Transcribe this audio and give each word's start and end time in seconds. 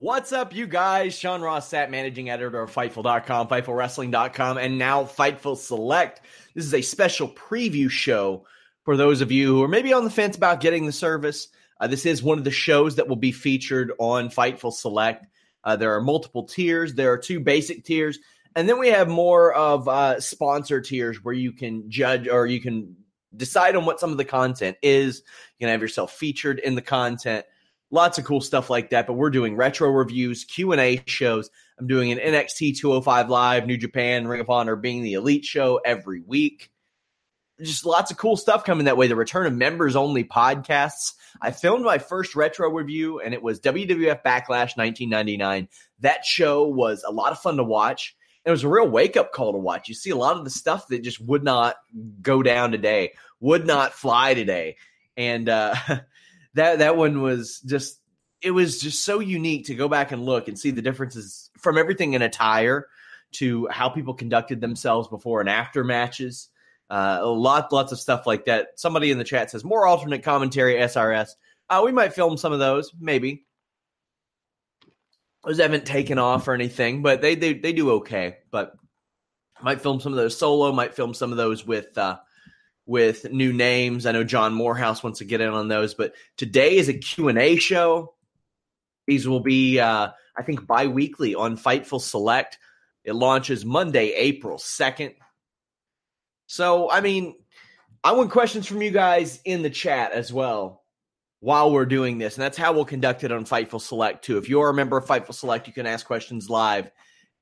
What's 0.00 0.32
up, 0.32 0.54
you 0.54 0.68
guys? 0.68 1.18
Sean 1.18 1.40
Ross 1.40 1.68
Sapp, 1.72 1.90
managing 1.90 2.30
editor 2.30 2.62
of 2.62 2.72
Fightful.com, 2.72 3.48
FightfulWrestling.com, 3.48 4.56
and 4.56 4.78
now 4.78 5.02
Fightful 5.02 5.56
Select. 5.56 6.20
This 6.54 6.64
is 6.64 6.72
a 6.72 6.82
special 6.82 7.28
preview 7.28 7.90
show 7.90 8.46
for 8.84 8.96
those 8.96 9.22
of 9.22 9.32
you 9.32 9.48
who 9.48 9.62
are 9.64 9.68
maybe 9.68 9.92
on 9.92 10.04
the 10.04 10.10
fence 10.10 10.36
about 10.36 10.60
getting 10.60 10.86
the 10.86 10.92
service. 10.92 11.48
Uh, 11.80 11.88
this 11.88 12.06
is 12.06 12.22
one 12.22 12.38
of 12.38 12.44
the 12.44 12.50
shows 12.52 12.94
that 12.94 13.08
will 13.08 13.16
be 13.16 13.32
featured 13.32 13.90
on 13.98 14.28
Fightful 14.28 14.72
Select. 14.72 15.26
Uh, 15.64 15.74
there 15.74 15.92
are 15.96 16.00
multiple 16.00 16.44
tiers. 16.44 16.94
There 16.94 17.10
are 17.10 17.18
two 17.18 17.40
basic 17.40 17.84
tiers, 17.84 18.20
and 18.54 18.68
then 18.68 18.78
we 18.78 18.90
have 18.90 19.08
more 19.08 19.52
of 19.52 19.88
uh, 19.88 20.20
sponsor 20.20 20.80
tiers 20.80 21.24
where 21.24 21.34
you 21.34 21.50
can 21.50 21.90
judge 21.90 22.28
or 22.28 22.46
you 22.46 22.60
can 22.60 22.94
decide 23.36 23.74
on 23.74 23.84
what 23.84 23.98
some 23.98 24.12
of 24.12 24.16
the 24.16 24.24
content 24.24 24.76
is. 24.80 25.24
You 25.58 25.66
can 25.66 25.72
have 25.72 25.82
yourself 25.82 26.12
featured 26.12 26.60
in 26.60 26.76
the 26.76 26.82
content 26.82 27.46
lots 27.90 28.18
of 28.18 28.24
cool 28.24 28.40
stuff 28.40 28.70
like 28.70 28.90
that. 28.90 29.06
But 29.06 29.14
we're 29.14 29.30
doing 29.30 29.56
retro 29.56 29.90
reviews, 29.90 30.44
Q 30.44 30.72
and 30.72 30.80
A 30.80 31.02
shows. 31.06 31.50
I'm 31.78 31.86
doing 31.86 32.10
an 32.12 32.18
NXT 32.18 32.78
205 32.78 33.30
Live, 33.30 33.66
New 33.66 33.76
Japan, 33.76 34.26
Ring 34.26 34.40
of 34.40 34.50
Honor 34.50 34.76
being 34.76 35.02
the 35.02 35.14
elite 35.14 35.44
show 35.44 35.80
every 35.84 36.20
week. 36.20 36.70
Just 37.60 37.84
lots 37.84 38.10
of 38.10 38.16
cool 38.16 38.36
stuff 38.36 38.64
coming 38.64 38.84
that 38.84 38.96
way. 38.96 39.08
The 39.08 39.16
return 39.16 39.46
of 39.46 39.52
members 39.52 39.96
only 39.96 40.24
podcasts. 40.24 41.14
I 41.40 41.50
filmed 41.50 41.84
my 41.84 41.98
first 41.98 42.36
retro 42.36 42.70
review, 42.70 43.20
and 43.20 43.34
it 43.34 43.42
was 43.42 43.60
WWF 43.60 44.22
Backlash 44.22 44.76
1999. 44.76 45.68
That 46.00 46.24
show 46.24 46.68
was 46.68 47.04
a 47.06 47.10
lot 47.10 47.32
of 47.32 47.40
fun 47.40 47.56
to 47.56 47.64
watch. 47.64 48.16
It 48.44 48.50
was 48.50 48.64
a 48.64 48.68
real 48.68 48.88
wake 48.88 49.16
up 49.16 49.32
call 49.32 49.52
to 49.52 49.58
watch. 49.58 49.88
You 49.88 49.94
see 49.94 50.10
a 50.10 50.16
lot 50.16 50.36
of 50.36 50.44
the 50.44 50.50
stuff 50.50 50.86
that 50.88 51.02
just 51.02 51.20
would 51.20 51.42
not 51.42 51.76
go 52.22 52.42
down 52.42 52.70
today, 52.70 53.12
would 53.40 53.66
not 53.66 53.92
fly 53.92 54.34
today. 54.34 54.76
And 55.16 55.48
uh, 55.48 55.74
that 56.58 56.78
that 56.78 56.96
one 56.96 57.22
was 57.22 57.60
just 57.60 58.00
it 58.42 58.50
was 58.50 58.80
just 58.80 59.04
so 59.04 59.20
unique 59.20 59.66
to 59.66 59.74
go 59.74 59.88
back 59.88 60.12
and 60.12 60.24
look 60.24 60.48
and 60.48 60.58
see 60.58 60.70
the 60.70 60.82
differences 60.82 61.50
from 61.58 61.76
everything 61.76 62.12
in 62.12 62.22
attire 62.22 62.86
to 63.32 63.66
how 63.68 63.88
people 63.88 64.14
conducted 64.14 64.60
themselves 64.60 65.08
before 65.08 65.40
and 65.40 65.48
after 65.48 65.84
matches. 65.84 66.48
Uh, 66.88 67.18
a 67.20 67.26
lot, 67.26 67.70
lots 67.72 67.92
of 67.92 68.00
stuff 68.00 68.26
like 68.26 68.46
that. 68.46 68.68
Somebody 68.76 69.10
in 69.10 69.18
the 69.18 69.24
chat 69.24 69.50
says 69.50 69.64
more 69.64 69.86
alternate 69.86 70.22
commentary 70.22 70.74
SRS. 70.76 71.30
Uh, 71.68 71.82
we 71.84 71.92
might 71.92 72.14
film 72.14 72.36
some 72.38 72.52
of 72.52 72.58
those, 72.58 72.92
maybe. 72.98 73.44
Those 75.44 75.58
haven't 75.58 75.84
taken 75.84 76.18
off 76.18 76.48
or 76.48 76.54
anything, 76.54 77.02
but 77.02 77.20
they 77.20 77.34
they 77.34 77.54
they 77.54 77.72
do 77.72 77.92
okay. 77.92 78.38
But 78.50 78.72
might 79.62 79.80
film 79.80 80.00
some 80.00 80.12
of 80.12 80.16
those 80.16 80.36
solo. 80.36 80.72
Might 80.72 80.94
film 80.94 81.12
some 81.12 81.30
of 81.30 81.36
those 81.36 81.66
with 81.66 81.96
uh, 81.98 82.18
with 82.88 83.30
new 83.30 83.52
names. 83.52 84.06
I 84.06 84.12
know 84.12 84.24
John 84.24 84.54
Morehouse 84.54 85.02
wants 85.02 85.18
to 85.18 85.26
get 85.26 85.42
in 85.42 85.50
on 85.50 85.68
those, 85.68 85.92
but 85.92 86.14
today 86.38 86.78
is 86.78 86.88
a 86.88 86.94
Q&A 86.94 87.56
show. 87.56 88.14
These 89.06 89.28
will 89.28 89.40
be, 89.40 89.78
uh, 89.78 90.08
I 90.36 90.42
think, 90.42 90.66
bi-weekly 90.66 91.34
on 91.34 91.58
Fightful 91.58 92.00
Select. 92.00 92.58
It 93.04 93.12
launches 93.12 93.62
Monday, 93.62 94.14
April 94.14 94.56
2nd. 94.56 95.14
So, 96.46 96.90
I 96.90 97.02
mean, 97.02 97.34
I 98.02 98.12
want 98.12 98.30
questions 98.30 98.66
from 98.66 98.80
you 98.80 98.90
guys 98.90 99.38
in 99.44 99.60
the 99.60 99.70
chat 99.70 100.12
as 100.12 100.32
well 100.32 100.82
while 101.40 101.70
we're 101.70 101.84
doing 101.84 102.16
this. 102.16 102.36
And 102.36 102.42
that's 102.42 102.56
how 102.56 102.72
we'll 102.72 102.86
conduct 102.86 103.22
it 103.22 103.32
on 103.32 103.44
Fightful 103.44 103.82
Select, 103.82 104.24
too. 104.24 104.38
If 104.38 104.48
you're 104.48 104.70
a 104.70 104.74
member 104.74 104.96
of 104.96 105.04
Fightful 105.04 105.34
Select, 105.34 105.66
you 105.66 105.74
can 105.74 105.86
ask 105.86 106.06
questions 106.06 106.48
live 106.48 106.90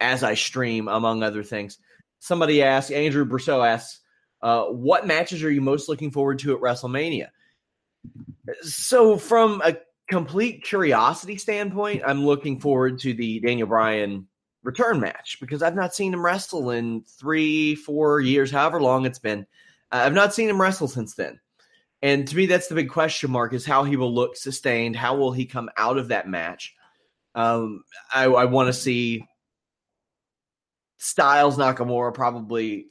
as 0.00 0.24
I 0.24 0.34
stream, 0.34 0.88
among 0.88 1.22
other 1.22 1.44
things. 1.44 1.78
Somebody 2.18 2.64
asked, 2.64 2.90
Andrew 2.90 3.24
Brousseau 3.24 3.64
asks, 3.64 4.00
uh, 4.46 4.66
what 4.66 5.08
matches 5.08 5.42
are 5.42 5.50
you 5.50 5.60
most 5.60 5.88
looking 5.88 6.12
forward 6.12 6.38
to 6.38 6.54
at 6.54 6.60
WrestleMania? 6.60 7.30
So, 8.62 9.18
from 9.18 9.60
a 9.64 9.76
complete 10.06 10.62
curiosity 10.62 11.36
standpoint, 11.36 12.04
I'm 12.06 12.24
looking 12.24 12.60
forward 12.60 13.00
to 13.00 13.12
the 13.12 13.40
Daniel 13.40 13.66
Bryan 13.66 14.28
return 14.62 15.00
match 15.00 15.38
because 15.40 15.64
I've 15.64 15.74
not 15.74 15.96
seen 15.96 16.14
him 16.14 16.24
wrestle 16.24 16.70
in 16.70 17.02
three, 17.18 17.74
four 17.74 18.20
years, 18.20 18.52
however 18.52 18.80
long 18.80 19.04
it's 19.04 19.18
been. 19.18 19.48
Uh, 19.90 20.02
I've 20.04 20.14
not 20.14 20.32
seen 20.32 20.48
him 20.48 20.60
wrestle 20.60 20.86
since 20.86 21.16
then. 21.16 21.40
And 22.00 22.28
to 22.28 22.36
me, 22.36 22.46
that's 22.46 22.68
the 22.68 22.76
big 22.76 22.90
question 22.90 23.32
mark 23.32 23.52
is 23.52 23.66
how 23.66 23.82
he 23.82 23.96
will 23.96 24.14
look 24.14 24.36
sustained. 24.36 24.94
How 24.94 25.16
will 25.16 25.32
he 25.32 25.46
come 25.46 25.70
out 25.76 25.98
of 25.98 26.08
that 26.08 26.28
match? 26.28 26.72
Um, 27.34 27.82
I, 28.14 28.26
I 28.26 28.44
want 28.44 28.68
to 28.68 28.72
see 28.72 29.26
Styles 30.98 31.56
Nakamura 31.56 32.14
probably 32.14 32.86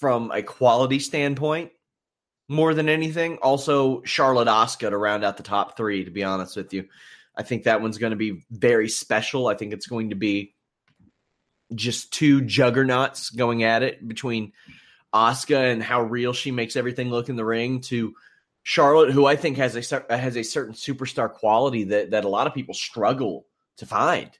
from 0.00 0.30
a 0.30 0.42
quality 0.42 0.98
standpoint 0.98 1.70
more 2.48 2.74
than 2.74 2.88
anything. 2.88 3.38
Also, 3.38 4.02
Charlotte 4.02 4.48
Asuka 4.48 4.90
to 4.90 4.96
round 4.96 5.24
out 5.24 5.36
the 5.36 5.42
top 5.42 5.76
three, 5.76 6.04
to 6.04 6.10
be 6.10 6.24
honest 6.24 6.56
with 6.56 6.72
you. 6.72 6.88
I 7.36 7.42
think 7.42 7.64
that 7.64 7.80
one's 7.80 7.98
going 7.98 8.10
to 8.10 8.16
be 8.16 8.44
very 8.50 8.88
special. 8.88 9.48
I 9.48 9.54
think 9.54 9.72
it's 9.72 9.86
going 9.86 10.10
to 10.10 10.16
be 10.16 10.54
just 11.74 12.12
two 12.12 12.42
juggernauts 12.42 13.30
going 13.30 13.64
at 13.64 13.82
it 13.82 14.06
between 14.06 14.52
Asuka 15.12 15.72
and 15.72 15.82
how 15.82 16.02
real 16.02 16.32
she 16.32 16.50
makes 16.50 16.76
everything 16.76 17.10
look 17.10 17.28
in 17.28 17.36
the 17.36 17.44
ring 17.44 17.80
to 17.82 18.14
Charlotte, 18.62 19.12
who 19.12 19.26
I 19.26 19.36
think 19.36 19.58
has 19.58 19.76
a 19.76 20.04
has 20.16 20.36
a 20.36 20.42
certain 20.42 20.74
superstar 20.74 21.30
quality 21.30 21.84
that 21.84 22.12
that 22.12 22.24
a 22.24 22.28
lot 22.28 22.46
of 22.46 22.54
people 22.54 22.74
struggle 22.74 23.46
to 23.76 23.86
find. 23.86 24.30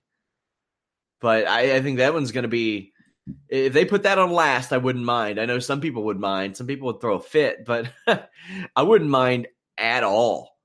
But 1.21 1.47
I, 1.47 1.77
I 1.77 1.83
think 1.83 1.99
that 1.99 2.15
one's 2.15 2.33
going 2.33 2.43
to 2.43 2.49
be 2.49 2.94
if 3.49 3.73
they 3.73 3.85
put 3.85 4.03
that 4.03 4.19
on 4.19 4.33
last, 4.33 4.73
I 4.73 4.79
wouldn't 4.79 5.05
mind. 5.05 5.41
I 5.41 5.47
know 5.47 5.59
some 5.59 5.81
people 5.81 6.05
would 6.05 6.21
mind. 6.21 6.57
Some 6.57 6.67
people 6.67 6.87
would 6.87 7.01
throw 7.01 7.15
a 7.15 7.21
fit, 7.21 7.65
but 7.65 7.91
I 8.77 8.83
wouldn't 8.83 9.11
mind 9.11 9.49
at 9.79 10.05
all. 10.05 10.57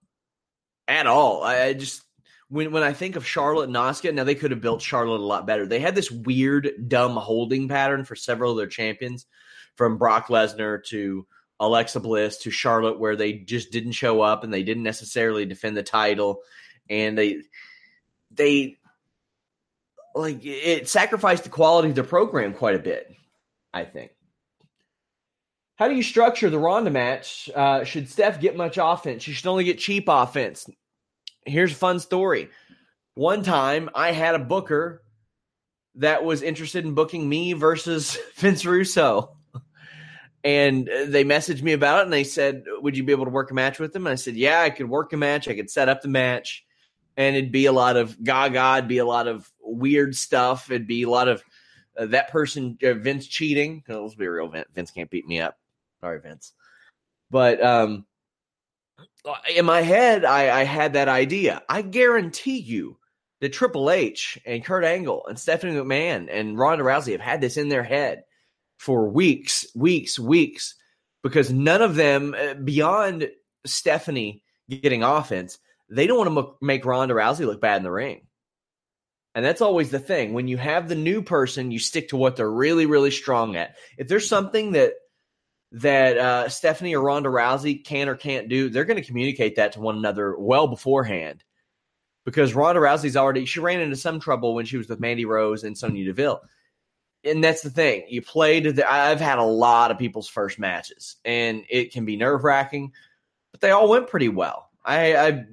at 0.87 1.07
all. 1.07 1.43
I, 1.43 1.61
I 1.61 1.73
just 1.73 2.03
when 2.49 2.71
when 2.71 2.83
I 2.83 2.93
think 2.93 3.15
of 3.15 3.25
Charlotte 3.25 3.69
and 3.69 3.75
Asuka, 3.75 4.13
now 4.13 4.23
they 4.23 4.35
could 4.35 4.51
have 4.51 4.61
built 4.61 4.81
Charlotte 4.81 5.21
a 5.21 5.25
lot 5.25 5.47
better. 5.47 5.65
They 5.65 5.79
had 5.79 5.95
this 5.95 6.11
weird, 6.11 6.69
dumb 6.87 7.15
holding 7.15 7.67
pattern 7.69 8.03
for 8.03 8.15
several 8.15 8.51
of 8.51 8.57
their 8.57 8.67
champions, 8.67 9.25
from 9.75 9.97
Brock 9.97 10.27
Lesnar 10.27 10.83
to 10.85 11.25
Alexa 11.59 11.99
Bliss 11.99 12.37
to 12.39 12.51
Charlotte, 12.51 12.99
where 12.99 13.15
they 13.15 13.33
just 13.33 13.71
didn't 13.71 13.91
show 13.91 14.21
up 14.21 14.43
and 14.43 14.53
they 14.53 14.63
didn't 14.63 14.83
necessarily 14.83 15.45
defend 15.45 15.77
the 15.77 15.83
title, 15.83 16.41
and 16.89 17.17
they 17.17 17.43
they 18.31 18.78
like 20.19 20.39
it 20.43 20.89
sacrificed 20.89 21.43
the 21.43 21.49
quality 21.49 21.89
of 21.89 21.95
the 21.95 22.03
program 22.03 22.53
quite 22.53 22.75
a 22.75 22.79
bit. 22.79 23.11
I 23.73 23.85
think. 23.85 24.11
How 25.75 25.87
do 25.87 25.95
you 25.95 26.03
structure 26.03 26.49
the 26.49 26.59
Ronda 26.59 26.91
match? 26.91 27.49
Uh, 27.55 27.85
should 27.85 28.09
Steph 28.09 28.41
get 28.41 28.57
much 28.57 28.77
offense? 28.81 29.23
She 29.23 29.31
should 29.31 29.47
only 29.47 29.63
get 29.63 29.79
cheap 29.79 30.05
offense. 30.07 30.69
Here's 31.45 31.71
a 31.71 31.75
fun 31.75 31.99
story. 31.99 32.49
One 33.15 33.43
time 33.43 33.89
I 33.95 34.11
had 34.11 34.35
a 34.35 34.39
booker 34.39 35.03
that 35.95 36.23
was 36.23 36.41
interested 36.41 36.85
in 36.85 36.95
booking 36.95 37.27
me 37.27 37.53
versus 37.53 38.17
Vince 38.35 38.65
Russo. 38.65 39.37
And 40.43 40.87
they 40.87 41.25
messaged 41.25 41.61
me 41.61 41.73
about 41.73 41.99
it 41.99 42.03
and 42.03 42.13
they 42.13 42.23
said, 42.23 42.63
Would 42.81 42.95
you 42.95 43.03
be 43.03 43.11
able 43.11 43.25
to 43.25 43.31
work 43.31 43.51
a 43.51 43.53
match 43.53 43.79
with 43.79 43.91
them? 43.91 44.07
And 44.07 44.13
I 44.13 44.15
said, 44.15 44.35
Yeah, 44.35 44.61
I 44.61 44.69
could 44.69 44.89
work 44.89 45.11
a 45.11 45.17
match. 45.17 45.47
I 45.47 45.55
could 45.55 45.69
set 45.69 45.89
up 45.89 46.01
the 46.01 46.07
match. 46.07 46.65
And 47.19 47.35
it'd 47.35 47.51
be 47.51 47.65
a 47.65 47.73
lot 47.73 47.97
of 47.97 48.23
gaga, 48.23 48.77
it'd 48.77 48.87
be 48.87 48.99
a 48.99 49.05
lot 49.05 49.27
of 49.27 49.51
weird 49.59 50.15
stuff. 50.15 50.71
It'd 50.71 50.87
be 50.87 51.03
a 51.03 51.09
lot 51.09 51.27
of 51.27 51.43
uh, 51.97 52.05
that 52.05 52.31
person, 52.31 52.77
uh, 52.81 52.93
Vince, 52.93 53.27
cheating. 53.27 53.83
Let's 53.89 54.15
be 54.15 54.25
real, 54.25 54.47
Vince, 54.47 54.69
Vince 54.73 54.91
can't 54.91 55.09
beat 55.09 55.27
me 55.27 55.41
up. 55.41 55.59
Sorry, 55.99 56.21
Vince. 56.21 56.53
But 57.29 57.61
um, 57.61 58.05
in 59.53 59.65
my 59.65 59.81
head, 59.81 60.23
I, 60.23 60.61
I 60.61 60.63
had 60.63 60.93
that 60.93 61.09
idea. 61.09 61.61
I 61.67 61.81
guarantee 61.81 62.59
you 62.59 62.97
that 63.41 63.51
Triple 63.51 63.91
H 63.91 64.39
and 64.45 64.63
Kurt 64.63 64.85
Angle 64.85 65.25
and 65.27 65.37
Stephanie 65.37 65.73
McMahon 65.73 66.29
and 66.31 66.57
Ronda 66.57 66.85
Rousey 66.85 67.11
have 67.11 67.21
had 67.21 67.41
this 67.41 67.57
in 67.57 67.67
their 67.67 67.83
head 67.83 68.23
for 68.77 69.09
weeks, 69.09 69.65
weeks, 69.75 70.17
weeks, 70.17 70.75
because 71.21 71.51
none 71.51 71.81
of 71.81 71.95
them, 71.95 72.33
uh, 72.33 72.53
beyond 72.53 73.29
Stephanie 73.65 74.41
getting 74.69 75.03
offense, 75.03 75.59
they 75.89 76.07
don't 76.07 76.17
want 76.17 76.47
to 76.47 76.65
make 76.65 76.85
Ronda 76.85 77.13
Rousey 77.13 77.45
look 77.45 77.61
bad 77.61 77.77
in 77.77 77.83
the 77.83 77.91
ring. 77.91 78.27
And 79.35 79.45
that's 79.45 79.61
always 79.61 79.91
the 79.91 79.99
thing. 79.99 80.33
When 80.33 80.47
you 80.47 80.57
have 80.57 80.89
the 80.89 80.95
new 80.95 81.21
person, 81.21 81.71
you 81.71 81.79
stick 81.79 82.09
to 82.09 82.17
what 82.17 82.35
they're 82.35 82.49
really, 82.49 82.85
really 82.85 83.11
strong 83.11 83.55
at. 83.55 83.75
If 83.97 84.07
there's 84.07 84.27
something 84.27 84.71
that 84.73 84.93
that 85.71 86.17
uh, 86.17 86.49
Stephanie 86.49 86.95
or 86.95 87.03
Ronda 87.03 87.29
Rousey 87.29 87.83
can 87.83 88.09
or 88.09 88.15
can't 88.15 88.49
do, 88.49 88.69
they're 88.69 88.85
going 88.85 88.99
to 88.99 89.07
communicate 89.07 89.57
that 89.57 89.73
to 89.73 89.81
one 89.81 89.97
another 89.97 90.35
well 90.37 90.67
beforehand. 90.67 91.43
Because 92.25 92.55
Ronda 92.55 92.81
Rousey's 92.81 93.15
already 93.15 93.45
she 93.45 93.59
ran 93.59 93.79
into 93.79 93.95
some 93.95 94.19
trouble 94.19 94.55
when 94.55 94.65
she 94.65 94.77
was 94.77 94.89
with 94.89 94.99
Mandy 94.99 95.25
Rose 95.25 95.63
and 95.63 95.77
Sonya 95.77 96.05
Deville, 96.05 96.41
and 97.23 97.43
that's 97.43 97.61
the 97.61 97.69
thing. 97.69 98.05
You 98.09 98.21
played. 98.21 98.75
The, 98.75 98.91
I've 98.91 99.21
had 99.21 99.39
a 99.39 99.43
lot 99.43 99.91
of 99.91 99.97
people's 99.97 100.27
first 100.27 100.59
matches, 100.59 101.15
and 101.23 101.63
it 101.69 101.93
can 101.93 102.05
be 102.05 102.17
nerve 102.17 102.43
wracking, 102.43 102.91
but 103.51 103.61
they 103.61 103.71
all 103.71 103.89
went 103.89 104.09
pretty 104.09 104.29
well. 104.29 104.69
I, 104.83 105.15
I 105.15 105.45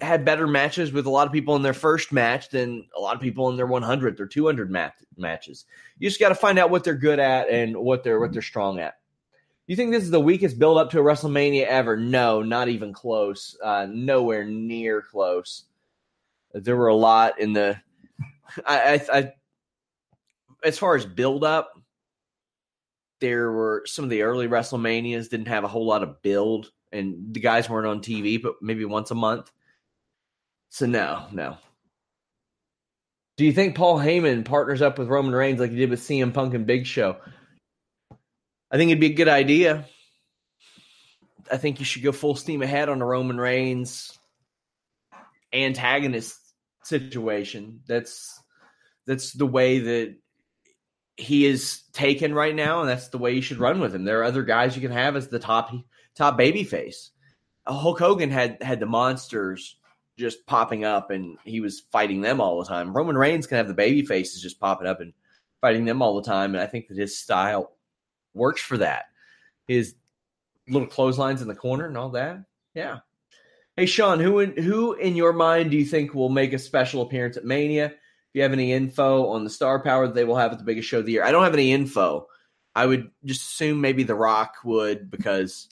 had 0.00 0.24
better 0.24 0.46
matches 0.46 0.92
with 0.92 1.06
a 1.06 1.10
lot 1.10 1.26
of 1.26 1.32
people 1.32 1.54
in 1.56 1.62
their 1.62 1.72
first 1.72 2.12
match 2.12 2.50
than 2.50 2.86
a 2.96 3.00
lot 3.00 3.14
of 3.14 3.22
people 3.22 3.48
in 3.50 3.56
their 3.56 3.66
100th 3.66 4.18
or 4.18 4.26
200 4.26 4.70
mat- 4.70 4.94
matches. 5.16 5.66
You 5.98 6.08
just 6.08 6.20
got 6.20 6.30
to 6.30 6.34
find 6.34 6.58
out 6.58 6.70
what 6.70 6.82
they're 6.82 6.94
good 6.94 7.20
at 7.20 7.48
and 7.48 7.76
what 7.76 8.02
they're 8.02 8.18
what 8.18 8.32
they're 8.32 8.42
strong 8.42 8.80
at. 8.80 8.98
You 9.66 9.76
think 9.76 9.92
this 9.92 10.04
is 10.04 10.10
the 10.10 10.20
weakest 10.20 10.58
build 10.58 10.76
up 10.78 10.90
to 10.90 11.00
a 11.00 11.02
WrestleMania 11.02 11.64
ever? 11.66 11.96
No, 11.96 12.42
not 12.42 12.68
even 12.68 12.92
close. 12.92 13.56
Uh, 13.62 13.86
nowhere 13.88 14.44
near 14.44 15.00
close. 15.00 15.64
There 16.52 16.76
were 16.76 16.88
a 16.88 16.94
lot 16.94 17.40
in 17.40 17.52
the. 17.52 17.80
I, 18.66 19.00
I, 19.10 19.18
I 19.18 19.32
as 20.64 20.78
far 20.78 20.96
as 20.96 21.06
build 21.06 21.44
up, 21.44 21.78
there 23.20 23.52
were 23.52 23.84
some 23.86 24.04
of 24.04 24.10
the 24.10 24.22
early 24.22 24.48
WrestleManias 24.48 25.30
didn't 25.30 25.48
have 25.48 25.64
a 25.64 25.68
whole 25.68 25.86
lot 25.86 26.02
of 26.02 26.20
build, 26.20 26.72
and 26.92 27.32
the 27.32 27.40
guys 27.40 27.70
weren't 27.70 27.86
on 27.86 28.00
TV, 28.00 28.42
but 28.42 28.56
maybe 28.60 28.84
once 28.84 29.10
a 29.10 29.14
month. 29.14 29.50
So 30.74 30.86
no, 30.86 31.26
no. 31.30 31.56
Do 33.36 33.44
you 33.44 33.52
think 33.52 33.76
Paul 33.76 33.96
Heyman 33.96 34.44
partners 34.44 34.82
up 34.82 34.98
with 34.98 35.06
Roman 35.06 35.32
Reigns 35.32 35.60
like 35.60 35.70
he 35.70 35.76
did 35.76 35.88
with 35.88 36.00
CM 36.00 36.34
Punk 36.34 36.52
and 36.52 36.66
Big 36.66 36.84
Show? 36.84 37.16
I 38.72 38.76
think 38.76 38.90
it'd 38.90 38.98
be 38.98 39.12
a 39.12 39.14
good 39.14 39.28
idea. 39.28 39.86
I 41.48 41.58
think 41.58 41.78
you 41.78 41.84
should 41.84 42.02
go 42.02 42.10
full 42.10 42.34
steam 42.34 42.60
ahead 42.60 42.88
on 42.88 42.98
the 42.98 43.04
Roman 43.04 43.38
Reigns 43.38 44.18
antagonist 45.52 46.40
situation. 46.82 47.78
That's 47.86 48.36
that's 49.06 49.32
the 49.32 49.46
way 49.46 49.78
that 49.78 50.16
he 51.16 51.46
is 51.46 51.82
taken 51.92 52.34
right 52.34 52.54
now, 52.54 52.80
and 52.80 52.88
that's 52.88 53.10
the 53.10 53.18
way 53.18 53.30
you 53.32 53.42
should 53.42 53.58
run 53.58 53.78
with 53.78 53.94
him. 53.94 54.02
There 54.02 54.18
are 54.22 54.24
other 54.24 54.42
guys 54.42 54.74
you 54.74 54.82
can 54.82 54.90
have 54.90 55.14
as 55.14 55.28
the 55.28 55.38
top 55.38 55.72
top 56.16 56.36
baby 56.36 56.64
face. 56.64 57.12
Hulk 57.64 58.00
Hogan 58.00 58.30
had 58.30 58.60
had 58.60 58.80
the 58.80 58.86
monsters 58.86 59.76
just 60.16 60.46
popping 60.46 60.84
up, 60.84 61.10
and 61.10 61.38
he 61.44 61.60
was 61.60 61.80
fighting 61.92 62.20
them 62.20 62.40
all 62.40 62.58
the 62.58 62.66
time. 62.66 62.96
Roman 62.96 63.16
Reigns 63.16 63.46
can 63.46 63.56
have 63.56 63.68
the 63.68 63.74
baby 63.74 64.04
faces 64.04 64.42
just 64.42 64.60
popping 64.60 64.86
up 64.86 65.00
and 65.00 65.12
fighting 65.60 65.84
them 65.84 66.02
all 66.02 66.16
the 66.16 66.28
time, 66.28 66.54
and 66.54 66.62
I 66.62 66.66
think 66.66 66.88
that 66.88 66.98
his 66.98 67.18
style 67.18 67.72
works 68.34 68.60
for 68.60 68.78
that. 68.78 69.06
His 69.66 69.94
little 70.68 70.88
clotheslines 70.88 71.42
in 71.42 71.48
the 71.48 71.54
corner 71.54 71.86
and 71.86 71.96
all 71.96 72.10
that. 72.10 72.44
Yeah. 72.74 72.98
Hey 73.76 73.86
Sean, 73.86 74.20
who 74.20 74.38
in 74.38 74.56
who 74.56 74.92
in 74.94 75.16
your 75.16 75.32
mind 75.32 75.70
do 75.70 75.76
you 75.76 75.84
think 75.84 76.14
will 76.14 76.28
make 76.28 76.52
a 76.52 76.58
special 76.58 77.02
appearance 77.02 77.36
at 77.36 77.44
Mania? 77.44 77.86
If 77.86 77.92
you 78.34 78.42
have 78.42 78.52
any 78.52 78.72
info 78.72 79.26
on 79.26 79.42
the 79.42 79.50
star 79.50 79.82
power 79.82 80.06
that 80.06 80.14
they 80.14 80.24
will 80.24 80.36
have 80.36 80.52
at 80.52 80.58
the 80.58 80.64
biggest 80.64 80.88
show 80.88 81.00
of 81.00 81.06
the 81.06 81.12
year, 81.12 81.24
I 81.24 81.32
don't 81.32 81.42
have 81.42 81.54
any 81.54 81.72
info. 81.72 82.28
I 82.76 82.86
would 82.86 83.10
just 83.24 83.42
assume 83.42 83.80
maybe 83.80 84.02
The 84.02 84.14
Rock 84.14 84.56
would 84.64 85.10
because 85.10 85.68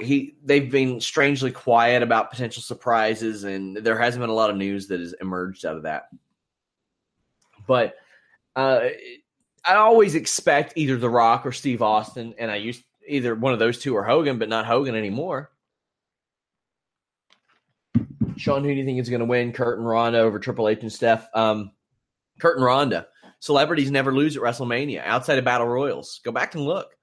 he 0.00 0.36
they've 0.44 0.70
been 0.70 1.00
strangely 1.00 1.50
quiet 1.50 2.02
about 2.02 2.30
potential 2.30 2.62
surprises, 2.62 3.44
and 3.44 3.76
there 3.76 3.98
hasn't 3.98 4.20
been 4.20 4.30
a 4.30 4.34
lot 4.34 4.50
of 4.50 4.56
news 4.56 4.88
that 4.88 5.00
has 5.00 5.14
emerged 5.20 5.64
out 5.64 5.76
of 5.76 5.82
that. 5.84 6.08
But 7.66 7.94
uh, 8.56 8.88
I 9.64 9.74
always 9.74 10.14
expect 10.14 10.74
either 10.76 10.96
The 10.96 11.10
Rock 11.10 11.46
or 11.46 11.52
Steve 11.52 11.82
Austin, 11.82 12.34
and 12.38 12.50
I 12.50 12.56
used 12.56 12.82
either 13.06 13.34
one 13.34 13.52
of 13.52 13.58
those 13.58 13.78
two 13.78 13.94
or 13.94 14.04
Hogan, 14.04 14.38
but 14.38 14.48
not 14.48 14.66
Hogan 14.66 14.94
anymore. 14.94 15.50
Sean, 18.36 18.64
who 18.64 18.70
do 18.70 18.74
you 18.74 18.84
think 18.84 18.98
is 18.98 19.10
going 19.10 19.20
to 19.20 19.26
win? 19.26 19.52
Kurt 19.52 19.78
and 19.78 19.86
Ronda 19.86 20.18
over 20.18 20.38
Triple 20.38 20.68
H 20.68 20.80
and 20.82 20.92
Steph? 20.92 21.28
Um, 21.34 21.72
Kurt 22.38 22.56
and 22.56 22.64
Ronda. 22.64 23.08
Celebrities 23.40 23.90
never 23.90 24.14
lose 24.14 24.36
at 24.36 24.42
WrestleMania 24.42 25.04
outside 25.04 25.38
of 25.38 25.44
Battle 25.44 25.66
Royals. 25.66 26.20
Go 26.24 26.32
back 26.32 26.54
and 26.54 26.64
look. 26.64 26.96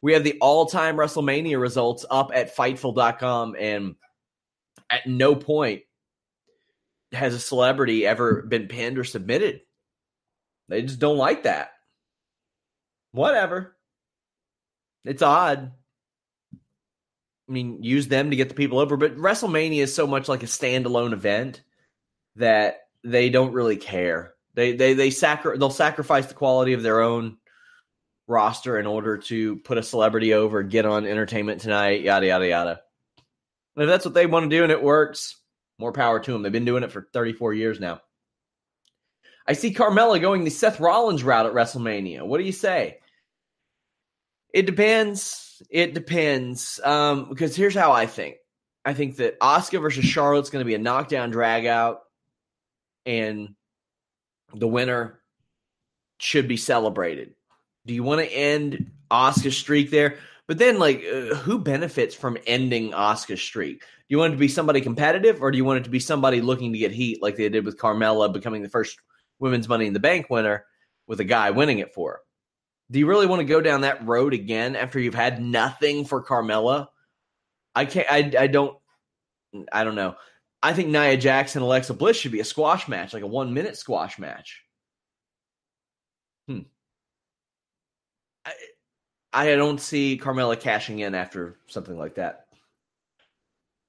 We 0.00 0.12
have 0.12 0.24
the 0.24 0.38
all 0.40 0.66
time 0.66 0.96
WrestleMania 0.96 1.60
results 1.60 2.06
up 2.08 2.30
at 2.34 2.54
Fightful.com, 2.54 3.56
and 3.58 3.96
at 4.90 5.06
no 5.06 5.34
point 5.34 5.82
has 7.12 7.34
a 7.34 7.40
celebrity 7.40 8.06
ever 8.06 8.42
been 8.42 8.68
pinned 8.68 8.98
or 8.98 9.04
submitted. 9.04 9.60
They 10.68 10.82
just 10.82 10.98
don't 10.98 11.16
like 11.16 11.44
that 11.44 11.70
whatever. 13.12 13.76
It's 15.04 15.22
odd. 15.22 15.72
I 17.48 17.52
mean, 17.52 17.82
use 17.82 18.08
them 18.08 18.30
to 18.30 18.36
get 18.36 18.48
the 18.48 18.54
people 18.54 18.78
over, 18.78 18.96
but 18.96 19.16
WrestleMania 19.16 19.82
is 19.82 19.94
so 19.94 20.06
much 20.06 20.28
like 20.28 20.42
a 20.42 20.46
standalone 20.46 21.12
event 21.12 21.62
that 22.36 22.80
they 23.04 23.30
don't 23.30 23.52
really 23.52 23.76
care. 23.76 24.34
They 24.54 24.72
they 24.72 24.92
they 24.92 25.10
sacri- 25.10 25.56
they'll 25.56 25.70
sacrifice 25.70 26.26
the 26.26 26.34
quality 26.34 26.74
of 26.74 26.82
their 26.82 27.00
own 27.00 27.38
roster 28.28 28.78
in 28.78 28.86
order 28.86 29.16
to 29.16 29.56
put 29.56 29.78
a 29.78 29.82
celebrity 29.82 30.34
over, 30.34 30.62
get 30.62 30.86
on 30.86 31.06
Entertainment 31.06 31.60
Tonight, 31.60 32.02
yada 32.02 32.26
yada 32.26 32.46
yada. 32.46 32.80
And 33.74 33.84
if 33.84 33.88
that's 33.88 34.04
what 34.04 34.14
they 34.14 34.26
want 34.26 34.48
to 34.48 34.56
do 34.56 34.62
and 34.62 34.70
it 34.70 34.82
works, 34.82 35.36
more 35.78 35.92
power 35.92 36.20
to 36.20 36.32
them. 36.32 36.42
They've 36.42 36.52
been 36.52 36.64
doing 36.64 36.82
it 36.82 36.92
for 36.92 37.08
34 37.12 37.54
years 37.54 37.80
now. 37.80 38.00
I 39.46 39.54
see 39.54 39.72
Carmella 39.72 40.20
going 40.20 40.44
the 40.44 40.50
Seth 40.50 40.78
Rollins 40.78 41.24
route 41.24 41.46
at 41.46 41.54
WrestleMania. 41.54 42.22
What 42.22 42.38
do 42.38 42.44
you 42.44 42.52
say? 42.52 42.98
It 44.52 44.66
depends. 44.66 45.62
It 45.70 45.94
depends. 45.94 46.80
Um, 46.84 47.28
because 47.30 47.56
here's 47.56 47.74
how 47.74 47.92
I 47.92 48.06
think. 48.06 48.36
I 48.84 48.94
think 48.94 49.16
that 49.16 49.38
Asuka 49.40 49.80
versus 49.80 50.04
Charlotte's 50.04 50.50
going 50.50 50.62
to 50.62 50.66
be 50.66 50.74
a 50.74 50.78
knockdown 50.78 51.30
drag 51.30 51.66
out, 51.66 52.00
and 53.06 53.54
the 54.54 54.68
winner 54.68 55.20
should 56.18 56.48
be 56.48 56.56
celebrated. 56.56 57.34
Do 57.88 57.94
you 57.94 58.02
want 58.02 58.20
to 58.20 58.30
end 58.30 58.90
Asuka's 59.10 59.56
streak 59.56 59.90
there? 59.90 60.18
But 60.46 60.58
then, 60.58 60.78
like, 60.78 61.04
uh, 61.04 61.34
who 61.34 61.58
benefits 61.58 62.14
from 62.14 62.38
ending 62.46 62.92
Asuka's 62.92 63.42
streak? 63.42 63.80
Do 63.80 63.86
you 64.08 64.18
want 64.18 64.34
it 64.34 64.36
to 64.36 64.40
be 64.40 64.48
somebody 64.48 64.80
competitive, 64.80 65.42
or 65.42 65.50
do 65.50 65.56
you 65.56 65.64
want 65.64 65.80
it 65.80 65.84
to 65.84 65.90
be 65.90 65.98
somebody 65.98 66.40
looking 66.40 66.72
to 66.72 66.78
get 66.78 66.92
heat, 66.92 67.22
like 67.22 67.36
they 67.36 67.48
did 67.48 67.64
with 67.64 67.78
Carmella 67.78 68.32
becoming 68.32 68.62
the 68.62 68.68
first 68.68 68.98
women's 69.38 69.68
Money 69.68 69.86
in 69.86 69.92
the 69.92 70.00
Bank 70.00 70.28
winner 70.30 70.64
with 71.06 71.20
a 71.20 71.24
guy 71.24 71.50
winning 71.50 71.78
it 71.78 71.94
for 71.94 72.12
her. 72.12 72.20
Do 72.90 72.98
you 72.98 73.06
really 73.06 73.26
want 73.26 73.40
to 73.40 73.44
go 73.44 73.60
down 73.60 73.82
that 73.82 74.06
road 74.06 74.32
again 74.32 74.76
after 74.76 74.98
you've 74.98 75.14
had 75.14 75.42
nothing 75.42 76.04
for 76.04 76.24
Carmella? 76.24 76.88
I 77.74 77.84
can't. 77.84 78.06
I, 78.10 78.32
I 78.38 78.46
don't. 78.46 78.76
I 79.72 79.84
don't 79.84 79.94
know. 79.94 80.16
I 80.62 80.72
think 80.72 80.88
Nia 80.88 81.16
Jax, 81.16 81.56
Alexa 81.56 81.94
Bliss 81.94 82.16
should 82.16 82.32
be 82.32 82.40
a 82.40 82.44
squash 82.44 82.88
match, 82.88 83.14
like 83.14 83.22
a 83.22 83.26
one 83.26 83.54
minute 83.54 83.76
squash 83.76 84.18
match. 84.18 84.62
Hmm. 86.48 86.60
I, 88.44 88.52
I 89.32 89.54
don't 89.54 89.80
see 89.80 90.18
Carmella 90.22 90.58
cashing 90.58 91.00
in 91.00 91.14
after 91.14 91.56
something 91.66 91.98
like 91.98 92.14
that. 92.14 92.46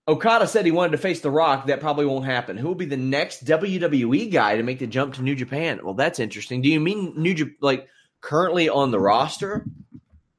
Okada 0.07 0.47
said 0.47 0.65
he 0.65 0.71
wanted 0.71 0.93
to 0.93 0.97
face 0.97 1.21
The 1.21 1.29
Rock. 1.29 1.67
That 1.67 1.79
probably 1.79 2.05
won't 2.05 2.25
happen. 2.25 2.57
Who 2.57 2.67
will 2.67 2.75
be 2.75 2.85
the 2.85 2.97
next 2.97 3.45
WWE 3.45 4.31
guy 4.31 4.57
to 4.57 4.63
make 4.63 4.79
the 4.79 4.87
jump 4.87 5.13
to 5.13 5.21
New 5.21 5.35
Japan? 5.35 5.79
Well, 5.83 5.93
that's 5.93 6.19
interesting. 6.19 6.61
Do 6.61 6.69
you 6.69 6.79
mean 6.79 7.13
New 7.15 7.35
Japan, 7.35 7.55
like 7.61 7.87
currently 8.19 8.69
on 8.69 8.89
the 8.89 8.99
roster, 8.99 9.65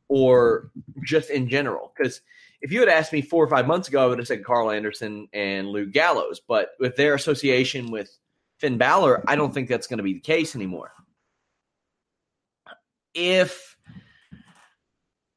or 0.08 0.70
just 1.04 1.30
in 1.30 1.48
general? 1.48 1.92
Because 1.96 2.20
if 2.60 2.72
you 2.72 2.80
had 2.80 2.88
asked 2.88 3.12
me 3.12 3.22
four 3.22 3.44
or 3.44 3.48
five 3.48 3.68
months 3.68 3.86
ago, 3.86 4.02
I 4.02 4.06
would 4.08 4.18
have 4.18 4.26
said 4.26 4.44
Karl 4.44 4.72
Anderson 4.72 5.28
and 5.32 5.68
Luke 5.68 5.92
Gallows. 5.92 6.40
But 6.40 6.70
with 6.80 6.96
their 6.96 7.14
association 7.14 7.92
with 7.92 8.10
Finn 8.58 8.76
Balor, 8.76 9.22
I 9.28 9.36
don't 9.36 9.54
think 9.54 9.68
that's 9.68 9.86
going 9.86 9.98
to 9.98 10.04
be 10.04 10.14
the 10.14 10.20
case 10.20 10.56
anymore. 10.56 10.92
If 13.14 13.69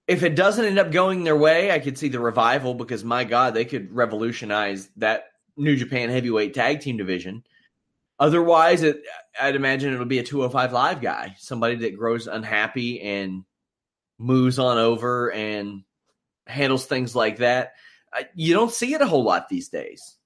if 0.08 0.24
it 0.24 0.36
doesn't 0.36 0.66
end 0.66 0.80
up 0.80 0.92
going 0.92 1.24
their 1.24 1.38
way, 1.38 1.72
I 1.72 1.80
could 1.80 1.98
see 1.98 2.10
the 2.10 2.20
revival 2.20 2.74
because 2.74 3.04
my 3.04 3.24
God, 3.24 3.54
they 3.54 3.66
could 3.66 3.94
revolutionize 3.94 4.90
that 4.98 5.26
New 5.56 5.76
Japan 5.76 6.10
heavyweight 6.10 6.54
tag 6.54 6.82
team 6.82 6.98
division. 6.98 7.44
Otherwise, 8.20 8.84
it, 8.84 9.04
I'd 9.42 9.56
imagine 9.56 9.94
it'll 9.94 10.06
be 10.06 10.20
a 10.20 10.24
205 10.24 10.74
live 10.74 11.02
guy, 11.02 11.36
somebody 11.40 11.76
that 11.76 11.98
grows 11.98 12.28
unhappy 12.28 13.02
and 13.02 13.44
moves 14.20 14.60
on 14.60 14.78
over 14.78 15.32
and 15.32 15.84
handles 16.48 16.86
things 16.86 17.16
like 17.16 17.38
that. 17.38 17.74
You 18.36 18.54
don't 18.54 18.72
see 18.72 18.94
it 18.94 19.02
a 19.02 19.08
whole 19.08 19.24
lot 19.24 19.50
these 19.50 19.70
days. 19.70 20.18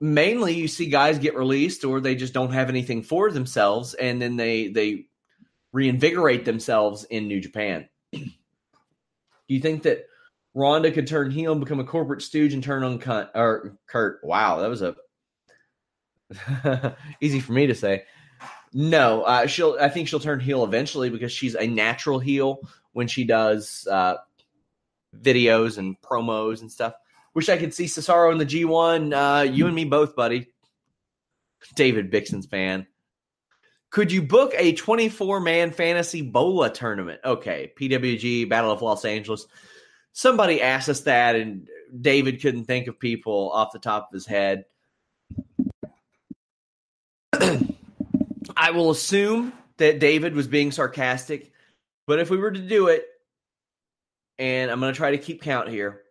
Mainly, 0.00 0.54
you 0.54 0.68
see 0.68 0.86
guys 0.86 1.18
get 1.18 1.36
released 1.36 1.84
or 1.84 2.00
they 2.00 2.14
just 2.14 2.32
don't 2.32 2.52
have 2.52 2.68
anything 2.68 3.02
for 3.02 3.30
themselves, 3.30 3.94
and 3.94 4.22
then 4.22 4.36
they 4.36 4.68
they 4.68 5.06
reinvigorate 5.72 6.44
themselves 6.44 7.04
in 7.04 7.28
New 7.28 7.40
Japan. 7.40 7.88
Do 9.50 9.54
you 9.56 9.60
think 9.60 9.82
that 9.82 10.06
Ronda 10.54 10.92
could 10.92 11.08
turn 11.08 11.32
heel 11.32 11.50
and 11.50 11.60
become 11.60 11.80
a 11.80 11.84
corporate 11.84 12.22
stooge 12.22 12.54
and 12.54 12.62
turn 12.62 12.84
on 12.84 13.00
Cunt 13.00 13.30
or 13.34 13.76
Kurt? 13.88 14.20
Wow, 14.22 14.60
that 14.60 14.70
was 14.70 14.80
a 14.80 14.94
easy 17.20 17.40
for 17.40 17.52
me 17.52 17.66
to 17.66 17.74
say. 17.74 18.04
No, 18.72 19.22
uh, 19.22 19.48
she'll. 19.48 19.76
I 19.80 19.88
think 19.88 20.06
she'll 20.06 20.20
turn 20.20 20.38
heel 20.38 20.62
eventually 20.62 21.10
because 21.10 21.32
she's 21.32 21.56
a 21.56 21.66
natural 21.66 22.20
heel 22.20 22.60
when 22.92 23.08
she 23.08 23.24
does 23.24 23.88
uh, 23.90 24.18
videos 25.20 25.78
and 25.78 26.00
promos 26.00 26.60
and 26.60 26.70
stuff. 26.70 26.94
Wish 27.34 27.48
I 27.48 27.56
could 27.56 27.74
see 27.74 27.86
Cesaro 27.86 28.30
in 28.30 28.38
the 28.38 28.46
G1. 28.46 29.12
Uh, 29.12 29.50
you 29.50 29.66
and 29.66 29.74
me 29.74 29.84
both, 29.84 30.14
buddy. 30.14 30.46
David 31.74 32.12
Bixenspan. 32.12 32.86
Could 33.90 34.12
you 34.12 34.22
book 34.22 34.54
a 34.56 34.72
24 34.72 35.40
man 35.40 35.72
fantasy 35.72 36.22
bola 36.22 36.70
tournament? 36.70 37.20
Okay, 37.24 37.72
PWG, 37.76 38.48
Battle 38.48 38.70
of 38.70 38.82
Los 38.82 39.04
Angeles. 39.04 39.46
Somebody 40.12 40.62
asked 40.62 40.88
us 40.88 41.00
that, 41.02 41.34
and 41.36 41.68
David 42.00 42.40
couldn't 42.40 42.64
think 42.66 42.86
of 42.86 42.98
people 43.00 43.50
off 43.52 43.72
the 43.72 43.78
top 43.80 44.08
of 44.08 44.14
his 44.14 44.26
head. 44.26 44.64
I 48.56 48.70
will 48.70 48.90
assume 48.90 49.52
that 49.78 49.98
David 49.98 50.34
was 50.34 50.46
being 50.46 50.70
sarcastic, 50.70 51.52
but 52.06 52.20
if 52.20 52.30
we 52.30 52.36
were 52.36 52.50
to 52.50 52.60
do 52.60 52.88
it, 52.88 53.06
and 54.38 54.70
I'm 54.70 54.80
going 54.80 54.92
to 54.92 54.96
try 54.96 55.10
to 55.10 55.18
keep 55.18 55.42
count 55.42 55.68
here. 55.68 56.02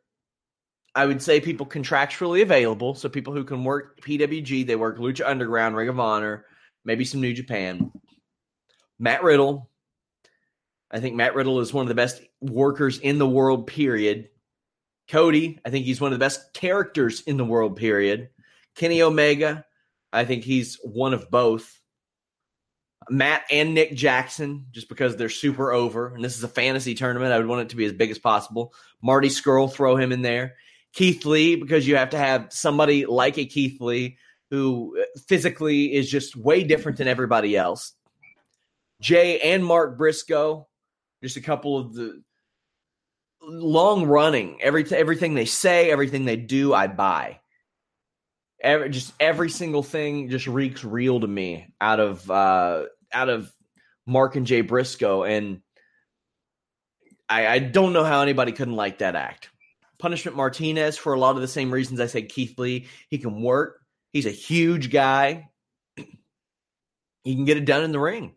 I 0.95 1.05
would 1.05 1.21
say 1.21 1.39
people 1.39 1.65
contractually 1.65 2.41
available, 2.41 2.93
so 2.95 3.07
people 3.09 3.33
who 3.33 3.43
can 3.43 3.63
work 3.63 4.01
PWG, 4.01 4.67
they 4.67 4.75
work 4.75 4.97
Lucha 4.97 5.25
Underground, 5.25 5.75
Ring 5.75 5.87
of 5.87 5.99
Honor, 5.99 6.45
maybe 6.89 7.05
some 7.05 7.21
New 7.21 7.33
Japan. 7.33 7.91
Matt 8.97 9.21
Riddle. 9.21 9.69
I 10.89 10.99
think 10.99 11.15
Matt 11.15 11.35
Riddle 11.35 11.59
is 11.59 11.71
one 11.71 11.83
of 11.83 11.87
the 11.87 11.93
best 11.93 12.19
workers 12.41 12.97
in 12.97 13.19
the 13.19 13.29
world, 13.29 13.67
period. 13.67 14.29
Cody, 15.07 15.59
I 15.63 15.69
think 15.69 15.85
he's 15.85 16.01
one 16.01 16.11
of 16.11 16.17
the 16.17 16.25
best 16.25 16.51
characters 16.51 17.21
in 17.21 17.37
the 17.37 17.45
world, 17.45 17.75
period. 17.75 18.29
Kenny 18.75 19.03
Omega, 19.03 19.65
I 20.11 20.25
think 20.25 20.43
he's 20.43 20.79
one 20.83 21.13
of 21.13 21.29
both. 21.29 21.79
Matt 23.07 23.43
and 23.51 23.75
Nick 23.75 23.93
Jackson, 23.93 24.65
just 24.71 24.89
because 24.89 25.15
they're 25.15 25.29
super 25.29 25.71
over. 25.71 26.15
And 26.15 26.23
this 26.23 26.37
is 26.37 26.43
a 26.43 26.47
fantasy 26.47 26.95
tournament. 26.95 27.31
I 27.31 27.37
would 27.37 27.45
want 27.45 27.61
it 27.61 27.69
to 27.69 27.75
be 27.75 27.85
as 27.85 27.93
big 27.93 28.09
as 28.09 28.17
possible. 28.17 28.73
Marty 28.99 29.29
Scurll, 29.29 29.71
throw 29.71 29.95
him 29.95 30.11
in 30.11 30.23
there. 30.23 30.55
Keith 30.93 31.23
Lee, 31.23 31.55
because 31.55 31.87
you 31.87 31.97
have 31.97 32.09
to 32.09 32.17
have 32.17 32.47
somebody 32.49 33.05
like 33.05 33.37
a 33.37 33.45
Keith 33.45 33.79
Lee 33.79 34.17
who 34.49 35.03
physically 35.27 35.93
is 35.93 36.09
just 36.09 36.35
way 36.35 36.63
different 36.63 36.97
than 36.97 37.07
everybody 37.07 37.55
else. 37.55 37.93
Jay 39.01 39.39
and 39.39 39.65
Mark 39.65 39.97
Briscoe, 39.97 40.67
just 41.23 41.37
a 41.37 41.41
couple 41.41 41.77
of 41.77 41.93
the 41.93 42.21
long 43.41 44.05
running. 44.05 44.61
Every 44.61 44.85
everything 44.91 45.33
they 45.33 45.45
say, 45.45 45.91
everything 45.91 46.25
they 46.25 46.35
do, 46.35 46.73
I 46.73 46.87
buy. 46.87 47.39
Every, 48.61 48.89
just 48.89 49.13
every 49.19 49.49
single 49.49 49.83
thing 49.83 50.29
just 50.29 50.47
reeks 50.47 50.83
real 50.83 51.21
to 51.21 51.27
me 51.27 51.73
out 51.79 51.99
of 51.99 52.29
uh, 52.29 52.85
out 53.13 53.29
of 53.29 53.51
Mark 54.05 54.35
and 54.35 54.45
Jay 54.45 54.61
Briscoe, 54.61 55.23
and 55.23 55.61
I, 57.29 57.47
I 57.47 57.59
don't 57.59 57.93
know 57.93 58.03
how 58.03 58.21
anybody 58.21 58.51
couldn't 58.51 58.75
like 58.75 58.97
that 58.99 59.15
act. 59.15 59.49
Punishment 59.99 60.35
Martinez 60.35 60.97
for 60.97 61.13
a 61.13 61.19
lot 61.19 61.35
of 61.35 61.41
the 61.41 61.47
same 61.47 61.71
reasons 61.71 61.99
I 61.99 62.07
said 62.07 62.29
Keith 62.29 62.57
Lee. 62.57 62.87
He 63.09 63.17
can 63.17 63.41
work. 63.41 63.81
He's 64.13 64.25
a 64.25 64.31
huge 64.31 64.91
guy. 64.91 65.49
he 65.95 67.35
can 67.35 67.45
get 67.45 67.57
it 67.57 67.65
done 67.65 67.83
in 67.83 67.91
the 67.91 67.99
ring. 67.99 68.33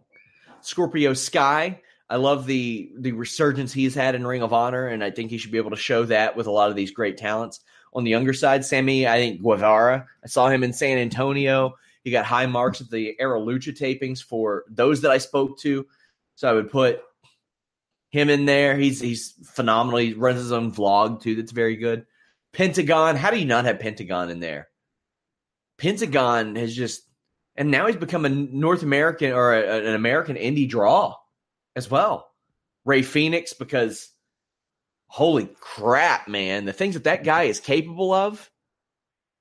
Scorpio 0.60 1.14
Sky. 1.14 1.80
I 2.08 2.16
love 2.16 2.46
the 2.46 2.92
the 2.98 3.12
resurgence 3.12 3.72
he's 3.72 3.94
had 3.94 4.14
in 4.14 4.26
Ring 4.26 4.42
of 4.42 4.52
Honor, 4.52 4.86
and 4.86 5.02
I 5.02 5.10
think 5.10 5.30
he 5.30 5.38
should 5.38 5.50
be 5.50 5.58
able 5.58 5.70
to 5.70 5.76
show 5.76 6.04
that 6.04 6.36
with 6.36 6.46
a 6.46 6.50
lot 6.50 6.68
of 6.68 6.76
these 6.76 6.90
great 6.90 7.16
talents. 7.16 7.60
On 7.94 8.04
the 8.04 8.10
younger 8.10 8.34
side, 8.34 8.64
Sammy, 8.64 9.06
I 9.06 9.18
think 9.18 9.42
Guevara. 9.42 10.06
I 10.22 10.26
saw 10.26 10.48
him 10.48 10.62
in 10.62 10.72
San 10.72 10.98
Antonio. 10.98 11.74
He 12.04 12.10
got 12.10 12.24
high 12.24 12.46
marks 12.46 12.80
at 12.80 12.90
the 12.90 13.14
Era 13.18 13.40
Lucha 13.40 13.76
tapings 13.76 14.22
for 14.22 14.64
those 14.68 15.02
that 15.02 15.10
I 15.10 15.18
spoke 15.18 15.58
to. 15.60 15.86
So 16.34 16.48
I 16.48 16.52
would 16.52 16.70
put 16.70 17.00
him 18.10 18.28
in 18.28 18.44
there. 18.44 18.76
He's 18.76 19.00
he's 19.00 19.34
phenomenal. 19.44 20.00
He 20.00 20.12
runs 20.12 20.38
his 20.38 20.52
own 20.52 20.72
vlog 20.72 21.22
too. 21.22 21.34
That's 21.34 21.52
very 21.52 21.76
good. 21.76 22.06
Pentagon. 22.52 23.16
How 23.16 23.30
do 23.30 23.38
you 23.38 23.46
not 23.46 23.64
have 23.64 23.80
Pentagon 23.80 24.30
in 24.30 24.40
there? 24.40 24.68
Pentagon 25.82 26.54
has 26.54 26.74
just, 26.74 27.02
and 27.56 27.72
now 27.72 27.88
he's 27.88 27.96
become 27.96 28.24
a 28.24 28.28
North 28.28 28.84
American 28.84 29.32
or 29.32 29.52
a, 29.52 29.80
an 29.84 29.94
American 29.94 30.36
indie 30.36 30.68
draw 30.68 31.16
as 31.74 31.90
well. 31.90 32.30
Rey 32.84 33.02
Fenix, 33.02 33.52
because 33.52 34.10
holy 35.08 35.50
crap, 35.60 36.28
man, 36.28 36.66
the 36.66 36.72
things 36.72 36.94
that 36.94 37.04
that 37.04 37.24
guy 37.24 37.44
is 37.44 37.58
capable 37.58 38.12
of 38.12 38.48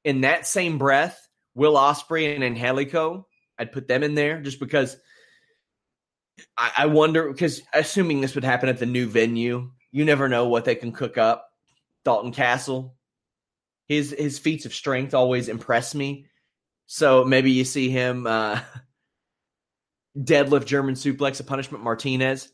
in 0.03 0.21
that 0.21 0.47
same 0.47 0.79
breath 0.79 1.27
Will 1.53 1.75
Ospreay 1.75 2.33
and 2.33 2.43
Angelico. 2.43 3.27
I'd 3.59 3.71
put 3.71 3.87
them 3.87 4.01
in 4.01 4.15
there 4.15 4.41
just 4.41 4.59
because 4.59 4.97
I, 6.57 6.71
I 6.77 6.85
wonder 6.87 7.31
because 7.31 7.61
assuming 7.71 8.21
this 8.21 8.33
would 8.33 8.43
happen 8.43 8.69
at 8.69 8.79
the 8.79 8.85
new 8.87 9.07
venue, 9.07 9.69
you 9.91 10.05
never 10.05 10.27
know 10.27 10.47
what 10.47 10.65
they 10.65 10.75
can 10.75 10.91
cook 10.91 11.17
up. 11.17 11.49
Dalton 12.03 12.31
Castle, 12.31 12.95
his 13.87 14.15
his 14.17 14.39
feats 14.39 14.65
of 14.65 14.73
strength 14.73 15.13
always 15.13 15.49
impress 15.49 15.93
me. 15.93 16.25
So 16.93 17.23
maybe 17.23 17.51
you 17.51 17.63
see 17.63 17.89
him 17.89 18.27
uh, 18.27 18.59
deadlift 20.17 20.65
German 20.65 20.95
suplex 20.95 21.39
a 21.39 21.43
punishment 21.45 21.85
Martinez. 21.85 22.51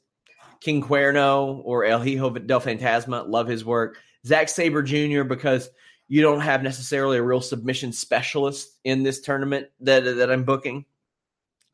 King 0.61 0.83
Cuerno 0.83 1.59
or 1.65 1.85
El 1.85 2.03
Hijo 2.03 2.29
del 2.29 2.61
Fantasma, 2.61 3.27
love 3.27 3.47
his 3.47 3.65
work. 3.65 3.97
Zack 4.27 4.49
Sabre 4.49 4.83
Jr. 4.83 5.23
because 5.23 5.71
you 6.07 6.21
don't 6.21 6.41
have 6.41 6.61
necessarily 6.61 7.17
a 7.17 7.23
real 7.23 7.41
submission 7.41 7.91
specialist 7.91 8.77
in 8.83 9.01
this 9.01 9.21
tournament 9.21 9.69
that 9.79 10.01
that 10.01 10.31
I'm 10.31 10.43
booking. 10.43 10.85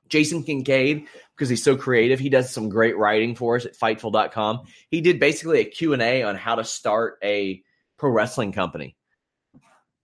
Jason 0.08 0.42
Kincaid 0.42 1.08
because 1.36 1.50
he's 1.50 1.64
so 1.64 1.76
creative. 1.76 2.18
He 2.18 2.30
does 2.30 2.50
some 2.50 2.70
great 2.70 2.98
writing 2.98 3.36
for 3.36 3.58
us 3.58 3.66
at 3.66 3.78
fightful.com. 3.78 4.62
He 4.90 5.02
did 5.02 5.20
basically 5.20 5.60
a 5.60 5.66
Q&A 5.66 6.24
on 6.24 6.38
how 6.38 6.56
to 6.56 6.64
start 6.64 7.18
a 7.22 7.62
pro 7.98 8.10
wrestling 8.10 8.54
company. 8.54 8.96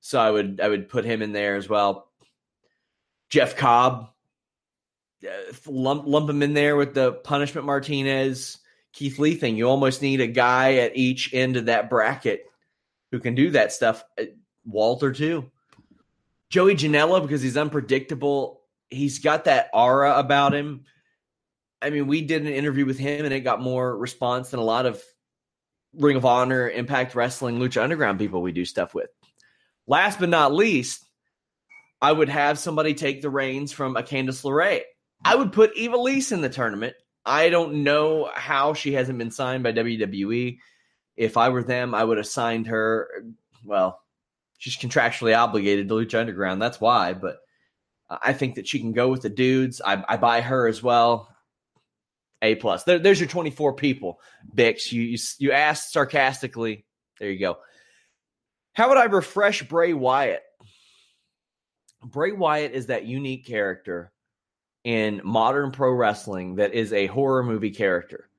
So 0.02 0.20
I 0.20 0.30
would 0.30 0.60
I 0.60 0.68
would 0.68 0.90
put 0.90 1.06
him 1.06 1.22
in 1.22 1.32
there 1.32 1.56
as 1.56 1.70
well. 1.70 2.09
Jeff 3.30 3.56
Cobb 3.56 4.10
uh, 5.24 5.54
lump 5.68 6.08
lump 6.08 6.30
him 6.30 6.42
in 6.42 6.54
there 6.54 6.76
with 6.76 6.94
the 6.94 7.14
punishment 7.14 7.66
Martinez 7.66 8.58
Keith 8.94 9.20
Lee 9.20 9.36
thing. 9.36 9.56
You 9.56 9.70
almost 9.70 10.02
need 10.02 10.22
a 10.22 10.28
guy 10.28 10.76
at 10.76 10.96
each 10.96 11.34
end 11.34 11.58
of 11.58 11.66
that 11.66 11.90
bracket 11.90 12.46
who 13.12 13.20
can 13.20 13.36
do 13.36 13.52
that 13.52 13.72
stuff. 13.72 14.04
Uh, 14.20 14.26
Walter 14.66 15.12
too. 15.12 15.50
Joey 16.50 16.76
Janela 16.76 17.22
because 17.22 17.42
he's 17.42 17.58
unpredictable. 17.58 18.62
He's 18.90 19.20
got 19.20 19.46
that 19.46 19.70
aura 19.74 20.18
about 20.18 20.54
him. 20.54 20.86
I 21.82 21.92
mean, 21.92 22.08
we 22.08 22.22
did 22.22 22.42
an 22.42 22.48
interview 22.48 22.86
with 22.86 22.98
him 22.98 23.26
and 23.26 23.34
it 23.34 23.42
got 23.42 23.62
more 23.62 23.96
response 23.96 24.50
than 24.50 24.60
a 24.60 24.64
lot 24.64 24.86
of 24.86 25.02
Ring 25.94 26.18
of 26.18 26.26
Honor, 26.26 26.70
Impact 26.70 27.16
Wrestling, 27.16 27.60
Lucha 27.60 27.82
Underground 27.82 28.20
people 28.20 28.42
we 28.42 28.52
do 28.52 28.66
stuff 28.66 28.94
with. 28.94 29.10
Last 29.88 30.20
but 30.20 30.30
not 30.30 30.54
least, 30.54 31.09
I 32.02 32.12
would 32.12 32.30
have 32.30 32.58
somebody 32.58 32.94
take 32.94 33.22
the 33.22 33.30
reins 33.30 33.72
from 33.72 33.96
a 33.96 34.04
Candice 34.04 34.44
LeRae. 34.44 34.82
I 35.24 35.36
would 35.36 35.52
put 35.52 35.76
Ivelisse 35.76 36.32
in 36.32 36.42
the 36.42 36.50
tournament. 36.50 36.96
I 37.26 37.50
don't 37.50 37.84
know 37.84 38.30
how 38.34 38.74
she 38.74 38.94
hasn't 38.94 39.18
been 39.18 39.32
signed 39.32 39.64
by 39.64 39.74
WWE. 39.74 40.60
If 41.18 41.36
I 41.36 41.50
were 41.50 41.64
them, 41.64 41.94
I 41.94 42.04
would 42.04 42.18
have 42.18 42.28
signed 42.28 42.68
her. 42.68 43.10
Well, 43.66 44.02
she's 44.58 44.78
contractually 44.78 45.38
obligated 45.38 45.90
to 45.90 45.96
Lucha 45.96 46.20
Underground. 46.20 46.62
That's 46.62 46.80
why. 46.80 47.14
But 47.14 47.38
I 48.10 48.34
think 48.34 48.56
that 48.56 48.68
she 48.68 48.80
can 48.80 48.94
go 48.94 49.10
with 49.10 49.22
the 49.22 49.30
dudes. 49.30 49.82
I, 49.86 50.04
I 50.08 50.18
buy 50.18 50.42
her 50.42 50.68
as 50.68 50.82
well. 50.82 51.36
A 52.42 52.56
plus. 52.56 52.86
There, 52.86 53.00
there's 53.00 53.20
your 53.20 53.28
24 53.28 53.74
people. 53.74 54.22
Bix, 54.56 54.94
you, 54.94 55.02
you 55.02 55.18
you 55.40 55.52
asked 55.52 55.92
sarcastically. 55.92 56.86
There 57.20 57.30
you 57.30 57.40
go. 57.40 57.58
How 58.72 58.88
would 58.88 58.98
I 58.98 59.06
refresh 59.06 59.62
Bray 59.64 59.94
Wyatt? 59.94 60.42
Bray 62.04 62.32
Wyatt 62.32 62.74
is 62.74 62.88
that 62.88 63.06
unique 63.06 63.46
character 63.46 64.12
in 64.84 65.22
modern 65.24 65.72
pro 65.72 65.92
wrestling 65.92 66.56
that 66.56 66.74
is 66.74 66.94
a 66.94 67.08
horror 67.08 67.44
movie 67.44 67.72
character. 67.72 68.30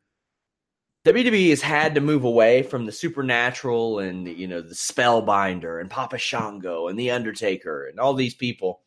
WWE 1.07 1.50
has 1.50 1.62
had 1.62 1.95
to 1.95 2.00
move 2.00 2.25
away 2.25 2.62
from 2.62 2.85
the 2.85 2.93
supernatural 2.93 4.00
and 4.00 4.26
you 4.29 4.47
know 4.47 4.61
the 4.61 4.75
spellbinder 4.75 5.81
and 5.81 5.90
Papa 5.90 6.19
Shango 6.19 6.88
and 6.88 6.99
the 6.99 7.11
Undertaker 7.11 7.87
and 7.87 7.99
all 7.99 8.14
these 8.14 8.35
people. 8.35 8.83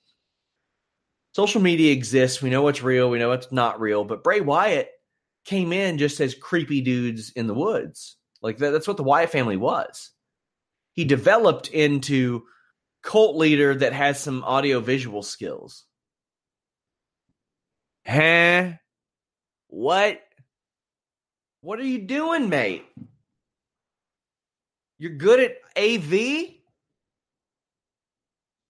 Social 1.34 1.62
media 1.62 1.92
exists. 1.92 2.42
We 2.42 2.51
know 2.51 2.62
what's 2.62 2.84
real. 2.84 3.10
We 3.10 3.18
know 3.18 3.30
what's 3.30 3.51
not 3.51 3.82
real. 3.82 4.03
But 4.03 4.24
Bray 4.24 4.42
Wyatt 4.42 4.92
came 5.46 5.74
in 5.74 5.98
just 5.98 6.20
as 6.20 6.36
creepy 6.36 6.82
dudes 6.82 7.32
in 7.32 7.48
the 7.48 7.56
woods. 7.56 8.18
Like 8.42 8.58
that, 8.60 8.70
that's 8.70 8.88
what 8.88 8.98
the 8.98 9.03
Wyatt 9.03 9.32
family 9.32 9.58
was 9.58 10.12
he 10.94 11.03
developed 11.03 11.70
into 11.70 12.44
cult 13.03 13.36
leader 13.36 13.75
that 13.75 13.93
has 13.93 14.19
some 14.19 14.43
audio 14.43 14.79
visual 14.79 15.22
skills. 15.22 15.86
Huh? 18.07 18.72
What? 19.67 20.22
What 21.62 21.79
are 21.79 21.86
you 21.86 22.00
doing, 22.00 22.50
mate? 22.50 22.86
You're 24.98 25.12
good 25.12 25.39
at 25.39 25.57
AV? 25.77 26.55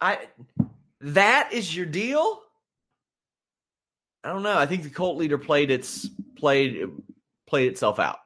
I 0.02 0.20
that 1.02 1.54
is 1.54 1.76
your 1.76 1.86
deal? 1.86 2.42
I 4.24 4.30
don't 4.30 4.44
know. 4.44 4.58
I 4.58 4.66
think 4.66 4.84
the 4.84 4.90
cult 4.90 5.18
leader 5.18 5.38
played 5.38 5.70
its 5.72 6.10
played 6.38 6.90
played 7.48 7.72
itself 7.72 8.00
out. 8.00 8.18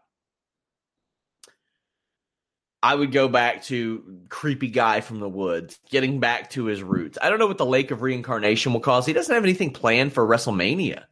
I 2.82 2.94
would 2.94 3.12
go 3.12 3.28
back 3.28 3.64
to 3.66 4.22
creepy 4.30 4.70
guy 4.70 5.02
from 5.02 5.20
the 5.20 5.30
woods, 5.30 5.80
getting 5.90 6.20
back 6.20 6.52
to 6.52 6.66
his 6.66 6.84
roots. 6.84 7.18
I 7.22 7.30
don't 7.30 7.40
know 7.40 7.48
what 7.48 7.58
the 7.58 7.66
Lake 7.66 7.92
of 7.92 8.02
Reincarnation 8.02 8.72
will 8.72 8.82
cause. 8.82 9.06
He 9.06 9.14
doesn't 9.14 9.34
have 9.34 9.44
anything 9.44 9.72
planned 9.72 10.14
for 10.14 10.26
WrestleMania. 10.26 11.04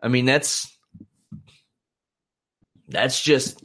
I 0.00 0.08
mean, 0.08 0.24
that's 0.24 0.70
that's 2.88 3.20
just 3.22 3.64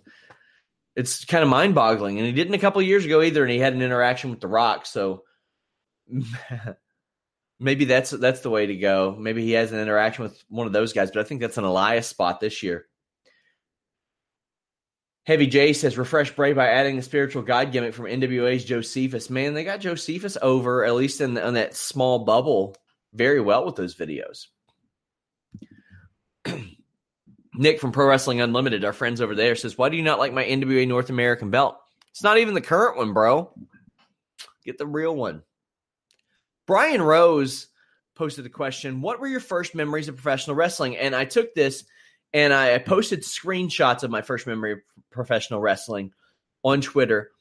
it's 0.96 1.24
kind 1.24 1.44
of 1.44 1.50
mind-boggling. 1.50 2.18
And 2.18 2.25
he 2.25 2.34
didn't 2.34 2.56
a 2.56 2.60
couple 2.60 2.82
years 2.82 3.06
ago 3.06 3.22
either, 3.22 3.44
and 3.44 3.51
he 3.51 3.60
had 3.60 3.74
an 3.74 3.82
interaction 3.82 4.32
with 4.32 4.41
The 4.41 4.48
Rock. 4.48 4.86
So 4.86 5.24
maybe 7.60 7.86
that's 7.86 8.10
that's 8.10 8.41
the 8.41 8.50
way 8.50 8.65
to 8.65 8.75
go. 8.75 9.15
Maybe 9.18 9.44
he 9.44 9.51
has 9.51 9.72
an 9.72 9.79
interaction 9.79 10.24
with 10.24 10.44
one 10.50 10.68
of 10.68 10.74
those 10.74 10.94
guys, 10.94 11.12
but 11.12 11.22
I 11.22 11.24
think 11.24 11.41
that's 11.41 11.58
an 11.58 11.63
Elias 11.63 12.08
spot 12.08 12.39
this 12.39 12.63
year. 12.63 12.88
Heavy 15.29 15.45
J 15.45 15.74
says 15.74 15.95
refresh 15.95 16.36
Bray 16.36 16.53
by 16.53 16.69
adding 16.69 16.95
the 16.95 17.03
spiritual 17.03 17.43
guide 17.43 17.71
gimmick 17.71 17.93
from 17.93 18.05
NWA's 18.05 18.65
Josephus. 18.65 19.29
Man, 19.29 19.53
they 19.53 19.63
got 19.63 19.79
Josephus 19.79 20.39
over 20.41 20.83
at 20.83 20.95
least 20.95 21.21
in, 21.21 21.36
the, 21.36 21.48
in 21.48 21.53
that 21.53 21.75
small 21.75 22.25
bubble 22.25 22.75
very 23.13 23.39
well 23.39 23.63
with 23.63 23.75
those 23.75 23.93
videos. 23.93 24.48
Nick 27.54 27.80
from 27.80 27.91
Pro 27.91 28.08
Wrestling 28.08 28.41
Unlimited, 28.41 28.84
our 28.84 28.91
friends 28.91 29.21
over 29.21 29.36
there, 29.36 29.56
says, 29.56 29.77
"Why 29.77 29.89
do 29.89 29.97
you 29.97 30.01
not 30.01 30.17
like 30.17 30.34
my 30.34 30.43
NWA 30.43 30.88
North 30.88 31.12
American 31.12 31.51
belt? 31.51 31.77
It's 32.10 32.23
not 32.23 32.39
even 32.39 32.56
the 32.56 32.60
current 32.62 32.97
one, 32.97 33.13
bro. 33.13 33.54
Get 34.65 34.80
the 34.80 34.88
real 34.88 35.15
one." 35.15 35.43
Brian 36.65 37.04
Rose 37.04 37.67
posted 38.15 38.47
a 38.47 38.49
question: 38.49 39.01
"What 39.01 39.19
were 39.19 39.27
your 39.27 39.41
first 39.41 39.75
memories 39.75 40.08
of 40.08 40.15
professional 40.15 40.56
wrestling?" 40.56 40.97
And 40.97 41.15
I 41.15 41.25
took 41.25 41.54
this 41.54 41.84
and 42.34 42.54
I, 42.54 42.78
posted 42.80 43.24
screenshots 43.24 44.04
of 44.04 44.12
my 44.12 44.22
first 44.22 44.46
memory 44.46 44.74
of 44.74 44.80
professional 45.12 45.60
wrestling 45.60 46.12
on 46.63 46.82
Twitter 46.82 47.32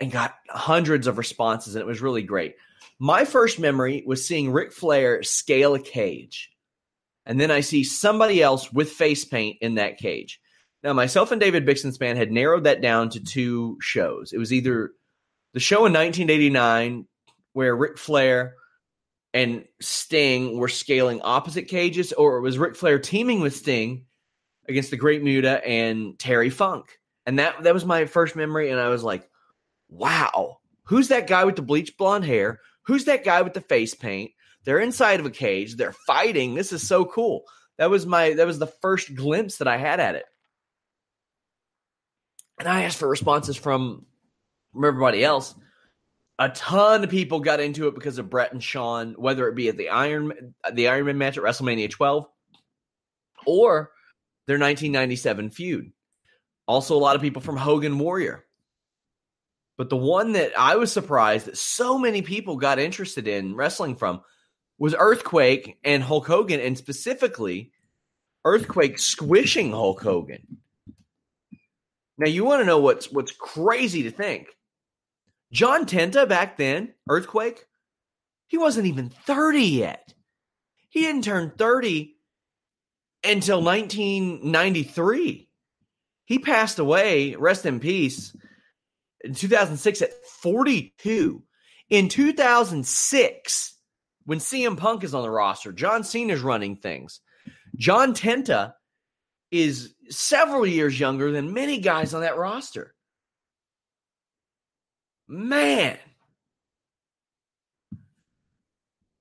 and 0.00 0.10
got 0.10 0.34
hundreds 0.48 1.06
of 1.06 1.18
responses, 1.18 1.74
and 1.74 1.82
it 1.82 1.86
was 1.86 2.00
really 2.00 2.22
great. 2.22 2.56
My 2.98 3.24
first 3.24 3.58
memory 3.58 4.02
was 4.06 4.26
seeing 4.26 4.50
Ric 4.50 4.72
Flair 4.72 5.22
scale 5.22 5.74
a 5.74 5.80
cage, 5.80 6.50
and 7.26 7.40
then 7.40 7.50
I 7.50 7.60
see 7.60 7.84
somebody 7.84 8.42
else 8.42 8.72
with 8.72 8.90
face 8.90 9.24
paint 9.24 9.58
in 9.60 9.74
that 9.74 9.98
cage. 9.98 10.40
Now, 10.82 10.94
myself 10.94 11.30
and 11.30 11.40
David 11.40 11.66
Bixenspan 11.66 12.16
had 12.16 12.32
narrowed 12.32 12.64
that 12.64 12.80
down 12.80 13.10
to 13.10 13.20
two 13.20 13.76
shows. 13.82 14.32
It 14.32 14.38
was 14.38 14.52
either 14.52 14.92
the 15.52 15.60
show 15.60 15.84
in 15.86 15.92
1989 15.92 17.06
where 17.52 17.76
Ric 17.76 17.98
Flair 17.98 18.54
and 19.34 19.64
Sting 19.80 20.58
were 20.58 20.68
scaling 20.68 21.20
opposite 21.22 21.68
cages, 21.68 22.12
or 22.12 22.38
it 22.38 22.42
was 22.42 22.58
Ric 22.58 22.76
Flair 22.76 22.98
teaming 22.98 23.40
with 23.40 23.54
Sting 23.54 24.06
against 24.70 24.90
the 24.90 24.96
Great 24.96 25.22
Muta 25.22 25.66
and 25.66 26.18
Terry 26.18 26.50
Funk. 26.50 26.98
And 27.26 27.38
that 27.38 27.62
that 27.64 27.74
was 27.74 27.84
my 27.84 28.06
first 28.06 28.36
memory 28.36 28.70
and 28.70 28.80
I 28.80 28.88
was 28.88 29.02
like, 29.02 29.28
"Wow. 29.88 30.58
Who's 30.84 31.08
that 31.08 31.26
guy 31.26 31.44
with 31.44 31.56
the 31.56 31.62
bleached 31.62 31.98
blonde 31.98 32.24
hair? 32.24 32.60
Who's 32.82 33.04
that 33.04 33.24
guy 33.24 33.42
with 33.42 33.54
the 33.54 33.60
face 33.60 33.94
paint? 33.94 34.32
They're 34.64 34.80
inside 34.80 35.20
of 35.20 35.26
a 35.26 35.30
cage. 35.30 35.76
They're 35.76 35.94
fighting. 36.06 36.54
This 36.54 36.72
is 36.72 36.86
so 36.86 37.04
cool." 37.04 37.44
That 37.80 37.90
was 37.90 38.06
my 38.06 38.34
that 38.34 38.46
was 38.46 38.58
the 38.58 38.66
first 38.66 39.14
glimpse 39.14 39.56
that 39.56 39.68
I 39.68 39.78
had 39.78 40.00
at 40.00 40.14
it. 40.14 40.26
And 42.58 42.68
I 42.68 42.82
asked 42.84 42.98
for 42.98 43.08
responses 43.08 43.56
from 43.56 44.04
from 44.72 44.84
everybody 44.84 45.24
else. 45.24 45.54
A 46.38 46.50
ton 46.50 47.04
of 47.04 47.10
people 47.10 47.40
got 47.40 47.60
into 47.60 47.88
it 47.88 47.94
because 47.94 48.18
of 48.18 48.30
Bret 48.30 48.52
and 48.52 48.62
Shawn, 48.62 49.14
whether 49.14 49.48
it 49.48 49.54
be 49.54 49.68
at 49.68 49.78
the 49.78 49.88
Iron 49.88 50.54
the 50.72 50.84
Ironman 50.86 51.16
match 51.16 51.38
at 51.38 51.44
WrestleMania 51.44 51.90
12 51.90 52.26
or 53.46 53.92
their 54.50 54.58
1997 54.58 55.50
feud. 55.50 55.92
Also, 56.66 56.96
a 56.96 56.98
lot 56.98 57.14
of 57.14 57.22
people 57.22 57.40
from 57.40 57.56
Hogan 57.56 58.00
Warrior. 58.00 58.44
But 59.78 59.90
the 59.90 59.96
one 59.96 60.32
that 60.32 60.58
I 60.58 60.74
was 60.74 60.92
surprised 60.92 61.46
that 61.46 61.56
so 61.56 61.96
many 61.96 62.20
people 62.20 62.56
got 62.56 62.80
interested 62.80 63.28
in 63.28 63.54
wrestling 63.54 63.94
from 63.94 64.22
was 64.76 64.96
Earthquake 64.98 65.78
and 65.84 66.02
Hulk 66.02 66.26
Hogan, 66.26 66.58
and 66.58 66.76
specifically 66.76 67.70
Earthquake 68.44 68.98
squishing 68.98 69.70
Hulk 69.70 70.02
Hogan. 70.02 70.58
Now 72.18 72.28
you 72.28 72.44
want 72.44 72.60
to 72.60 72.66
know 72.66 72.80
what's 72.80 73.08
what's 73.12 73.30
crazy 73.30 74.02
to 74.02 74.10
think. 74.10 74.48
John 75.52 75.86
Tenta 75.86 76.28
back 76.28 76.56
then, 76.56 76.92
Earthquake, 77.08 77.66
he 78.48 78.58
wasn't 78.58 78.88
even 78.88 79.10
30 79.10 79.60
yet. 79.60 80.12
He 80.88 81.02
didn't 81.02 81.22
turn 81.22 81.52
30 81.56 82.16
until 83.24 83.62
1993. 83.62 85.48
He 86.24 86.38
passed 86.38 86.78
away, 86.78 87.34
rest 87.34 87.66
in 87.66 87.80
peace, 87.80 88.34
in 89.22 89.34
2006 89.34 90.02
at 90.02 90.26
42. 90.42 91.42
In 91.90 92.08
2006, 92.08 93.74
when 94.24 94.38
CM 94.38 94.76
Punk 94.76 95.02
is 95.02 95.14
on 95.14 95.22
the 95.22 95.30
roster, 95.30 95.72
John 95.72 96.02
Cena's 96.02 96.40
running 96.40 96.76
things. 96.76 97.20
John 97.76 98.14
Tenta 98.14 98.74
is 99.50 99.94
several 100.08 100.66
years 100.66 100.98
younger 100.98 101.32
than 101.32 101.52
many 101.52 101.78
guys 101.78 102.14
on 102.14 102.20
that 102.20 102.36
roster. 102.36 102.94
Man, 105.26 105.98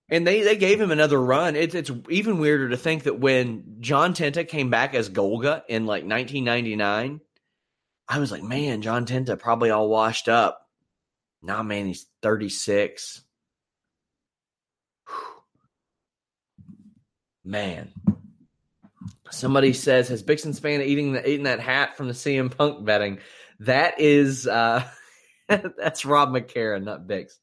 And 0.09 0.25
they, 0.25 0.41
they 0.41 0.55
gave 0.55 0.81
him 0.81 0.91
another 0.91 1.21
run. 1.21 1.55
It's 1.55 1.75
it's 1.75 1.91
even 2.09 2.39
weirder 2.39 2.69
to 2.69 2.77
think 2.77 3.03
that 3.03 3.19
when 3.19 3.77
John 3.79 4.13
Tenta 4.13 4.47
came 4.47 4.69
back 4.69 4.95
as 4.95 5.09
Golga 5.09 5.61
in 5.67 5.85
like 5.85 6.03
1999, 6.03 7.21
I 8.07 8.19
was 8.19 8.31
like, 8.31 8.41
man, 8.41 8.81
John 8.81 9.05
Tenta 9.05 9.37
probably 9.37 9.69
all 9.69 9.87
washed 9.87 10.27
up. 10.27 10.67
Nah, 11.43 11.61
man, 11.61 11.85
he's 11.85 12.07
36. 12.23 13.21
Man. 17.45 17.91
Somebody 19.31 19.73
says, 19.73 20.09
has 20.09 20.23
Bixenspan 20.23 20.83
eating 20.83 21.13
the, 21.13 21.29
eating 21.29 21.43
that 21.43 21.59
hat 21.59 21.97
from 21.97 22.07
the 22.07 22.13
CM 22.13 22.55
Punk 22.55 22.83
betting? 22.83 23.19
That 23.59 23.99
is 23.99 24.47
uh 24.47 24.83
that's 25.47 26.05
Rob 26.05 26.29
McCarron, 26.29 26.83
not 26.83 27.07
Bix. 27.07 27.33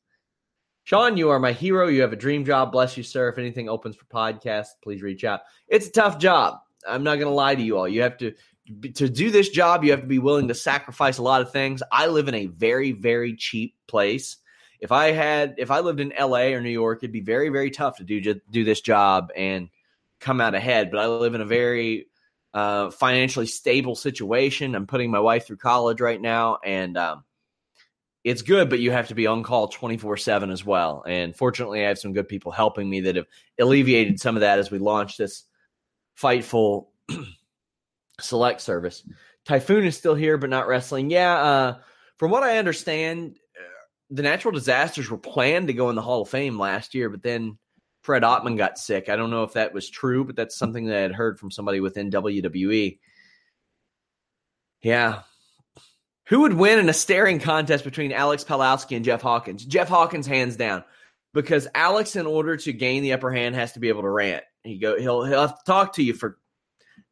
Sean, 0.86 1.18
you 1.18 1.28
are 1.28 1.38
my 1.38 1.52
hero. 1.52 1.88
You 1.88 2.00
have 2.00 2.14
a 2.14 2.16
dream 2.16 2.44
job. 2.44 2.72
Bless 2.72 2.96
you, 2.96 3.02
sir. 3.02 3.28
If 3.28 3.36
anything 3.36 3.68
opens 3.68 3.96
for 3.96 4.06
podcasts, 4.06 4.70
please 4.82 5.02
reach 5.02 5.24
out. 5.24 5.40
It's 5.68 5.88
a 5.88 5.92
tough 5.92 6.18
job. 6.18 6.60
I'm 6.88 7.04
not 7.04 7.16
going 7.16 7.26
to 7.26 7.34
lie 7.34 7.54
to 7.54 7.62
you 7.62 7.76
all. 7.76 7.88
You 7.88 8.02
have 8.02 8.16
to 8.18 8.32
to 8.94 9.08
do 9.08 9.30
this 9.30 9.48
job, 9.50 9.84
you 9.84 9.92
have 9.92 10.00
to 10.00 10.06
be 10.06 10.18
willing 10.18 10.48
to 10.48 10.54
sacrifice 10.54 11.18
a 11.18 11.22
lot 11.22 11.40
of 11.40 11.52
things. 11.52 11.82
I 11.92 12.06
live 12.06 12.26
in 12.26 12.34
a 12.34 12.46
very 12.46 12.90
very 12.92 13.36
cheap 13.36 13.74
place 13.86 14.38
if 14.80 14.92
I 14.92 15.12
had 15.12 15.54
if 15.58 15.70
I 15.70 15.80
lived 15.80 16.00
in 16.00 16.12
LA 16.18 16.48
or 16.48 16.60
New 16.60 16.70
York, 16.70 16.98
it'd 17.00 17.12
be 17.12 17.20
very 17.20 17.48
very 17.48 17.70
tough 17.70 17.96
to 17.98 18.04
do 18.04 18.20
do 18.50 18.64
this 18.64 18.80
job 18.80 19.30
and 19.36 19.68
come 20.20 20.40
out 20.40 20.54
ahead. 20.54 20.90
But 20.90 21.00
I 21.00 21.06
live 21.06 21.34
in 21.34 21.40
a 21.40 21.46
very 21.46 22.08
uh, 22.52 22.90
financially 22.90 23.46
stable 23.46 23.94
situation. 23.94 24.74
I'm 24.74 24.86
putting 24.86 25.10
my 25.10 25.20
wife 25.20 25.46
through 25.46 25.58
college 25.58 26.00
right 26.00 26.20
now, 26.20 26.58
and 26.64 26.96
um, 26.96 27.24
it's 28.26 28.42
good. 28.42 28.68
But 28.68 28.80
you 28.80 28.90
have 28.90 29.08
to 29.08 29.14
be 29.14 29.26
on 29.26 29.42
call 29.42 29.68
24 29.68 30.16
seven 30.16 30.50
as 30.50 30.64
well. 30.64 31.04
And 31.06 31.34
fortunately, 31.34 31.84
I 31.84 31.88
have 31.88 31.98
some 31.98 32.12
good 32.12 32.28
people 32.28 32.52
helping 32.52 32.90
me 32.90 33.00
that 33.02 33.16
have 33.16 33.26
alleviated 33.58 34.20
some 34.20 34.36
of 34.36 34.40
that 34.40 34.58
as 34.58 34.70
we 34.70 34.78
launch 34.78 35.16
this 35.16 35.44
Fightful 36.20 36.88
Select 38.20 38.60
service. 38.60 39.04
Typhoon 39.44 39.84
is 39.84 39.96
still 39.96 40.14
here, 40.14 40.38
but 40.38 40.50
not 40.50 40.66
wrestling. 40.66 41.10
Yeah, 41.10 41.34
uh, 41.40 41.76
from 42.16 42.30
what 42.30 42.42
I 42.42 42.58
understand, 42.58 43.36
the 44.10 44.22
natural 44.22 44.52
disasters 44.52 45.10
were 45.10 45.18
planned 45.18 45.66
to 45.68 45.74
go 45.74 45.90
in 45.90 45.96
the 45.96 46.02
Hall 46.02 46.22
of 46.22 46.28
Fame 46.28 46.58
last 46.58 46.94
year, 46.94 47.10
but 47.10 47.22
then 47.22 47.58
Fred 48.02 48.22
Ottman 48.22 48.56
got 48.56 48.78
sick. 48.78 49.08
I 49.08 49.16
don't 49.16 49.30
know 49.30 49.42
if 49.42 49.52
that 49.52 49.74
was 49.74 49.90
true, 49.90 50.24
but 50.24 50.34
that's 50.34 50.56
something 50.56 50.86
that 50.86 50.96
I 50.96 51.02
had 51.02 51.12
heard 51.12 51.38
from 51.38 51.50
somebody 51.50 51.80
within 51.80 52.10
WWE. 52.10 52.98
Yeah. 54.82 55.22
Who 56.28 56.40
would 56.40 56.54
win 56.54 56.78
in 56.78 56.88
a 56.88 56.94
staring 56.94 57.38
contest 57.38 57.84
between 57.84 58.12
Alex 58.12 58.44
Palowski 58.44 58.96
and 58.96 59.04
Jeff 59.04 59.22
Hawkins? 59.22 59.64
Jeff 59.64 59.88
Hawkins, 59.88 60.26
hands 60.26 60.56
down, 60.56 60.84
because 61.32 61.68
Alex, 61.74 62.16
in 62.16 62.26
order 62.26 62.56
to 62.56 62.72
gain 62.72 63.02
the 63.02 63.12
upper 63.12 63.30
hand, 63.30 63.54
has 63.54 63.72
to 63.72 63.80
be 63.80 63.88
able 63.88 64.02
to 64.02 64.10
rant. 64.10 64.44
He 64.64 64.78
go, 64.78 64.98
he'll 64.98 65.24
he'll 65.24 65.42
have 65.42 65.58
to 65.58 65.64
talk 65.64 65.94
to 65.94 66.02
you 66.02 66.14
for 66.14 66.38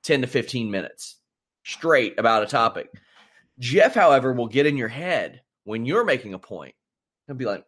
ten 0.02 0.22
to 0.22 0.26
fifteen 0.26 0.70
minutes 0.70 1.16
straight 1.62 2.18
about 2.18 2.42
a 2.42 2.46
topic. 2.46 2.90
Jeff, 3.58 3.94
however, 3.94 4.32
will 4.32 4.48
get 4.48 4.66
in 4.66 4.76
your 4.76 4.88
head 4.88 5.42
when 5.62 5.86
you're 5.86 6.04
making 6.04 6.34
a 6.34 6.38
point 6.38 6.74
He'll 7.26 7.36
be 7.36 7.44
like, 7.44 7.64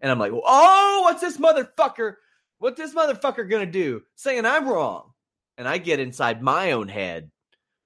and 0.00 0.10
I'm 0.10 0.18
like, 0.18 0.32
oh, 0.32 1.00
what's 1.02 1.20
this 1.20 1.38
motherfucker? 1.38 2.14
What's 2.58 2.78
this 2.78 2.94
motherfucker 2.94 3.48
gonna 3.48 3.66
do? 3.66 4.02
Saying 4.16 4.46
I'm 4.46 4.68
wrong. 4.68 5.12
And 5.58 5.68
I 5.68 5.78
get 5.78 6.00
inside 6.00 6.42
my 6.42 6.72
own 6.72 6.88
head 6.88 7.30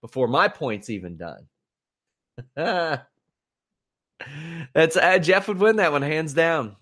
before 0.01 0.29
my 0.29 0.49
point's 0.49 0.91
even 0.91 1.17
done. 1.17 1.49
That's 4.75 4.97
uh, 4.97 5.19
Jeff 5.19 5.49
would 5.49 5.59
win 5.59 5.77
that 5.77 5.93
one 5.93 6.03
hands 6.03 6.35
down. 6.35 6.77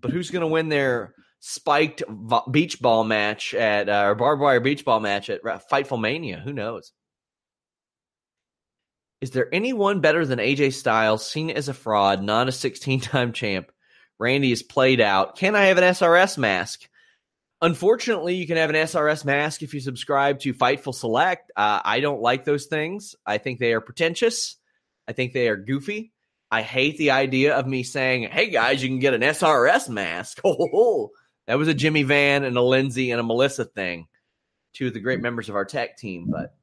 But 0.00 0.10
who's 0.10 0.30
going 0.30 0.42
to 0.42 0.46
win 0.46 0.68
their 0.68 1.14
spiked 1.40 2.02
beach 2.50 2.80
ball 2.80 3.04
match 3.04 3.54
at 3.54 3.88
uh, 3.88 4.04
or 4.06 4.14
barbed 4.14 4.42
wire 4.42 4.60
beach 4.60 4.84
ball 4.84 5.00
match 5.00 5.30
at 5.30 5.42
Fightful 5.42 6.00
Mania? 6.00 6.40
Who 6.44 6.52
knows? 6.52 6.92
Is 9.20 9.30
there 9.30 9.52
anyone 9.54 10.00
better 10.00 10.26
than 10.26 10.38
AJ 10.38 10.74
Styles, 10.74 11.26
seen 11.26 11.50
as 11.50 11.68
a 11.68 11.74
fraud, 11.74 12.22
not 12.22 12.48
a 12.48 12.52
16 12.52 13.00
time 13.00 13.32
champ? 13.32 13.70
Randy 14.18 14.52
is 14.52 14.62
played 14.62 15.00
out. 15.00 15.36
Can 15.36 15.56
I 15.56 15.66
have 15.66 15.78
an 15.78 15.84
SRS 15.84 16.38
mask? 16.38 16.88
Unfortunately, 17.62 18.34
you 18.34 18.46
can 18.46 18.56
have 18.56 18.70
an 18.70 18.76
SRS 18.76 19.24
mask 19.24 19.62
if 19.62 19.72
you 19.72 19.80
subscribe 19.80 20.40
to 20.40 20.52
Fightful 20.52 20.94
Select. 20.94 21.50
Uh, 21.56 21.80
I 21.84 22.00
don't 22.00 22.20
like 22.20 22.44
those 22.44 22.66
things. 22.66 23.14
I 23.24 23.38
think 23.38 23.58
they 23.58 23.72
are 23.72 23.80
pretentious. 23.80 24.56
I 25.08 25.12
think 25.12 25.32
they 25.32 25.48
are 25.48 25.56
goofy. 25.56 26.12
I 26.50 26.62
hate 26.62 26.98
the 26.98 27.12
idea 27.12 27.54
of 27.54 27.66
me 27.66 27.82
saying, 27.82 28.24
hey 28.30 28.50
guys, 28.50 28.82
you 28.82 28.88
can 28.88 28.98
get 28.98 29.14
an 29.14 29.22
SRS 29.22 29.88
mask. 29.88 30.40
Oh, 30.44 31.10
that 31.46 31.58
was 31.58 31.68
a 31.68 31.74
Jimmy 31.74 32.04
Van 32.04 32.44
and 32.44 32.56
a 32.56 32.62
Lindsay 32.62 33.10
and 33.10 33.20
a 33.20 33.24
Melissa 33.24 33.64
thing. 33.64 34.06
Two 34.72 34.88
of 34.88 34.94
the 34.94 35.00
great 35.00 35.20
members 35.20 35.48
of 35.48 35.56
our 35.56 35.64
tech 35.64 35.98
team, 35.98 36.30
but 36.30 36.54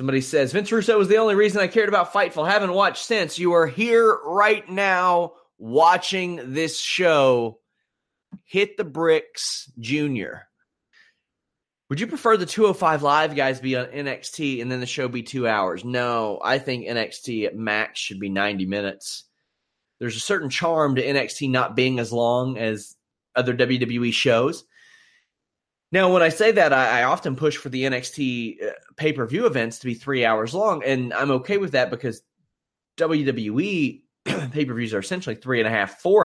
Somebody 0.00 0.22
says 0.22 0.52
Vince 0.52 0.72
Russo 0.72 0.96
was 0.96 1.08
the 1.08 1.18
only 1.18 1.34
reason 1.34 1.60
I 1.60 1.66
cared 1.66 1.90
about 1.90 2.10
Fightful. 2.10 2.48
Haven't 2.48 2.72
watched 2.72 3.04
since. 3.04 3.38
You 3.38 3.52
are 3.52 3.66
here 3.66 4.18
right 4.24 4.66
now 4.66 5.34
watching 5.60 6.54
this 6.54 6.80
show. 6.80 7.58
Hit 8.44 8.76
the 8.76 8.84
bricks, 8.84 9.70
Junior. 9.78 10.48
Would 11.88 11.98
you 11.98 12.06
prefer 12.06 12.36
the 12.36 12.46
205 12.46 13.02
Live 13.02 13.34
guys 13.34 13.60
be 13.60 13.76
on 13.76 13.86
NXT 13.86 14.62
and 14.62 14.70
then 14.70 14.78
the 14.78 14.86
show 14.86 15.08
be 15.08 15.24
two 15.24 15.48
hours? 15.48 15.84
No, 15.84 16.40
I 16.42 16.58
think 16.58 16.86
NXT 16.86 17.46
at 17.46 17.56
max 17.56 17.98
should 17.98 18.20
be 18.20 18.28
90 18.28 18.66
minutes. 18.66 19.24
There's 19.98 20.16
a 20.16 20.20
certain 20.20 20.50
charm 20.50 20.94
to 20.94 21.04
NXT 21.04 21.50
not 21.50 21.74
being 21.74 21.98
as 21.98 22.12
long 22.12 22.56
as 22.56 22.96
other 23.34 23.54
WWE 23.54 24.12
shows. 24.12 24.64
Now, 25.92 26.12
when 26.12 26.22
I 26.22 26.28
say 26.28 26.52
that, 26.52 26.72
I, 26.72 27.00
I 27.00 27.02
often 27.04 27.34
push 27.34 27.56
for 27.56 27.68
the 27.68 27.82
NXT 27.82 28.64
uh, 28.64 28.70
pay 28.96 29.12
per 29.12 29.26
view 29.26 29.46
events 29.46 29.80
to 29.80 29.86
be 29.86 29.94
three 29.94 30.24
hours 30.24 30.54
long, 30.54 30.84
and 30.84 31.12
I'm 31.12 31.32
okay 31.32 31.58
with 31.58 31.72
that 31.72 31.90
because 31.90 32.22
WWE 32.96 34.02
pay 34.52 34.64
per 34.64 34.74
views 34.74 34.94
are 34.94 34.98
essentially 34.98 35.34
three 35.34 35.60
and 35.60 35.66
a 35.66 35.70
half, 35.70 36.00
four. 36.00 36.24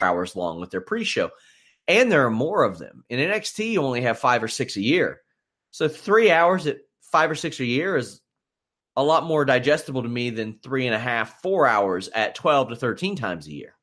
hours 0.00 0.36
long 0.36 0.60
with 0.60 0.70
their 0.70 0.80
pre-show. 0.80 1.30
And 1.86 2.12
there 2.12 2.26
are 2.26 2.30
more 2.30 2.64
of 2.64 2.78
them. 2.78 3.04
In 3.08 3.18
NXT, 3.18 3.70
you 3.70 3.82
only 3.82 4.02
have 4.02 4.18
five 4.18 4.42
or 4.42 4.48
six 4.48 4.76
a 4.76 4.82
year. 4.82 5.22
So 5.70 5.88
three 5.88 6.30
hours 6.30 6.66
at 6.66 6.78
five 7.00 7.30
or 7.30 7.34
six 7.34 7.60
a 7.60 7.64
year 7.64 7.96
is 7.96 8.20
a 8.96 9.02
lot 9.02 9.24
more 9.24 9.44
digestible 9.44 10.02
to 10.02 10.08
me 10.08 10.30
than 10.30 10.58
three 10.62 10.86
and 10.86 10.94
a 10.94 10.98
half, 10.98 11.40
four 11.40 11.66
hours 11.66 12.08
at 12.08 12.34
12 12.34 12.70
to 12.70 12.76
13 12.76 13.16
times 13.16 13.46
a 13.46 13.52
year. 13.52 13.74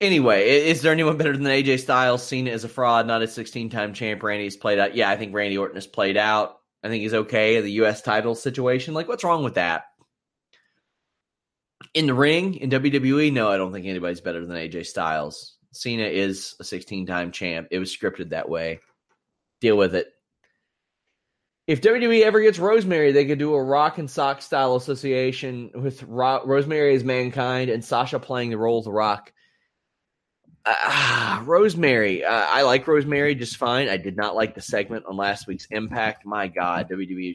Anyway, 0.00 0.48
is 0.68 0.80
there 0.82 0.92
anyone 0.92 1.16
better 1.16 1.36
than 1.36 1.46
AJ 1.46 1.80
Styles? 1.80 2.24
Seen 2.24 2.46
as 2.46 2.62
a 2.62 2.68
fraud, 2.68 3.06
not 3.06 3.22
a 3.22 3.26
16 3.26 3.68
time 3.68 3.92
champ. 3.94 4.22
Randy's 4.22 4.56
played 4.56 4.78
out. 4.78 4.94
Yeah, 4.94 5.10
I 5.10 5.16
think 5.16 5.34
Randy 5.34 5.58
Orton 5.58 5.76
has 5.76 5.88
played 5.88 6.16
out. 6.16 6.57
I 6.82 6.88
think 6.88 7.02
he's 7.02 7.14
okay. 7.14 7.56
In 7.56 7.64
the 7.64 7.72
U.S. 7.72 8.02
title 8.02 8.34
situation, 8.34 8.94
like, 8.94 9.08
what's 9.08 9.24
wrong 9.24 9.44
with 9.44 9.54
that? 9.54 9.84
In 11.94 12.06
the 12.06 12.14
ring 12.14 12.54
in 12.56 12.70
WWE, 12.70 13.32
no, 13.32 13.50
I 13.50 13.56
don't 13.56 13.72
think 13.72 13.86
anybody's 13.86 14.20
better 14.20 14.44
than 14.44 14.56
AJ 14.56 14.86
Styles. 14.86 15.56
Cena 15.72 16.04
is 16.04 16.54
a 16.60 16.64
16 16.64 17.06
time 17.06 17.32
champ. 17.32 17.68
It 17.70 17.78
was 17.78 17.94
scripted 17.94 18.30
that 18.30 18.48
way. 18.48 18.80
Deal 19.60 19.76
with 19.76 19.94
it. 19.94 20.08
If 21.66 21.82
WWE 21.82 22.22
ever 22.22 22.40
gets 22.40 22.58
Rosemary, 22.58 23.12
they 23.12 23.26
could 23.26 23.38
do 23.38 23.54
a 23.54 23.62
rock 23.62 23.98
and 23.98 24.10
sock 24.10 24.40
style 24.40 24.76
association 24.76 25.70
with 25.74 26.02
Ro- 26.04 26.46
Rosemary 26.46 26.94
as 26.94 27.04
mankind 27.04 27.68
and 27.68 27.84
Sasha 27.84 28.18
playing 28.18 28.50
the 28.50 28.56
role 28.56 28.78
of 28.78 28.84
the 28.84 28.92
rock. 28.92 29.32
Uh, 30.68 31.42
Rosemary, 31.44 32.24
uh, 32.24 32.30
I 32.30 32.62
like 32.62 32.86
Rosemary 32.86 33.34
just 33.34 33.56
fine. 33.56 33.88
I 33.88 33.96
did 33.96 34.16
not 34.16 34.34
like 34.34 34.54
the 34.54 34.60
segment 34.60 35.06
on 35.06 35.16
last 35.16 35.46
week's 35.46 35.66
Impact. 35.70 36.26
My 36.26 36.48
God, 36.48 36.90
WWE, 36.90 37.34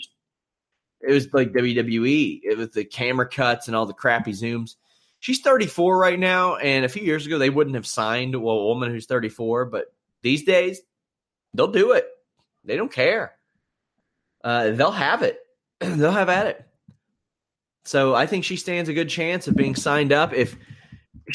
it 1.02 1.12
was 1.12 1.34
like 1.34 1.52
WWE. 1.52 2.41
It 2.43 2.58
was 2.58 2.69
the 2.69 2.86
camera 2.86 3.28
cuts 3.28 3.67
and 3.67 3.76
all 3.76 3.86
the 3.86 3.93
crappy 3.93 4.32
zooms. 4.32 4.76
She's 5.19 5.39
34 5.41 5.98
right 5.98 6.19
now, 6.19 6.58
and 6.58 6.86
a 6.86 6.89
few 6.89 7.04
years 7.04 7.26
ago 7.26 7.38
they 7.38 7.50
wouldn't 7.50 7.76
have 7.76 7.88
signed 7.88 8.36
a 8.36 8.39
woman 8.39 8.91
who's 8.91 9.06
34, 9.06 9.65
but 9.65 9.86
these 10.22 10.43
days 10.43 10.82
they'll 11.54 11.72
do 11.72 11.93
it. 11.93 12.06
They 12.65 12.76
don't 12.76 12.91
care. 12.91 13.34
Uh, 14.43 14.72
they'll 14.72 14.91
have 14.91 15.22
it. 15.22 15.39
they'll 15.80 16.12
have 16.12 16.30
at 16.30 16.48
it. 16.48 16.65
So 17.86 18.15
I 18.15 18.26
think 18.28 18.46
she 18.46 18.56
stands 18.56 18.89
a 18.89 18.93
good 18.93 19.10
chance 19.10 19.48
of 19.48 19.56
being 19.56 19.76
signed 19.76 20.13
up 20.13 20.34
if 20.34 20.56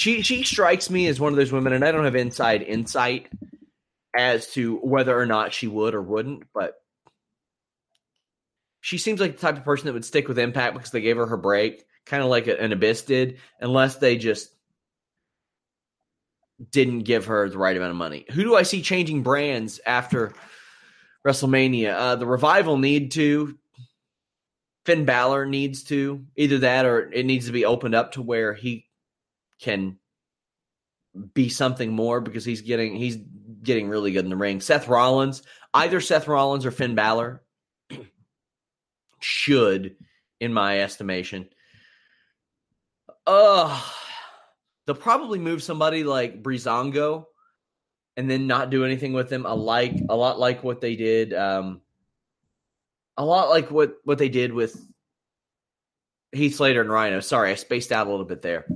she 0.00 0.22
she 0.22 0.42
strikes 0.44 0.90
me 0.90 1.06
as 1.06 1.20
one 1.20 1.32
of 1.32 1.36
those 1.36 1.52
women, 1.52 1.72
and 1.72 1.84
I 1.84 1.92
don't 1.92 2.04
have 2.04 2.16
inside 2.16 2.62
insight 2.62 3.28
as 4.16 4.48
to 4.52 4.76
whether 4.78 5.18
or 5.18 5.26
not 5.26 5.52
she 5.52 5.68
would 5.68 5.94
or 5.94 6.02
wouldn't, 6.02 6.44
but 6.54 6.74
she 8.80 8.98
seems 8.98 9.20
like 9.20 9.36
the 9.36 9.40
type 9.40 9.56
of 9.56 9.64
person 9.64 9.86
that 9.86 9.92
would 9.92 10.04
stick 10.04 10.28
with 10.28 10.38
Impact 10.38 10.74
because 10.74 10.90
they 10.90 11.00
gave 11.00 11.16
her 11.16 11.26
her 11.26 11.36
break, 11.36 11.84
kind 12.06 12.22
of 12.22 12.28
like 12.28 12.46
an 12.46 12.72
Abyss 12.72 13.02
did, 13.02 13.38
unless 13.60 13.96
they 13.96 14.16
just 14.16 14.50
didn't 16.70 17.00
give 17.00 17.26
her 17.26 17.48
the 17.48 17.58
right 17.58 17.76
amount 17.76 17.90
of 17.90 17.96
money. 17.96 18.24
Who 18.32 18.42
do 18.42 18.56
I 18.56 18.62
see 18.62 18.82
changing 18.82 19.22
brands 19.22 19.80
after 19.86 20.32
WrestleMania? 21.26 21.94
Uh, 21.94 22.16
the 22.16 22.26
Revival 22.26 22.78
need 22.78 23.12
to. 23.12 23.56
Finn 24.84 25.04
Balor 25.04 25.46
needs 25.46 25.84
to. 25.84 26.24
Either 26.36 26.58
that 26.58 26.86
or 26.86 27.12
it 27.12 27.26
needs 27.26 27.46
to 27.46 27.52
be 27.52 27.64
opened 27.64 27.94
up 27.94 28.12
to 28.12 28.22
where 28.22 28.54
he 28.54 28.87
can 29.60 29.98
be 31.34 31.48
something 31.48 31.92
more 31.92 32.20
because 32.20 32.44
he's 32.44 32.60
getting 32.60 32.94
he's 32.94 33.16
getting 33.62 33.88
really 33.88 34.12
good 34.12 34.24
in 34.24 34.30
the 34.30 34.36
ring. 34.36 34.60
Seth 34.60 34.88
Rollins, 34.88 35.42
either 35.74 36.00
Seth 36.00 36.28
Rollins 36.28 36.64
or 36.64 36.70
Finn 36.70 36.94
Balor 36.94 37.42
should, 39.20 39.96
in 40.40 40.52
my 40.52 40.80
estimation. 40.80 41.48
Uh 43.26 43.82
they'll 44.86 44.94
probably 44.96 45.38
move 45.38 45.62
somebody 45.62 46.04
like 46.04 46.42
Breezango 46.42 47.24
and 48.16 48.30
then 48.30 48.46
not 48.46 48.70
do 48.70 48.84
anything 48.84 49.12
with 49.12 49.28
them. 49.28 49.44
A 49.44 49.54
like 49.54 49.94
a 50.08 50.16
lot 50.16 50.38
like 50.38 50.62
what 50.62 50.80
they 50.80 50.96
did. 50.96 51.34
Um 51.34 51.80
a 53.16 53.24
lot 53.24 53.50
like 53.50 53.70
what 53.70 53.96
what 54.04 54.18
they 54.18 54.28
did 54.28 54.52
with 54.52 54.80
Heath 56.32 56.56
Slater 56.56 56.80
and 56.80 56.90
Rhino. 56.90 57.20
Sorry, 57.20 57.50
I 57.50 57.54
spaced 57.54 57.90
out 57.90 58.06
a 58.06 58.10
little 58.10 58.26
bit 58.26 58.42
there. 58.42 58.66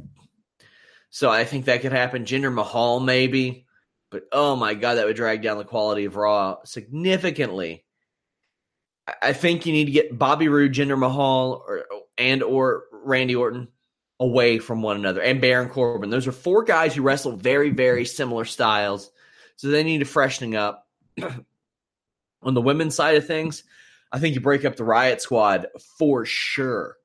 So 1.12 1.28
I 1.28 1.44
think 1.44 1.66
that 1.66 1.82
could 1.82 1.92
happen. 1.92 2.24
Jinder 2.24 2.52
Mahal, 2.52 2.98
maybe. 2.98 3.66
But 4.10 4.24
oh 4.32 4.56
my 4.56 4.72
God, 4.72 4.94
that 4.94 5.04
would 5.04 5.14
drag 5.14 5.42
down 5.42 5.58
the 5.58 5.64
quality 5.64 6.06
of 6.06 6.16
Raw 6.16 6.56
significantly. 6.64 7.84
I 9.20 9.34
think 9.34 9.66
you 9.66 9.74
need 9.74 9.84
to 9.86 9.92
get 9.92 10.18
Bobby 10.18 10.48
Roode, 10.48 10.72
Jinder 10.72 10.98
Mahal, 10.98 11.64
or, 11.68 11.84
and 12.16 12.42
or 12.42 12.84
Randy 12.92 13.34
Orton 13.34 13.68
away 14.20 14.58
from 14.58 14.80
one 14.80 14.96
another, 14.96 15.20
and 15.20 15.40
Baron 15.40 15.68
Corbin. 15.68 16.08
Those 16.08 16.26
are 16.26 16.32
four 16.32 16.64
guys 16.64 16.94
who 16.94 17.02
wrestle 17.02 17.32
very, 17.32 17.70
very 17.70 18.06
similar 18.06 18.46
styles. 18.46 19.10
So 19.56 19.68
they 19.68 19.82
need 19.82 20.00
a 20.00 20.06
freshening 20.06 20.56
up. 20.56 20.88
On 22.42 22.54
the 22.54 22.62
women's 22.62 22.94
side 22.94 23.16
of 23.16 23.26
things, 23.26 23.64
I 24.10 24.18
think 24.18 24.34
you 24.34 24.40
break 24.40 24.64
up 24.64 24.76
the 24.76 24.84
Riot 24.84 25.20
Squad 25.20 25.66
for 25.98 26.24
sure. 26.24 26.96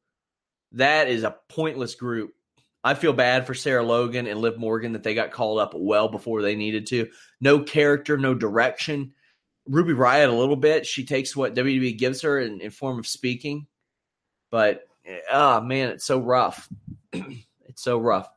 That 0.74 1.10
is 1.10 1.24
a 1.24 1.36
pointless 1.50 1.96
group 1.96 2.34
I 2.84 2.94
feel 2.94 3.14
bad 3.14 3.46
for 3.46 3.54
Sarah 3.54 3.84
Logan 3.84 4.28
and 4.28 4.40
Liv 4.40 4.58
Morgan 4.58 4.94
that 4.94 5.04
they 5.04 5.14
got 5.14 5.32
called 5.32 5.60
up 5.60 5.74
well 5.76 6.08
before 6.08 6.42
they 6.42 6.56
needed 6.56 6.88
to. 6.88 7.08
No 7.42 7.60
character, 7.60 8.18
no 8.18 8.34
direction. 8.34 9.14
Ruby 9.68 9.94
Riot 9.94 10.30
a 10.30 10.34
little 10.34 10.56
bit. 10.56 10.86
She 10.86 11.06
takes 11.06 11.36
what 11.36 11.56
WWE 11.56 11.98
gives 11.98 12.22
her 12.22 12.40
in, 12.40 12.62
in 12.62 12.72
form 12.72 13.00
of 13.00 13.08
speaking, 13.08 13.68
but 14.50 14.88
oh 15.32 15.62
man, 15.62 15.90
it's 15.90 16.06
so 16.06 16.20
rough. 16.20 16.70
it's 17.14 17.82
so 17.82 18.00
rough. 18.00 18.30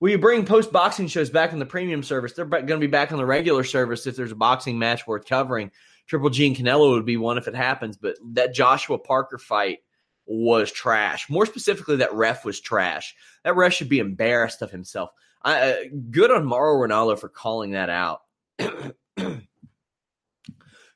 Will 0.00 0.10
you 0.10 0.18
bring 0.18 0.44
post 0.44 0.72
boxing 0.72 1.06
shows 1.06 1.30
back 1.30 1.52
on 1.52 1.58
the 1.58 1.66
premium 1.66 2.02
service? 2.02 2.32
They're 2.32 2.44
going 2.44 2.66
to 2.66 2.78
be 2.78 2.86
back 2.86 3.12
on 3.12 3.18
the 3.18 3.24
regular 3.24 3.64
service 3.64 4.06
if 4.06 4.16
there's 4.16 4.32
a 4.32 4.36
boxing 4.36 4.78
match 4.78 5.06
worth 5.06 5.24
covering. 5.24 5.70
Triple 6.06 6.30
G 6.30 6.46
and 6.46 6.56
Canelo 6.56 6.90
would 6.92 7.06
be 7.06 7.16
one 7.16 7.38
if 7.38 7.48
it 7.48 7.54
happens, 7.54 7.96
but 7.96 8.16
that 8.32 8.52
Joshua 8.52 8.98
Parker 8.98 9.38
fight 9.38 9.78
was 10.26 10.72
trash. 10.72 11.28
More 11.28 11.46
specifically, 11.46 11.96
that 11.96 12.14
ref 12.14 12.44
was 12.44 12.60
trash. 12.60 13.14
That 13.44 13.56
ref 13.56 13.72
should 13.72 13.88
be 13.88 13.98
embarrassed 13.98 14.62
of 14.62 14.70
himself. 14.70 15.10
I, 15.42 15.70
uh, 15.70 15.76
good 16.10 16.30
on 16.30 16.46
Mauro 16.46 16.86
Ranallo 16.86 17.18
for 17.18 17.28
calling 17.28 17.72
that 17.72 17.90
out. 17.90 18.22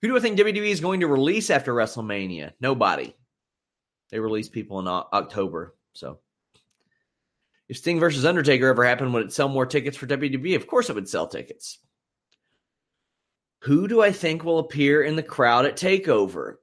Who 0.01 0.07
do 0.07 0.17
I 0.17 0.21
think 0.21 0.39
WWE 0.39 0.69
is 0.69 0.81
going 0.81 1.01
to 1.01 1.07
release 1.07 1.51
after 1.51 1.75
WrestleMania? 1.75 2.53
Nobody. 2.61 3.15
They 4.11 4.21
release 4.21 4.49
people 4.49 4.79
in 4.79 4.87
October. 4.87 5.75
So, 5.93 6.21
if 7.69 7.77
Sting 7.77 8.01
versus 8.01 8.25
Undertaker 8.25 8.69
ever 8.69 8.85
happened, 8.85 9.13
would 9.13 9.27
it 9.27 9.33
sell 9.33 9.49
more 9.49 9.67
tickets 9.67 9.97
for 9.97 10.07
WWE? 10.07 10.57
Of 10.57 10.67
course, 10.67 10.89
it 10.89 10.95
would 10.95 11.09
sell 11.09 11.27
tickets. 11.27 11.79
Who 13.63 13.89
do 13.89 14.01
I 14.01 14.13
think 14.13 14.45
will 14.45 14.61
appear 14.61 15.03
in 15.03 15.17
the 15.17 15.23
crowd 15.23 15.67
at 15.67 15.77
Takeover? 15.77 16.55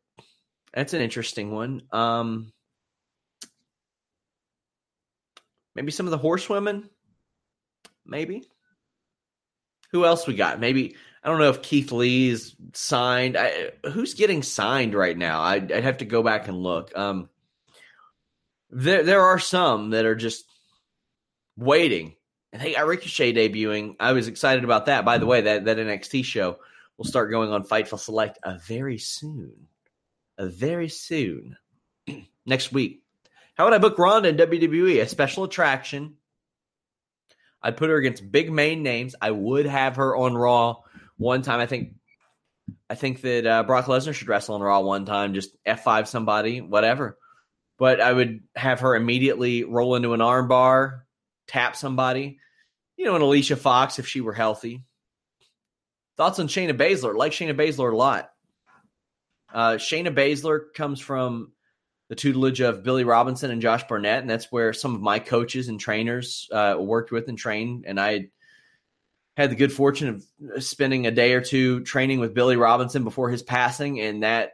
That's 0.74 0.94
an 0.94 1.02
interesting 1.02 1.52
one. 1.52 1.84
Um, 1.92 2.54
Maybe 5.76 5.92
some 5.92 6.08
of 6.08 6.12
the 6.12 6.18
horsewomen. 6.18 6.90
Maybe. 8.06 8.48
Who 9.92 10.06
else 10.06 10.28
we 10.28 10.36
got? 10.36 10.60
Maybe 10.60 10.96
I 11.24 11.30
don't 11.30 11.40
know 11.40 11.50
if 11.50 11.62
Keith 11.62 11.92
Lee 11.92 12.30
is 12.30 12.56
signed. 12.74 13.36
I, 13.36 13.72
who's 13.92 14.14
getting 14.14 14.44
signed 14.44 14.94
right 14.94 15.18
now? 15.18 15.42
I'd, 15.42 15.72
I'd, 15.72 15.84
have 15.84 15.98
to 15.98 16.06
go 16.06 16.22
back 16.22 16.48
and 16.48 16.58
look. 16.58 16.96
Um, 16.96 17.30
there 18.70 19.04
there 19.04 19.22
are 19.22 19.40
some 19.40 19.92
that 19.92 20.06
are 20.06 20.16
just 20.16 20.46
waiting. 21.58 22.16
And 22.54 22.62
they 22.62 22.74
got 22.74 22.86
Ricochet 22.86 23.34
debuting. 23.34 23.96
I 24.00 24.12
was 24.12 24.28
excited 24.28 24.64
about 24.64 24.86
that. 24.86 25.04
By 25.04 25.18
the 25.18 25.26
way, 25.26 25.42
that 25.42 25.66
that 25.66 25.78
NXT 25.78 26.26
show 26.26 26.60
will 26.98 27.06
start 27.06 27.32
going 27.32 27.52
on 27.52 27.64
Fightful 27.64 28.00
Select 28.00 28.38
a 28.44 28.60
very 28.60 28.98
soon. 28.98 29.68
A 30.38 30.48
very 30.48 30.90
soon. 30.90 31.58
Next 32.46 32.72
week. 32.72 33.02
How 33.56 33.66
would 33.66 33.74
I 33.74 33.78
book 33.78 33.98
Ronda 33.98 34.30
in 34.30 34.38
WWE? 34.38 35.02
A 35.02 35.08
special 35.08 35.46
attraction. 35.46 36.16
I'd 37.62 37.78
put 37.78 37.90
her 37.90 37.96
against 37.96 38.32
big 38.32 38.52
main 38.52 38.84
names. 38.84 39.16
I 39.20 39.32
would 39.32 39.66
have 39.66 39.96
her 39.96 40.16
on 40.16 40.36
Raw 40.36 40.78
one 41.18 41.42
time. 41.42 41.60
I 41.60 41.66
think 41.66 41.94
I 42.90 42.96
think 42.96 43.22
that 43.22 43.46
uh, 43.46 43.64
Brock 43.64 43.86
Lesnar 43.86 44.14
should 44.14 44.28
wrestle 44.28 44.56
on 44.56 44.62
Raw 44.62 44.82
one 44.82 45.06
time, 45.06 45.34
just 45.34 45.56
F5 45.66 46.08
somebody, 46.08 46.62
whatever. 46.62 47.18
But 47.78 48.02
I 48.02 48.12
would 48.14 48.42
have 48.56 48.82
her 48.82 48.96
immediately 48.96 49.64
roll 49.64 49.96
into 49.96 50.14
an 50.14 50.20
armbar, 50.20 51.02
tap 51.48 51.76
somebody, 51.76 52.40
you 52.98 53.06
know, 53.06 53.16
an 53.16 53.22
Alicia 53.22 53.56
Fox 53.56 54.00
if 54.00 54.08
she 54.08 54.22
were 54.22 54.34
healthy. 54.34 54.84
Thoughts 56.18 56.40
on 56.40 56.48
Shayna 56.48 56.78
Baszler? 56.78 57.16
Like 57.16 57.32
Shayna 57.32 57.56
Baszler 57.56 57.92
a 57.92 57.96
lot. 57.96 58.30
Uh, 59.54 59.74
Shayna 59.74 60.14
Baszler 60.14 60.74
comes 60.74 61.00
from 61.00 61.52
the 62.08 62.16
tutelage 62.16 62.62
of 62.62 62.84
Billy 62.84 63.04
Robinson 63.04 63.52
and 63.52 63.62
Josh 63.62 63.84
Barnett, 63.88 64.22
and 64.22 64.30
that's 64.30 64.52
where 64.52 64.74
some 64.74 64.94
of 64.96 65.02
my 65.02 65.20
coaches 65.20 65.68
and 65.68 65.80
trainers 65.80 66.48
uh, 66.52 66.76
worked 66.80 67.12
with 67.12 67.28
and 67.28 67.38
trained. 67.38 67.86
And 67.88 68.00
I 68.00 68.28
had 69.36 69.50
the 69.50 69.56
good 69.56 69.74
fortune 69.74 70.24
of 70.50 70.64
spending 70.64 71.08
a 71.08 71.12
day 71.12 71.34
or 71.34 71.42
two 71.42 71.84
training 71.84 72.20
with 72.20 72.34
Billy 72.34 72.58
Robinson 72.58 73.04
before 73.04 73.30
his 73.30 73.44
passing, 73.44 74.00
and 74.00 74.24
that 74.24 74.54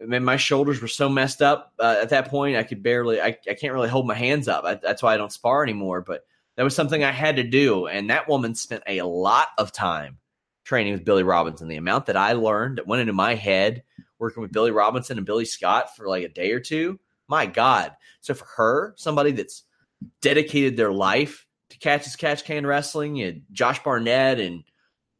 I 0.00 0.06
mean, 0.06 0.24
my 0.24 0.36
shoulders 0.36 0.80
were 0.80 0.88
so 0.88 1.08
messed 1.08 1.42
up 1.42 1.72
uh, 1.78 1.96
at 2.02 2.08
that 2.08 2.28
point 2.28 2.56
I 2.56 2.64
could 2.64 2.82
barely 2.82 3.20
I, 3.20 3.38
I 3.48 3.54
can't 3.54 3.72
really 3.72 3.88
hold 3.88 4.06
my 4.06 4.14
hands 4.14 4.48
up. 4.48 4.64
I, 4.64 4.74
that's 4.74 5.02
why 5.02 5.14
I 5.14 5.16
don't 5.16 5.32
spar 5.32 5.62
anymore. 5.62 6.00
But 6.00 6.24
that 6.56 6.64
was 6.64 6.74
something 6.74 7.04
I 7.04 7.12
had 7.12 7.36
to 7.36 7.44
do, 7.44 7.86
and 7.86 8.10
that 8.10 8.28
woman 8.28 8.54
spent 8.54 8.82
a 8.86 9.02
lot 9.02 9.48
of 9.58 9.70
time 9.70 10.18
training 10.64 10.94
with 10.94 11.04
Billy 11.04 11.22
Robinson. 11.22 11.68
The 11.68 11.76
amount 11.76 12.06
that 12.06 12.16
I 12.16 12.32
learned 12.32 12.78
that 12.78 12.86
went 12.86 13.02
into 13.02 13.12
my 13.12 13.34
head 13.34 13.82
working 14.18 14.42
with 14.42 14.52
Billy 14.52 14.70
Robinson 14.70 15.18
and 15.18 15.26
Billy 15.26 15.44
Scott 15.44 15.96
for 15.96 16.08
like 16.08 16.24
a 16.24 16.28
day 16.28 16.52
or 16.52 16.60
two. 16.60 16.98
My 17.28 17.46
God. 17.46 17.92
So 18.20 18.34
for 18.34 18.46
her, 18.56 18.94
somebody 18.96 19.32
that's 19.32 19.64
dedicated 20.20 20.76
their 20.76 20.92
life 20.92 21.46
to 21.70 21.78
catch 21.78 22.06
as 22.06 22.16
catch 22.16 22.44
can 22.44 22.66
wrestling 22.66 23.20
and 23.22 23.42
Josh 23.52 23.82
Barnett 23.82 24.40
and 24.40 24.64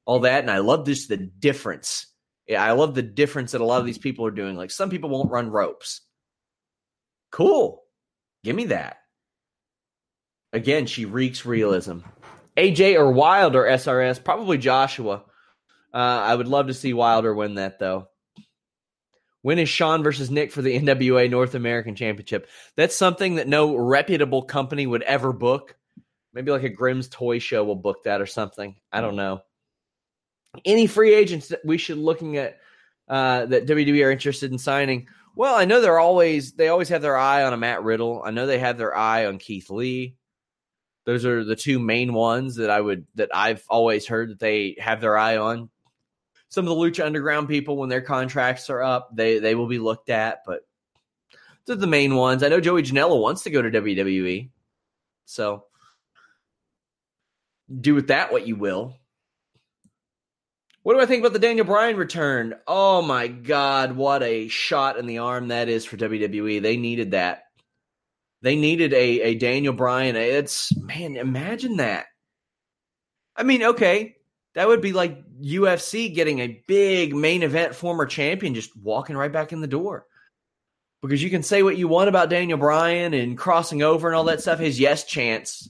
all 0.04 0.20
that. 0.20 0.40
And 0.40 0.50
I 0.50 0.58
love 0.58 0.86
just 0.86 1.08
the 1.08 1.16
difference. 1.16 2.06
I 2.50 2.72
love 2.72 2.94
the 2.94 3.02
difference 3.02 3.52
that 3.52 3.60
a 3.60 3.64
lot 3.64 3.80
of 3.80 3.86
these 3.86 3.98
people 3.98 4.26
are 4.26 4.30
doing. 4.30 4.56
Like 4.56 4.70
some 4.70 4.90
people 4.90 5.10
won't 5.10 5.30
run 5.30 5.50
ropes. 5.50 6.02
Cool. 7.30 7.82
Give 8.44 8.54
me 8.54 8.66
that. 8.66 8.98
Again, 10.52 10.86
she 10.86 11.04
reeks 11.04 11.46
realism. 11.46 12.00
AJ 12.56 12.96
or 12.96 13.10
Wilder 13.10 13.62
SRS, 13.64 14.22
probably 14.22 14.58
Joshua. 14.58 15.24
Uh, 15.92 15.96
I 15.96 16.34
would 16.34 16.46
love 16.46 16.68
to 16.68 16.74
see 16.74 16.92
Wilder 16.92 17.34
win 17.34 17.54
that 17.54 17.78
though. 17.78 18.08
When 19.44 19.58
is 19.58 19.68
Sean 19.68 20.02
versus 20.02 20.30
Nick 20.30 20.52
for 20.52 20.62
the 20.62 20.74
NWA 20.80 21.30
North 21.30 21.54
American 21.54 21.94
Championship? 21.94 22.48
That's 22.76 22.96
something 22.96 23.34
that 23.34 23.46
no 23.46 23.76
reputable 23.76 24.42
company 24.42 24.86
would 24.86 25.02
ever 25.02 25.34
book. 25.34 25.76
Maybe 26.32 26.50
like 26.50 26.62
a 26.62 26.70
Grimm's 26.70 27.08
Toy 27.08 27.40
Show 27.40 27.62
will 27.62 27.76
book 27.76 28.04
that 28.04 28.22
or 28.22 28.26
something. 28.26 28.74
I 28.90 29.02
don't 29.02 29.16
know. 29.16 29.42
Any 30.64 30.86
free 30.86 31.14
agents 31.14 31.48
that 31.48 31.60
we 31.62 31.76
should 31.76 31.98
looking 31.98 32.38
at 32.38 32.56
uh, 33.06 33.44
that 33.44 33.66
WWE 33.66 34.06
are 34.06 34.10
interested 34.10 34.50
in 34.50 34.56
signing? 34.56 35.08
Well, 35.36 35.54
I 35.54 35.66
know 35.66 35.82
they're 35.82 36.00
always 36.00 36.52
they 36.52 36.68
always 36.68 36.88
have 36.88 37.02
their 37.02 37.18
eye 37.18 37.44
on 37.44 37.52
a 37.52 37.58
Matt 37.58 37.84
Riddle. 37.84 38.22
I 38.24 38.30
know 38.30 38.46
they 38.46 38.60
have 38.60 38.78
their 38.78 38.96
eye 38.96 39.26
on 39.26 39.36
Keith 39.36 39.68
Lee. 39.68 40.16
Those 41.04 41.26
are 41.26 41.44
the 41.44 41.54
two 41.54 41.78
main 41.78 42.14
ones 42.14 42.56
that 42.56 42.70
I 42.70 42.80
would 42.80 43.06
that 43.16 43.28
I've 43.34 43.62
always 43.68 44.06
heard 44.06 44.30
that 44.30 44.40
they 44.40 44.76
have 44.78 45.02
their 45.02 45.18
eye 45.18 45.36
on. 45.36 45.68
Some 46.48 46.68
of 46.68 46.76
the 46.76 46.80
Lucha 46.82 47.04
Underground 47.04 47.48
people, 47.48 47.76
when 47.76 47.88
their 47.88 48.00
contracts 48.00 48.70
are 48.70 48.82
up, 48.82 49.10
they 49.14 49.38
they 49.38 49.54
will 49.54 49.66
be 49.66 49.78
looked 49.78 50.10
at, 50.10 50.40
but 50.46 50.60
they're 51.66 51.76
the 51.76 51.86
main 51.86 52.14
ones. 52.14 52.42
I 52.42 52.48
know 52.48 52.60
Joey 52.60 52.82
Janela 52.82 53.20
wants 53.20 53.42
to 53.42 53.50
go 53.50 53.62
to 53.62 53.70
WWE, 53.70 54.50
so 55.24 55.64
do 57.80 57.94
with 57.94 58.08
that 58.08 58.32
what 58.32 58.46
you 58.46 58.56
will. 58.56 58.96
What 60.82 60.94
do 60.94 61.00
I 61.00 61.06
think 61.06 61.20
about 61.20 61.32
the 61.32 61.38
Daniel 61.38 61.64
Bryan 61.64 61.96
return? 61.96 62.54
Oh 62.66 63.00
my 63.00 63.26
God, 63.26 63.96
what 63.96 64.22
a 64.22 64.48
shot 64.48 64.98
in 64.98 65.06
the 65.06 65.18
arm 65.18 65.48
that 65.48 65.70
is 65.70 65.86
for 65.86 65.96
WWE. 65.96 66.60
They 66.60 66.76
needed 66.76 67.12
that. 67.12 67.44
They 68.42 68.56
needed 68.56 68.92
a, 68.92 69.22
a 69.22 69.34
Daniel 69.34 69.72
Bryan. 69.72 70.14
It's, 70.14 70.76
man, 70.76 71.16
imagine 71.16 71.78
that. 71.78 72.04
I 73.34 73.44
mean, 73.44 73.62
okay, 73.62 74.16
that 74.54 74.68
would 74.68 74.80
be 74.80 74.92
like 74.92 75.22
UFC 75.40 76.14
getting 76.14 76.38
a 76.38 76.62
big 76.66 77.14
main 77.14 77.42
event 77.42 77.74
former 77.74 78.06
champion 78.06 78.54
just 78.54 78.76
walking 78.76 79.16
right 79.16 79.32
back 79.32 79.52
in 79.52 79.60
the 79.60 79.66
door. 79.66 80.06
Because 81.02 81.22
you 81.22 81.28
can 81.28 81.42
say 81.42 81.62
what 81.62 81.76
you 81.76 81.86
want 81.86 82.08
about 82.08 82.30
Daniel 82.30 82.56
Bryan 82.56 83.12
and 83.12 83.36
crossing 83.36 83.82
over 83.82 84.08
and 84.08 84.16
all 84.16 84.24
that 84.24 84.40
stuff. 84.40 84.58
His 84.58 84.80
yes 84.80 85.04
chance 85.04 85.68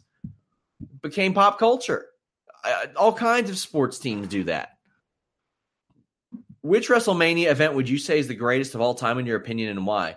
became 1.03 1.35
pop 1.35 1.59
culture. 1.59 2.07
All 2.95 3.13
kinds 3.13 3.51
of 3.51 3.59
sports 3.59 3.99
teams 3.99 4.29
do 4.29 4.45
that. 4.45 4.71
Which 6.61 6.89
WrestleMania 6.89 7.51
event 7.51 7.75
would 7.75 7.89
you 7.89 7.99
say 7.99 8.19
is 8.19 8.29
the 8.29 8.35
greatest 8.35 8.75
of 8.75 8.81
all 8.81 8.95
time 8.95 9.19
in 9.19 9.27
your 9.27 9.37
opinion 9.37 9.71
and 9.71 9.87
why? 9.87 10.17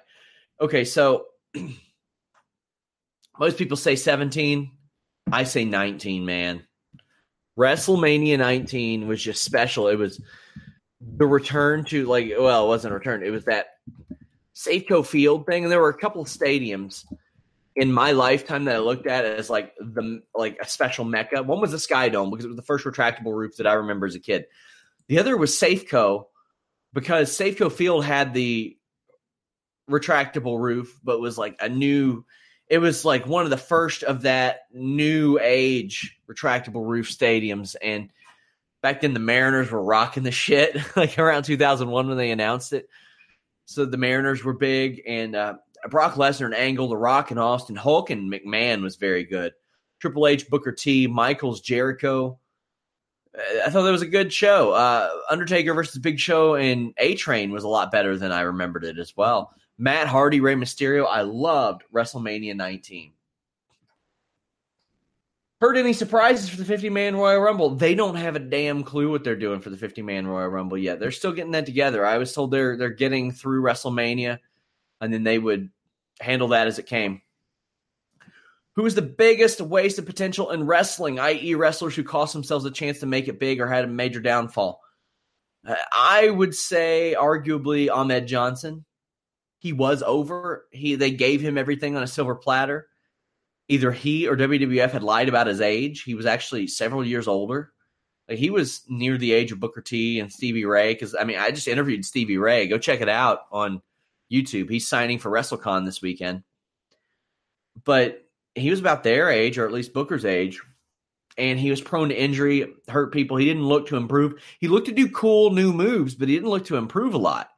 Okay, 0.62 0.86
so 0.86 1.26
most 3.40 3.58
people 3.58 3.78
say 3.78 3.96
17. 3.96 4.72
I 5.32 5.44
say 5.46 5.66
19, 5.66 6.26
man. 6.26 6.67
WrestleMania 7.58 8.38
19 8.38 9.08
was 9.08 9.22
just 9.22 9.43
special. 9.43 9.88
It 9.88 9.96
was 9.96 10.22
the 11.02 11.28
return 11.28 11.84
to 11.86 12.06
like 12.06 12.32
well, 12.38 12.65
it 12.65 12.67
wasn't 12.67 12.93
a 12.93 12.98
return. 12.98 13.24
It 13.24 13.32
was 13.32 13.46
that 13.46 13.78
Safeco 14.56 15.06
Field 15.06 15.46
thing, 15.46 15.63
and 15.63 15.72
there 15.72 15.82
were 15.82 15.89
a 15.89 15.98
couple 15.98 16.22
of 16.22 16.28
stadiums 16.28 17.06
in 17.76 17.91
my 17.91 18.12
lifetime 18.12 18.65
that 18.65 18.76
I 18.76 18.80
looked 18.80 19.06
at 19.06 19.24
as 19.24 19.50
like 19.50 19.74
the 19.80 20.22
like 20.36 20.58
a 20.62 20.67
special 20.67 21.06
mecca. 21.06 21.43
One 21.43 21.62
was 21.62 21.72
the 21.72 21.80
Sky 21.80 22.10
Dome 22.10 22.32
because 22.32 22.46
it 22.46 22.50
was 22.50 22.58
the 22.58 22.63
first 22.63 22.86
retractable 22.86 23.36
roof 23.36 23.58
that 23.58 23.67
I 23.67 23.74
remember 23.74 24.08
as 24.08 24.15
a 24.15 24.20
kid. 24.20 24.46
The 25.08 25.20
other 25.20 25.38
was 25.38 25.52
Safeco 25.52 26.26
because 26.93 27.30
Safeco 27.30 27.72
Field 27.72 28.04
had 28.04 28.34
the 28.34 28.76
retractable 29.89 30.60
roof, 30.60 31.00
but 31.04 31.22
was 31.22 31.38
like 31.38 31.56
a 31.62 31.70
new. 31.70 32.26
It 32.70 32.80
was 32.80 33.06
like 33.06 33.26
one 33.26 33.46
of 33.46 33.50
the 33.50 33.58
first 33.58 34.04
of 34.04 34.24
that 34.24 34.62
new 34.74 35.40
age 35.42 36.20
retractable 36.30 36.86
roof 36.86 37.10
stadiums, 37.10 37.76
and 37.82 38.10
back 38.82 39.02
then 39.02 39.14
the 39.14 39.20
Mariners 39.20 39.72
were 39.72 39.82
rocking 39.82 40.24
the 40.24 40.32
shit 40.32 40.78
like 40.96 41.18
around 41.18 41.44
2001 41.44 42.08
when 42.08 42.18
they 42.18 42.32
announced 42.32 42.74
it. 42.74 42.90
So 43.66 43.86
the 43.86 43.98
Mariners 43.98 44.44
were 44.44 44.54
big, 44.54 45.02
and 45.08 45.36
uh, 45.36 45.56
Brock 45.90 46.16
Lesnar 46.16 46.46
and 46.46 46.56
Angle, 46.56 46.90
The 46.90 46.98
Rock 46.98 47.32
and 47.32 47.40
Austin, 47.40 47.76
Hulk 47.76 48.10
and 48.10 48.32
McMahon 48.32 48.82
was 48.82 48.96
very 48.96 49.24
good. 49.24 49.54
Triple 50.00 50.28
H, 50.28 50.50
Booker 50.50 50.72
T, 50.72 51.08
Michaels, 51.08 51.62
Jericho. 51.62 52.40
Uh, 53.38 53.66
I 53.66 53.70
thought 53.70 53.84
that 53.84 53.92
was 53.92 54.02
a 54.02 54.08
good 54.08 54.32
show. 54.32 54.72
Uh, 54.72 55.10
Undertaker 55.30 55.74
versus 55.74 56.00
Big 56.00 56.20
Show 56.20 56.56
and 56.56 56.94
A 56.98 57.16
Train 57.16 57.52
was 57.52 57.64
a 57.64 57.70
lot 57.70 57.92
better 57.92 58.18
than 58.18 58.32
I 58.32 58.42
remembered 58.42 58.84
it 58.84 59.00
as 59.00 59.16
well. 59.16 59.54
Matt 59.78 60.08
Hardy, 60.08 60.40
Rey 60.40 60.56
Mysterio. 60.56 61.06
I 61.08 61.22
loved 61.22 61.84
WrestleMania 61.94 62.56
19. 62.56 63.13
Heard 65.60 65.78
any 65.78 65.94
surprises 65.94 66.50
for 66.50 66.58
the 66.58 66.66
50 66.66 66.90
man 66.90 67.16
Royal 67.16 67.40
Rumble? 67.42 67.72
They 67.72 67.96
don't 67.96 68.16
have 68.16 68.36
a 68.36 68.40
damn 68.40 68.84
clue 68.84 69.10
what 69.10 69.24
they're 69.24 69.36
doing 69.36 69.60
for 69.60 69.72
the 69.72 69.78
50 69.78 70.04
man 70.04 70.28
Royal 70.28 70.50
Rumble 70.50 70.78
yet. 70.78 71.00
They're 71.00 71.12
still 71.12 71.32
getting 71.32 71.54
that 71.54 71.66
together. 71.66 72.06
I 72.06 72.20
was 72.20 72.34
told 72.34 72.52
they're 72.52 72.78
they're 72.78 72.90
getting 72.90 73.32
through 73.32 73.63
WrestleMania 73.63 74.38
and 75.02 75.13
then 75.13 75.24
they 75.24 75.40
would 75.40 75.70
handle 76.20 76.50
that 76.50 76.68
as 76.68 76.78
it 76.78 76.86
came. 76.86 77.22
Who 78.76 78.86
is 78.86 78.94
the 78.94 79.02
biggest 79.02 79.60
waste 79.60 79.98
of 79.98 80.06
potential 80.06 80.52
in 80.52 80.68
wrestling, 80.68 81.20
i.e., 81.20 81.56
wrestlers 81.56 81.96
who 81.96 82.04
cost 82.04 82.34
themselves 82.34 82.63
a 82.66 82.72
chance 82.72 83.00
to 83.00 83.08
make 83.08 83.28
it 83.28 83.40
big 83.40 83.60
or 83.60 83.66
had 83.66 83.86
a 83.86 83.88
major 83.88 84.20
downfall? 84.20 84.82
Uh, 85.68 85.74
I 85.92 86.30
would 86.30 86.54
say, 86.54 87.16
arguably, 87.18 87.90
Ahmed 87.92 88.28
Johnson. 88.28 88.86
He 89.68 89.74
was 89.74 90.02
over. 90.02 90.66
He 90.72 90.96
they 90.96 91.12
gave 91.12 91.42
him 91.42 91.58
everything 91.58 91.98
on 91.98 92.04
a 92.04 92.08
silver 92.08 92.36
platter. 92.36 92.88
Either 93.68 93.92
he 93.92 94.26
or 94.26 94.38
WWF 94.38 94.92
had 94.92 95.04
lied 95.04 95.28
about 95.28 95.48
his 95.48 95.60
age. 95.60 96.04
He 96.04 96.16
was 96.16 96.26
actually 96.26 96.68
several 96.68 97.06
years 97.06 97.28
older. 97.28 97.74
Like 98.30 98.38
he 98.38 98.50
was 98.50 98.84
near 98.88 99.18
the 99.18 99.34
age 99.34 99.52
of 99.52 99.60
Booker 99.60 99.82
T 99.82 100.22
and 100.22 100.32
Stevie 100.32 100.64
Ray. 100.64 100.94
Because 100.94 101.16
I 101.16 101.26
mean, 101.26 101.38
I 101.38 101.52
just 101.52 101.68
interviewed 101.68 102.06
Stevie 102.06 102.38
Ray. 102.38 102.70
Go 102.70 102.78
check 102.78 103.02
it 103.02 103.10
out 103.10 103.42
on 103.52 103.82
YouTube. 104.32 104.70
He's 104.70 104.88
signing 104.88 105.20
for 105.20 105.30
WrestleCon 105.30 105.84
this 105.84 106.02
weekend. 106.02 106.44
But 107.84 108.26
he 108.56 108.70
was 108.70 108.80
about 108.80 109.04
their 109.04 109.30
age, 109.30 109.58
or 109.58 109.66
at 109.66 109.74
least 109.74 109.92
Booker's 109.92 110.24
age, 110.24 110.62
and 111.38 111.60
he 111.60 111.72
was 111.72 111.82
prone 111.82 112.08
to 112.08 112.16
injury, 112.16 112.74
hurt 112.88 113.12
people. 113.12 113.36
He 113.36 113.48
didn't 113.48 113.68
look 113.68 113.90
to 113.90 113.98
improve. 113.98 114.42
He 114.62 114.70
looked 114.70 114.88
to 114.88 114.94
do 114.94 115.10
cool 115.10 115.50
new 115.50 115.74
moves, 115.74 116.16
but 116.16 116.30
he 116.30 116.36
didn't 116.36 116.52
look 116.52 116.68
to 116.68 116.78
improve 116.78 117.16
a 117.16 117.18
lot. 117.18 117.50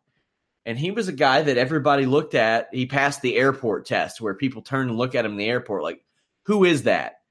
And 0.69 0.77
he 0.77 0.91
was 0.91 1.07
a 1.07 1.13
guy 1.13 1.41
that 1.41 1.57
everybody 1.57 2.05
looked 2.05 2.35
at. 2.35 2.69
He 2.71 2.85
passed 2.85 3.23
the 3.23 3.35
airport 3.35 3.87
test 3.87 4.21
where 4.21 4.35
people 4.35 4.61
turn 4.61 4.87
and 4.87 4.99
look 4.99 5.15
at 5.15 5.25
him 5.25 5.31
in 5.31 5.37
the 5.39 5.49
airport 5.49 5.81
like, 5.81 6.05
who 6.45 6.63
is 6.63 6.83
that? 6.83 7.21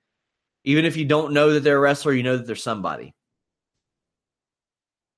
Even 0.64 0.84
if 0.84 0.96
you 0.96 1.04
don't 1.04 1.32
know 1.32 1.52
that 1.52 1.60
they're 1.60 1.76
a 1.76 1.80
wrestler, 1.80 2.12
you 2.12 2.24
know 2.24 2.36
that 2.36 2.48
they're 2.48 2.56
somebody. 2.56 3.14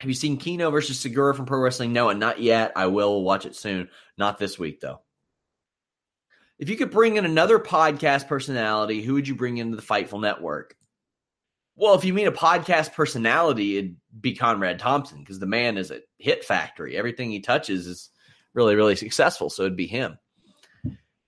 Have 0.00 0.10
you 0.10 0.14
seen 0.14 0.36
Kino 0.36 0.70
versus 0.70 1.00
Segura 1.00 1.34
from 1.34 1.46
Pro 1.46 1.60
Wrestling 1.60 1.94
No, 1.94 2.10
and 2.10 2.20
Not 2.20 2.42
yet. 2.42 2.72
I 2.76 2.88
will 2.88 3.22
watch 3.22 3.46
it 3.46 3.56
soon. 3.56 3.88
Not 4.18 4.38
this 4.38 4.58
week, 4.58 4.80
though. 4.80 5.00
If 6.58 6.68
you 6.68 6.76
could 6.76 6.90
bring 6.90 7.16
in 7.16 7.24
another 7.24 7.58
podcast 7.58 8.28
personality, 8.28 9.00
who 9.00 9.14
would 9.14 9.28
you 9.28 9.34
bring 9.34 9.56
into 9.56 9.76
the 9.76 9.82
Fightful 9.82 10.20
Network? 10.20 10.76
Well, 11.76 11.94
if 11.94 12.04
you 12.04 12.12
mean 12.12 12.26
a 12.26 12.32
podcast 12.32 12.92
personality, 12.92 13.78
it'd 13.78 13.96
be 14.20 14.34
Conrad 14.34 14.78
Thompson 14.78 15.20
because 15.20 15.38
the 15.38 15.46
man 15.46 15.78
is 15.78 15.90
a 15.90 16.00
hit 16.18 16.44
factory. 16.44 16.96
Everything 16.96 17.30
he 17.30 17.40
touches 17.40 17.86
is 17.86 18.10
really, 18.52 18.74
really 18.74 18.96
successful. 18.96 19.50
So 19.50 19.62
it'd 19.62 19.76
be 19.76 19.86
him. 19.86 20.18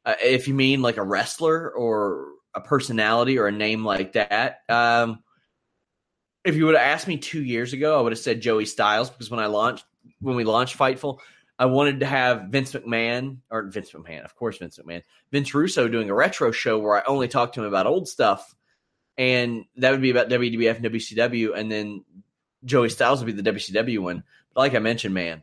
Uh, 0.04 0.14
if 0.22 0.48
you 0.48 0.54
mean 0.54 0.82
like 0.82 0.96
a 0.96 1.02
wrestler 1.02 1.70
or 1.70 2.26
a 2.54 2.60
personality 2.60 3.38
or 3.38 3.46
a 3.46 3.52
name 3.52 3.84
like 3.84 4.12
that, 4.12 4.58
um, 4.68 5.22
if 6.44 6.56
you 6.56 6.66
would 6.66 6.74
have 6.74 6.84
asked 6.84 7.06
me 7.06 7.16
two 7.16 7.42
years 7.42 7.72
ago, 7.72 7.98
I 7.98 8.02
would 8.02 8.12
have 8.12 8.18
said 8.18 8.40
Joey 8.40 8.66
Styles 8.66 9.10
because 9.10 9.30
when 9.30 9.40
I 9.40 9.46
launched, 9.46 9.84
when 10.20 10.36
we 10.36 10.44
launched 10.44 10.76
Fightful, 10.76 11.20
I 11.58 11.66
wanted 11.66 12.00
to 12.00 12.06
have 12.06 12.48
Vince 12.48 12.72
McMahon 12.72 13.38
or 13.50 13.62
Vince 13.62 13.92
McMahon, 13.92 14.24
of 14.24 14.34
course, 14.34 14.58
Vince 14.58 14.78
McMahon, 14.78 15.02
Vince 15.30 15.54
Russo 15.54 15.86
doing 15.86 16.10
a 16.10 16.14
retro 16.14 16.50
show 16.50 16.78
where 16.78 16.96
I 16.96 17.02
only 17.06 17.28
talked 17.28 17.54
to 17.54 17.60
him 17.60 17.66
about 17.66 17.86
old 17.86 18.08
stuff, 18.08 18.54
and 19.18 19.64
that 19.76 19.90
would 19.90 20.02
be 20.02 20.10
about 20.10 20.28
WWF 20.28 20.76
and 20.76 20.84
WCW, 20.86 21.56
and 21.56 21.70
then 21.70 22.04
Joey 22.64 22.88
Styles 22.88 23.22
would 23.22 23.34
be 23.34 23.40
the 23.40 23.50
WCW 23.50 23.98
one. 23.98 24.24
But 24.54 24.60
like 24.60 24.74
I 24.74 24.78
mentioned, 24.78 25.14
man, 25.14 25.42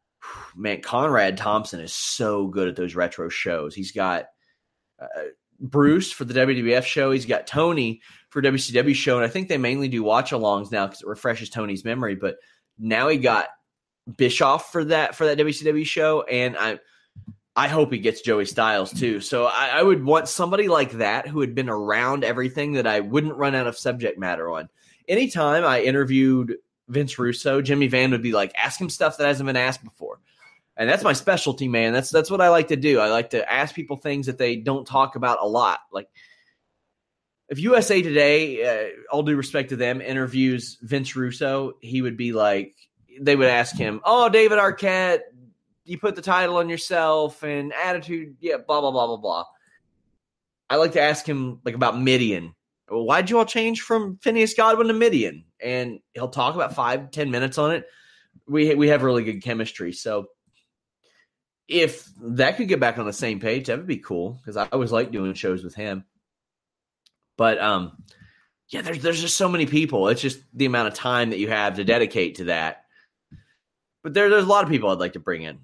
man, 0.56 0.82
Conrad 0.82 1.36
Thompson 1.36 1.80
is 1.80 1.92
so 1.92 2.46
good 2.46 2.68
at 2.68 2.76
those 2.76 2.94
retro 2.94 3.28
shows. 3.28 3.74
He's 3.74 3.92
got 3.92 4.26
uh, 5.00 5.06
Bruce 5.58 6.12
for 6.12 6.24
the 6.24 6.34
WWF 6.34 6.84
show. 6.84 7.10
He's 7.10 7.26
got 7.26 7.46
Tony 7.46 8.00
for 8.30 8.40
WCW 8.40 8.94
show, 8.94 9.16
and 9.16 9.24
I 9.24 9.28
think 9.28 9.48
they 9.48 9.58
mainly 9.58 9.88
do 9.88 10.02
watch 10.02 10.30
alongs 10.30 10.72
now 10.72 10.86
because 10.86 11.02
it 11.02 11.08
refreshes 11.08 11.50
Tony's 11.50 11.84
memory. 11.84 12.14
But 12.14 12.36
now 12.78 13.08
he 13.08 13.18
got 13.18 13.48
Bischoff 14.16 14.72
for 14.72 14.84
that 14.84 15.14
for 15.14 15.26
that 15.26 15.38
WCW 15.38 15.84
show, 15.84 16.22
and 16.22 16.56
I 16.56 16.78
I 17.56 17.68
hope 17.68 17.92
he 17.92 17.98
gets 17.98 18.20
Joey 18.20 18.46
Styles 18.46 18.92
too. 18.92 19.20
So 19.20 19.46
I, 19.46 19.70
I, 19.74 19.82
would 19.82 20.04
want 20.04 20.28
somebody 20.28 20.68
like 20.68 20.92
that 20.92 21.26
who 21.26 21.40
had 21.40 21.54
been 21.54 21.68
around 21.68 22.22
everything 22.22 22.74
that 22.74 22.86
I 22.86 23.00
wouldn't 23.00 23.36
run 23.36 23.54
out 23.54 23.66
of 23.66 23.76
subject 23.76 24.18
matter 24.18 24.50
on. 24.50 24.68
Anytime 25.08 25.64
I 25.64 25.82
interviewed 25.82 26.56
Vince 26.88 27.18
Russo, 27.18 27.60
Jimmy 27.60 27.88
Van 27.88 28.12
would 28.12 28.22
be 28.22 28.32
like, 28.32 28.52
ask 28.56 28.80
him 28.80 28.88
stuff 28.88 29.16
that 29.16 29.26
hasn't 29.26 29.46
been 29.46 29.56
asked 29.56 29.82
before. 29.82 30.20
And 30.76 30.88
that's 30.88 31.04
my 31.04 31.12
specialty, 31.12 31.68
man. 31.68 31.92
That's 31.92 32.10
that's 32.10 32.30
what 32.30 32.40
I 32.40 32.48
like 32.48 32.68
to 32.68 32.76
do. 32.76 33.00
I 33.00 33.10
like 33.10 33.30
to 33.30 33.52
ask 33.52 33.74
people 33.74 33.96
things 33.96 34.26
that 34.26 34.38
they 34.38 34.56
don't 34.56 34.86
talk 34.86 35.16
about 35.16 35.38
a 35.42 35.46
lot. 35.46 35.80
Like 35.92 36.08
if 37.50 37.58
USA 37.58 38.00
Today, 38.00 38.64
uh, 38.64 38.88
all 39.10 39.22
due 39.22 39.36
respect 39.36 39.70
to 39.70 39.76
them, 39.76 40.00
interviews 40.00 40.78
Vince 40.80 41.16
Russo, 41.16 41.72
he 41.80 42.00
would 42.00 42.16
be 42.16 42.32
like, 42.32 42.76
they 43.20 43.36
would 43.36 43.48
ask 43.48 43.76
him, 43.76 44.00
"Oh, 44.04 44.28
David 44.28 44.58
Arquette, 44.58 45.20
you 45.90 45.98
put 45.98 46.14
the 46.16 46.22
title 46.22 46.56
on 46.56 46.68
yourself 46.68 47.42
and 47.42 47.72
attitude, 47.72 48.36
yeah, 48.40 48.56
blah 48.56 48.80
blah 48.80 48.90
blah 48.90 49.06
blah 49.06 49.16
blah." 49.16 49.44
I 50.68 50.76
like 50.76 50.92
to 50.92 51.00
ask 51.02 51.26
him 51.26 51.60
like 51.64 51.74
about 51.74 51.96
Mideon. 51.96 52.54
well, 52.88 53.04
why'd 53.04 53.28
you 53.28 53.38
all 53.38 53.44
change 53.44 53.80
from 53.82 54.18
Phineas 54.22 54.54
Godwinn 54.54 54.86
to 54.86 54.94
Mideon? 54.94 55.44
And 55.60 55.98
he'll 56.14 56.28
talk 56.28 56.54
about 56.54 56.74
five, 56.74 57.10
ten 57.10 57.30
minutes 57.30 57.58
on 57.58 57.72
it. 57.72 57.86
We 58.46 58.74
we 58.74 58.88
have 58.88 59.02
really 59.02 59.24
good 59.24 59.42
chemistry. 59.42 59.92
So 59.92 60.28
if 61.66 62.08
that 62.20 62.56
could 62.56 62.68
get 62.68 62.80
back 62.80 62.98
on 62.98 63.06
the 63.06 63.12
same 63.12 63.40
page, 63.40 63.66
that 63.66 63.78
would 63.78 63.86
be 63.86 63.98
cool 63.98 64.38
because 64.40 64.56
I 64.56 64.66
always 64.72 64.92
like 64.92 65.12
doing 65.12 65.34
shows 65.34 65.62
with 65.62 65.74
him. 65.74 66.04
But 67.36 67.60
um, 67.60 68.02
yeah, 68.68 68.82
there's 68.82 69.02
there's 69.02 69.20
just 69.20 69.36
so 69.36 69.48
many 69.48 69.66
people. 69.66 70.08
It's 70.08 70.20
just 70.22 70.40
the 70.52 70.66
amount 70.66 70.88
of 70.88 70.94
time 70.94 71.30
that 71.30 71.38
you 71.38 71.48
have 71.48 71.74
to 71.76 71.84
dedicate 71.84 72.36
to 72.36 72.44
that. 72.44 72.84
But 74.02 74.14
there, 74.14 74.30
there's 74.30 74.44
a 74.44 74.48
lot 74.48 74.64
of 74.64 74.70
people 74.70 74.90
I'd 74.90 74.98
like 74.98 75.12
to 75.14 75.20
bring 75.20 75.42
in. 75.42 75.60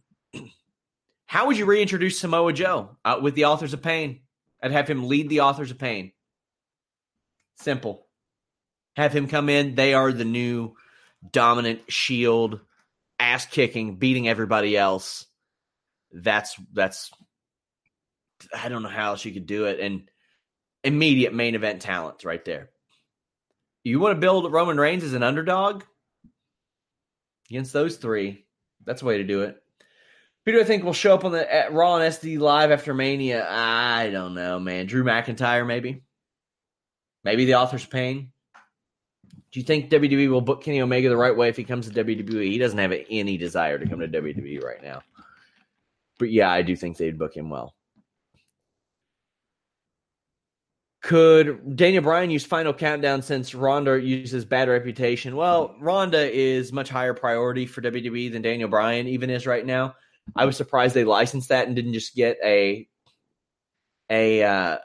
How 1.26 1.46
would 1.46 1.58
you 1.58 1.66
reintroduce 1.66 2.18
Samoa 2.20 2.52
Joe 2.52 2.96
uh, 3.04 3.18
with 3.20 3.34
the 3.34 3.46
Authors 3.46 3.74
of 3.74 3.82
Pain? 3.82 4.20
I'd 4.62 4.72
have 4.72 4.88
him 4.88 5.08
lead 5.08 5.28
the 5.28 5.40
Authors 5.40 5.70
of 5.70 5.78
Pain. 5.78 6.12
Simple. 7.56 8.06
Have 8.94 9.12
him 9.12 9.28
come 9.28 9.48
in. 9.48 9.74
They 9.74 9.92
are 9.92 10.12
the 10.12 10.24
new 10.24 10.74
dominant 11.32 11.90
Shield, 11.90 12.60
ass 13.18 13.46
kicking, 13.46 13.96
beating 13.96 14.28
everybody 14.28 14.76
else. 14.76 15.26
That's 16.12 16.56
that's. 16.72 17.10
I 18.54 18.68
don't 18.68 18.82
know 18.82 18.88
how 18.88 19.10
else 19.10 19.24
you 19.24 19.32
could 19.32 19.46
do 19.46 19.64
it, 19.64 19.80
and 19.80 20.10
immediate 20.84 21.34
main 21.34 21.54
event 21.54 21.82
talent 21.82 22.24
right 22.24 22.44
there. 22.44 22.70
You 23.82 23.98
want 24.00 24.14
to 24.14 24.20
build 24.20 24.50
Roman 24.52 24.78
Reigns 24.78 25.04
as 25.04 25.14
an 25.14 25.22
underdog 25.22 25.82
against 27.50 27.72
those 27.72 27.96
three? 27.96 28.44
That's 28.84 29.02
a 29.02 29.04
way 29.04 29.18
to 29.18 29.24
do 29.24 29.42
it. 29.42 29.62
Who 30.46 30.52
do 30.52 30.60
I 30.60 30.64
think 30.64 30.84
will 30.84 30.92
show 30.92 31.12
up 31.12 31.24
on 31.24 31.32
the 31.32 31.52
at 31.52 31.72
Raw 31.72 31.96
and 31.96 32.14
SD 32.14 32.38
Live 32.38 32.70
after 32.70 32.94
Mania? 32.94 33.44
I 33.50 34.10
don't 34.10 34.32
know, 34.34 34.60
man. 34.60 34.86
Drew 34.86 35.02
McIntyre, 35.02 35.66
maybe. 35.66 36.02
Maybe 37.24 37.46
the 37.46 37.56
author's 37.56 37.84
pain. 37.84 38.30
Do 39.50 39.60
you 39.60 39.66
think 39.66 39.90
WWE 39.90 40.30
will 40.30 40.40
book 40.40 40.62
Kenny 40.62 40.80
Omega 40.80 41.08
the 41.08 41.16
right 41.16 41.36
way 41.36 41.48
if 41.48 41.56
he 41.56 41.64
comes 41.64 41.88
to 41.88 42.04
WWE? 42.04 42.44
He 42.44 42.58
doesn't 42.58 42.78
have 42.78 42.94
any 43.10 43.36
desire 43.36 43.76
to 43.76 43.88
come 43.88 43.98
to 43.98 44.06
WWE 44.06 44.62
right 44.62 44.80
now. 44.82 45.02
But 46.20 46.30
yeah, 46.30 46.48
I 46.48 46.62
do 46.62 46.76
think 46.76 46.96
they'd 46.96 47.18
book 47.18 47.36
him 47.36 47.50
well. 47.50 47.74
Could 51.02 51.76
Daniel 51.76 52.04
Bryan 52.04 52.30
use 52.30 52.44
Final 52.44 52.72
Countdown 52.72 53.22
since 53.22 53.54
Ronda 53.54 54.00
uses 54.00 54.44
bad 54.44 54.68
reputation? 54.68 55.34
Well, 55.34 55.74
Ronda 55.80 56.30
is 56.32 56.72
much 56.72 56.88
higher 56.88 57.14
priority 57.14 57.66
for 57.66 57.80
WWE 57.80 58.30
than 58.30 58.42
Daniel 58.42 58.68
Bryan 58.68 59.08
even 59.08 59.30
is 59.30 59.46
right 59.46 59.66
now. 59.66 59.94
I 60.34 60.44
was 60.44 60.56
surprised 60.56 60.94
they 60.94 61.04
licensed 61.04 61.50
that 61.50 61.66
and 61.66 61.76
didn't 61.76 61.94
just 61.94 62.14
get 62.14 62.38
a 62.42 62.88
a 64.10 64.42
uh, 64.42 64.78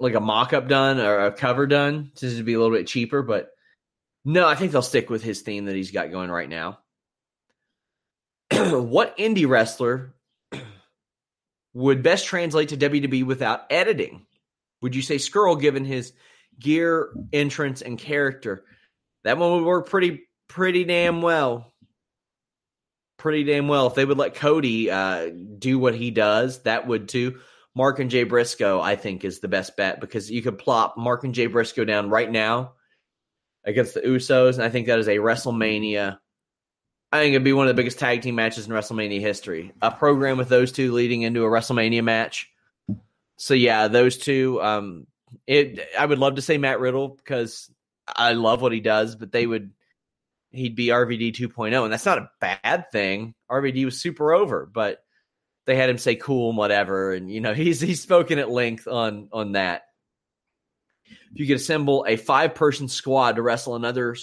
like 0.00 0.14
a 0.14 0.20
mock-up 0.20 0.68
done 0.68 1.00
or 1.00 1.26
a 1.26 1.32
cover 1.32 1.66
done 1.66 2.12
to 2.16 2.42
be 2.42 2.54
a 2.54 2.60
little 2.60 2.76
bit 2.76 2.86
cheaper, 2.86 3.22
but 3.22 3.50
no, 4.24 4.48
I 4.48 4.54
think 4.54 4.72
they'll 4.72 4.82
stick 4.82 5.10
with 5.10 5.22
his 5.22 5.42
theme 5.42 5.66
that 5.66 5.76
he's 5.76 5.90
got 5.90 6.10
going 6.10 6.30
right 6.30 6.48
now. 6.48 6.78
what 8.50 9.16
indie 9.18 9.48
wrestler 9.48 10.14
would 11.74 12.02
best 12.02 12.26
translate 12.26 12.70
to 12.70 12.76
WWE 12.76 13.24
without 13.24 13.64
editing? 13.70 14.26
Would 14.80 14.94
you 14.94 15.02
say 15.02 15.16
Scurll, 15.16 15.60
given 15.60 15.84
his 15.84 16.12
gear, 16.58 17.10
entrance, 17.32 17.82
and 17.82 17.98
character? 17.98 18.64
That 19.24 19.38
one 19.38 19.52
would 19.52 19.64
work 19.64 19.88
pretty 19.88 20.22
pretty 20.48 20.84
damn 20.84 21.20
well. 21.20 21.73
Pretty 23.24 23.44
damn 23.44 23.68
well. 23.68 23.86
If 23.86 23.94
they 23.94 24.04
would 24.04 24.18
let 24.18 24.34
Cody 24.34 24.90
uh, 24.90 25.30
do 25.58 25.78
what 25.78 25.94
he 25.94 26.10
does, 26.10 26.60
that 26.64 26.86
would 26.86 27.08
too. 27.08 27.40
Mark 27.74 27.98
and 27.98 28.10
Jay 28.10 28.24
Briscoe, 28.24 28.82
I 28.82 28.96
think, 28.96 29.24
is 29.24 29.40
the 29.40 29.48
best 29.48 29.78
bet 29.78 29.98
because 29.98 30.30
you 30.30 30.42
could 30.42 30.58
plop 30.58 30.98
Mark 30.98 31.24
and 31.24 31.32
Jay 31.32 31.46
Briscoe 31.46 31.86
down 31.86 32.10
right 32.10 32.30
now 32.30 32.74
against 33.64 33.94
the 33.94 34.02
Usos, 34.02 34.56
and 34.56 34.62
I 34.62 34.68
think 34.68 34.88
that 34.88 34.98
is 34.98 35.08
a 35.08 35.16
WrestleMania. 35.16 36.18
I 37.12 37.18
think 37.18 37.32
it'd 37.32 37.44
be 37.44 37.54
one 37.54 37.66
of 37.66 37.74
the 37.74 37.80
biggest 37.80 37.98
tag 37.98 38.20
team 38.20 38.34
matches 38.34 38.66
in 38.66 38.74
WrestleMania 38.74 39.20
history. 39.20 39.72
A 39.80 39.90
program 39.90 40.36
with 40.36 40.50
those 40.50 40.70
two 40.70 40.92
leading 40.92 41.22
into 41.22 41.46
a 41.46 41.48
WrestleMania 41.48 42.04
match. 42.04 42.52
So 43.38 43.54
yeah, 43.54 43.88
those 43.88 44.18
two. 44.18 44.60
Um, 44.60 45.06
it. 45.46 45.80
I 45.98 46.04
would 46.04 46.18
love 46.18 46.34
to 46.34 46.42
say 46.42 46.58
Matt 46.58 46.78
Riddle 46.78 47.08
because 47.08 47.70
I 48.06 48.34
love 48.34 48.60
what 48.60 48.72
he 48.72 48.80
does, 48.80 49.16
but 49.16 49.32
they 49.32 49.46
would. 49.46 49.72
He'd 50.54 50.76
be 50.76 50.88
RVD 50.88 51.34
2.0, 51.34 51.84
and 51.84 51.92
that's 51.92 52.06
not 52.06 52.18
a 52.18 52.30
bad 52.40 52.90
thing. 52.92 53.34
RVD 53.50 53.84
was 53.84 54.00
super 54.00 54.32
over, 54.32 54.70
but 54.72 54.98
they 55.66 55.76
had 55.76 55.90
him 55.90 55.98
say 55.98 56.16
cool 56.16 56.50
and 56.50 56.58
whatever, 56.58 57.12
and 57.12 57.30
you 57.30 57.40
know 57.40 57.54
he's 57.54 57.80
he's 57.80 58.02
spoken 58.02 58.38
at 58.38 58.50
length 58.50 58.86
on 58.86 59.28
on 59.32 59.52
that. 59.52 59.82
If 61.06 61.40
you 61.40 61.46
could 61.46 61.56
assemble 61.56 62.04
a 62.08 62.16
five 62.16 62.54
person 62.54 62.88
squad 62.88 63.36
to 63.36 63.42
wrestle 63.42 63.76
another 63.76 64.16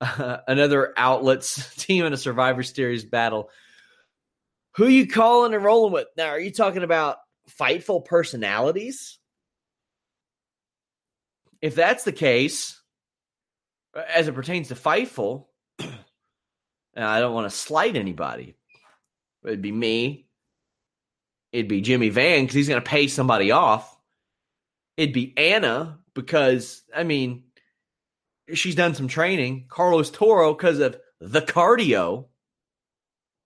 uh, 0.00 0.38
another 0.48 0.92
outlets 0.96 1.74
team 1.76 2.04
in 2.04 2.12
a 2.12 2.18
Survivor 2.18 2.62
Series 2.62 3.04
battle, 3.04 3.50
who 4.74 4.86
you 4.86 5.06
calling 5.06 5.54
and 5.54 5.64
rolling 5.64 5.92
with? 5.92 6.08
Now, 6.16 6.28
are 6.28 6.40
you 6.40 6.50
talking 6.50 6.82
about 6.82 7.18
fightful 7.60 8.04
personalities? 8.04 9.18
If 11.60 11.76
that's 11.76 12.02
the 12.02 12.12
case, 12.12 12.80
as 13.94 14.26
it 14.26 14.34
pertains 14.34 14.68
to 14.68 14.74
fightful, 14.74 15.46
I 16.96 17.20
don't 17.20 17.34
want 17.34 17.50
to 17.50 17.56
slight 17.56 17.96
anybody. 17.96 18.54
It'd 19.44 19.62
be 19.62 19.72
me, 19.72 20.26
it'd 21.52 21.68
be 21.68 21.80
Jimmy 21.80 22.08
Van 22.08 22.42
because 22.42 22.54
he's 22.54 22.68
going 22.68 22.82
to 22.82 22.88
pay 22.88 23.08
somebody 23.08 23.50
off. 23.50 23.96
It'd 24.96 25.14
be 25.14 25.32
Anna 25.36 25.98
because, 26.14 26.82
I 26.94 27.02
mean, 27.04 27.44
she's 28.52 28.74
done 28.74 28.94
some 28.94 29.08
training. 29.08 29.66
Carlos 29.68 30.10
Toro 30.10 30.54
because 30.54 30.78
of 30.80 30.98
the 31.20 31.42
cardio. 31.42 32.26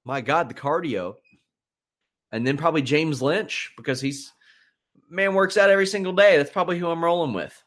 My 0.04 0.20
God, 0.20 0.48
the 0.48 0.54
cardio. 0.54 1.16
And 2.32 2.46
then 2.46 2.56
probably 2.56 2.82
James 2.82 3.22
Lynch 3.22 3.72
because 3.76 4.00
he's, 4.00 4.32
man, 5.08 5.34
works 5.34 5.56
out 5.56 5.70
every 5.70 5.86
single 5.86 6.12
day. 6.12 6.36
That's 6.36 6.50
probably 6.50 6.78
who 6.78 6.88
I'm 6.88 7.04
rolling 7.04 7.32
with. 7.32 7.62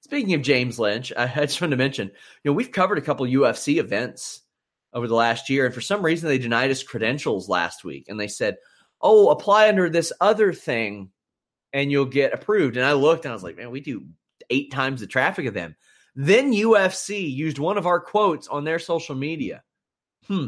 Speaking 0.00 0.34
of 0.34 0.42
James 0.42 0.78
Lynch, 0.78 1.12
I 1.16 1.26
just 1.26 1.60
wanted 1.60 1.76
to 1.76 1.82
mention, 1.82 2.08
you 2.08 2.50
know, 2.50 2.54
we've 2.54 2.72
covered 2.72 2.98
a 2.98 3.02
couple 3.02 3.26
UFC 3.26 3.78
events 3.78 4.42
over 4.96 5.06
the 5.06 5.14
last 5.14 5.48
year, 5.48 5.66
and 5.66 5.74
for 5.74 5.80
some 5.80 6.02
reason 6.02 6.28
they 6.28 6.38
denied 6.38 6.72
us 6.72 6.82
credentials 6.82 7.48
last 7.48 7.84
week, 7.84 8.06
and 8.08 8.18
they 8.18 8.26
said, 8.28 8.56
oh, 9.00 9.28
apply 9.28 9.68
under 9.68 9.88
this 9.88 10.12
other 10.20 10.52
thing 10.52 11.10
and 11.72 11.90
you'll 11.90 12.06
get 12.06 12.32
approved. 12.32 12.76
And 12.76 12.86
I 12.86 12.92
looked 12.94 13.24
and 13.24 13.32
I 13.32 13.34
was 13.34 13.42
like, 13.42 13.56
man, 13.56 13.70
we 13.70 13.80
do 13.80 14.06
eight 14.50 14.72
times 14.72 15.00
the 15.00 15.06
traffic 15.06 15.46
of 15.46 15.54
them. 15.54 15.76
Then 16.14 16.52
UFC 16.52 17.30
used 17.30 17.58
one 17.58 17.76
of 17.76 17.86
our 17.86 18.00
quotes 18.00 18.48
on 18.48 18.64
their 18.64 18.78
social 18.78 19.14
media. 19.14 19.62
Hmm. 20.26 20.46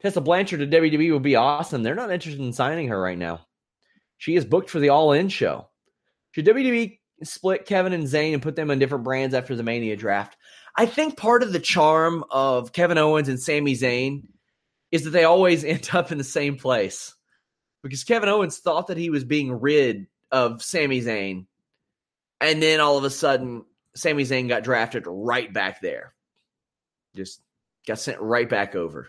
Tessa 0.00 0.20
Blanchard 0.20 0.60
to 0.60 0.66
WWE 0.66 1.12
would 1.12 1.22
be 1.22 1.36
awesome. 1.36 1.82
They're 1.82 1.94
not 1.94 2.10
interested 2.10 2.42
in 2.42 2.52
signing 2.52 2.88
her 2.88 3.00
right 3.00 3.18
now. 3.18 3.46
She 4.18 4.36
is 4.36 4.44
booked 4.44 4.70
for 4.70 4.80
the 4.80 4.88
All 4.88 5.12
In 5.12 5.28
show. 5.28 5.68
Should 6.32 6.46
WWE 6.46 6.98
split 7.22 7.66
Kevin 7.66 7.92
and 7.92 8.04
Zayn 8.04 8.32
and 8.32 8.42
put 8.42 8.56
them 8.56 8.70
on 8.70 8.78
different 8.78 9.04
brands 9.04 9.34
after 9.34 9.54
the 9.54 9.62
Mania 9.62 9.96
draft? 9.96 10.36
I 10.76 10.86
think 10.86 11.16
part 11.16 11.42
of 11.42 11.52
the 11.52 11.60
charm 11.60 12.24
of 12.30 12.72
Kevin 12.72 12.98
Owens 12.98 13.28
and 13.28 13.40
Sami 13.40 13.74
Zayn 13.74 14.24
is 14.92 15.04
that 15.04 15.10
they 15.10 15.24
always 15.24 15.64
end 15.64 15.88
up 15.92 16.12
in 16.12 16.18
the 16.18 16.24
same 16.24 16.56
place. 16.56 17.14
Because 17.82 18.04
Kevin 18.04 18.28
Owens 18.28 18.58
thought 18.58 18.88
that 18.88 18.96
he 18.96 19.10
was 19.10 19.24
being 19.24 19.60
rid 19.60 20.06
of 20.30 20.62
Sami 20.62 21.00
Zayn. 21.00 21.46
And 22.40 22.62
then 22.62 22.80
all 22.80 22.98
of 22.98 23.04
a 23.04 23.10
sudden, 23.10 23.64
Sami 23.94 24.24
Zayn 24.24 24.48
got 24.48 24.64
drafted 24.64 25.04
right 25.06 25.50
back 25.52 25.80
there. 25.80 26.12
Just 27.14 27.40
got 27.86 27.98
sent 27.98 28.20
right 28.20 28.48
back 28.48 28.74
over. 28.74 29.08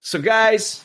So, 0.00 0.20
guys, 0.20 0.84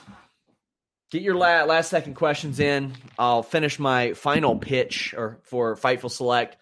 get 1.11 1.21
your 1.21 1.35
last, 1.35 1.89
second 1.89 2.15
questions 2.15 2.59
in. 2.59 2.93
I'll 3.17 3.41
finish 3.41 3.79
my 3.79 4.13
final 4.13 4.57
pitch 4.57 5.15
or 5.17 5.39
for 5.43 5.75
Fightful 5.77 6.11
Select. 6.11 6.57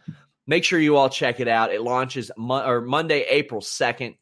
Make 0.52 0.66
sure 0.66 0.80
you 0.80 0.98
all 0.98 1.10
check 1.10 1.40
it 1.40 1.48
out. 1.48 1.74
It 1.74 1.82
launches 1.82 2.30
mo- 2.38 2.68
or 2.68 2.82
Monday, 2.82 3.26
April 3.30 3.62
2nd 3.62 4.16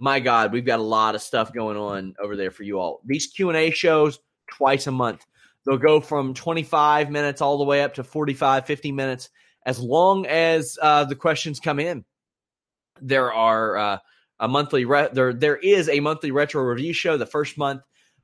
my 0.00 0.18
God, 0.18 0.52
we've 0.52 0.64
got 0.64 0.80
a 0.80 0.82
lot 0.82 1.14
of 1.14 1.20
stuff 1.20 1.52
going 1.52 1.76
on 1.76 2.14
over 2.18 2.34
there 2.34 2.50
for 2.50 2.62
you 2.62 2.80
all. 2.80 3.02
These 3.04 3.26
Q 3.26 3.50
and 3.50 3.58
A 3.58 3.70
shows 3.70 4.18
twice 4.50 4.86
a 4.86 4.90
month. 4.90 5.24
They'll 5.64 5.76
go 5.76 6.00
from 6.00 6.32
25 6.32 7.10
minutes 7.10 7.42
all 7.42 7.58
the 7.58 7.64
way 7.64 7.82
up 7.82 7.94
to 7.94 8.02
45, 8.02 8.64
50 8.64 8.92
minutes, 8.92 9.28
as 9.66 9.78
long 9.78 10.24
as 10.24 10.78
uh, 10.80 11.04
the 11.04 11.14
questions 11.14 11.60
come 11.60 11.78
in. 11.78 12.06
There 13.02 13.30
are 13.30 13.76
uh, 13.76 13.98
a 14.40 14.48
monthly 14.48 14.86
re- 14.86 15.10
there 15.12 15.34
there 15.34 15.56
is 15.56 15.90
a 15.90 16.00
monthly 16.00 16.30
retro 16.30 16.62
review 16.62 16.94
show. 16.94 17.18
The 17.18 17.26
first 17.26 17.58
month, 17.58 17.82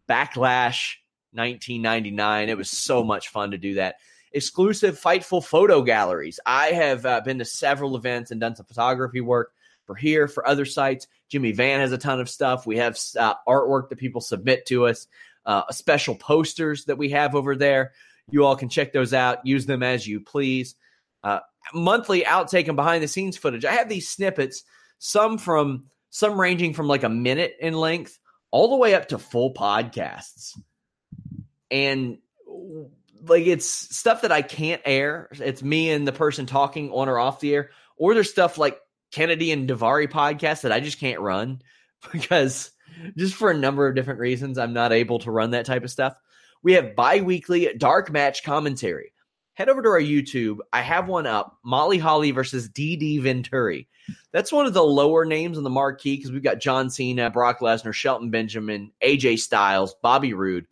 Backlash 0.08 0.94
1999. 1.32 2.48
It 2.48 2.56
was 2.56 2.70
so 2.70 3.04
much 3.04 3.28
fun 3.28 3.50
to 3.50 3.58
do 3.58 3.74
that. 3.74 3.96
Exclusive 4.32 5.00
Fightful 5.00 5.44
photo 5.44 5.82
galleries. 5.82 6.40
I 6.44 6.68
have 6.68 7.06
uh, 7.06 7.20
been 7.20 7.38
to 7.38 7.44
several 7.44 7.96
events 7.96 8.30
and 8.30 8.40
done 8.40 8.56
some 8.56 8.66
photography 8.66 9.20
work 9.20 9.52
for 9.86 9.94
here, 9.94 10.28
for 10.28 10.46
other 10.46 10.64
sites. 10.64 11.06
Jimmy 11.28 11.52
Van 11.52 11.80
has 11.80 11.92
a 11.92 11.98
ton 11.98 12.20
of 12.20 12.28
stuff. 12.28 12.66
We 12.66 12.76
have 12.78 12.98
uh, 13.18 13.34
artwork 13.48 13.88
that 13.88 13.98
people 13.98 14.20
submit 14.20 14.66
to 14.66 14.86
us, 14.86 15.06
uh, 15.44 15.62
special 15.70 16.16
posters 16.16 16.84
that 16.86 16.98
we 16.98 17.10
have 17.10 17.34
over 17.34 17.56
there. 17.56 17.92
You 18.30 18.44
all 18.44 18.56
can 18.56 18.68
check 18.68 18.92
those 18.92 19.14
out, 19.14 19.46
use 19.46 19.66
them 19.66 19.82
as 19.82 20.06
you 20.06 20.20
please. 20.20 20.74
Uh, 21.22 21.40
monthly 21.72 22.22
outtake 22.22 22.68
and 22.68 22.76
behind 22.76 23.02
the 23.02 23.08
scenes 23.08 23.36
footage. 23.36 23.64
I 23.64 23.72
have 23.72 23.88
these 23.88 24.08
snippets, 24.08 24.64
some 24.98 25.38
from 25.38 25.86
some 26.10 26.40
ranging 26.40 26.74
from 26.74 26.88
like 26.88 27.02
a 27.02 27.08
minute 27.08 27.56
in 27.60 27.74
length 27.74 28.18
all 28.50 28.70
the 28.70 28.76
way 28.76 28.94
up 28.94 29.08
to 29.08 29.18
full 29.18 29.52
podcasts. 29.54 30.58
And 31.70 32.18
like 33.24 33.46
it's 33.46 33.68
stuff 33.68 34.22
that 34.22 34.32
I 34.32 34.42
can't 34.42 34.82
air. 34.84 35.28
It's 35.32 35.62
me 35.62 35.90
and 35.90 36.06
the 36.06 36.12
person 36.12 36.46
talking 36.46 36.90
on 36.90 37.08
or 37.08 37.18
off 37.18 37.40
the 37.40 37.54
air, 37.54 37.70
or 37.96 38.14
there's 38.14 38.30
stuff 38.30 38.58
like 38.58 38.78
Kennedy 39.12 39.52
and 39.52 39.68
Daivari 39.68 40.08
podcast 40.08 40.62
that 40.62 40.72
I 40.72 40.80
just 40.80 40.98
can't 40.98 41.20
run 41.20 41.62
because 42.12 42.70
just 43.16 43.34
for 43.34 43.50
a 43.50 43.56
number 43.56 43.86
of 43.86 43.94
different 43.94 44.20
reasons, 44.20 44.58
I'm 44.58 44.72
not 44.72 44.92
able 44.92 45.18
to 45.20 45.30
run 45.30 45.50
that 45.52 45.66
type 45.66 45.84
of 45.84 45.90
stuff. 45.90 46.14
We 46.62 46.72
have 46.74 46.96
bi 46.96 47.20
weekly 47.20 47.72
dark 47.76 48.10
match 48.10 48.42
commentary. 48.42 49.12
Head 49.54 49.68
over 49.68 49.80
to 49.82 49.88
our 49.88 50.00
YouTube. 50.00 50.58
I 50.72 50.82
have 50.82 51.08
one 51.08 51.26
up 51.26 51.58
Molly 51.64 51.98
Holly 51.98 52.30
versus 52.30 52.68
DD 52.68 53.22
Venturi. 53.22 53.88
That's 54.32 54.52
one 54.52 54.66
of 54.66 54.74
the 54.74 54.84
lower 54.84 55.24
names 55.24 55.56
on 55.56 55.64
the 55.64 55.70
marquee 55.70 56.16
because 56.16 56.30
we've 56.30 56.42
got 56.42 56.60
John 56.60 56.90
Cena, 56.90 57.30
Brock 57.30 57.60
Lesnar, 57.60 57.94
Shelton 57.94 58.30
Benjamin, 58.30 58.92
AJ 59.02 59.38
Styles, 59.38 59.94
Bobby 60.02 60.34
Roode. 60.34 60.66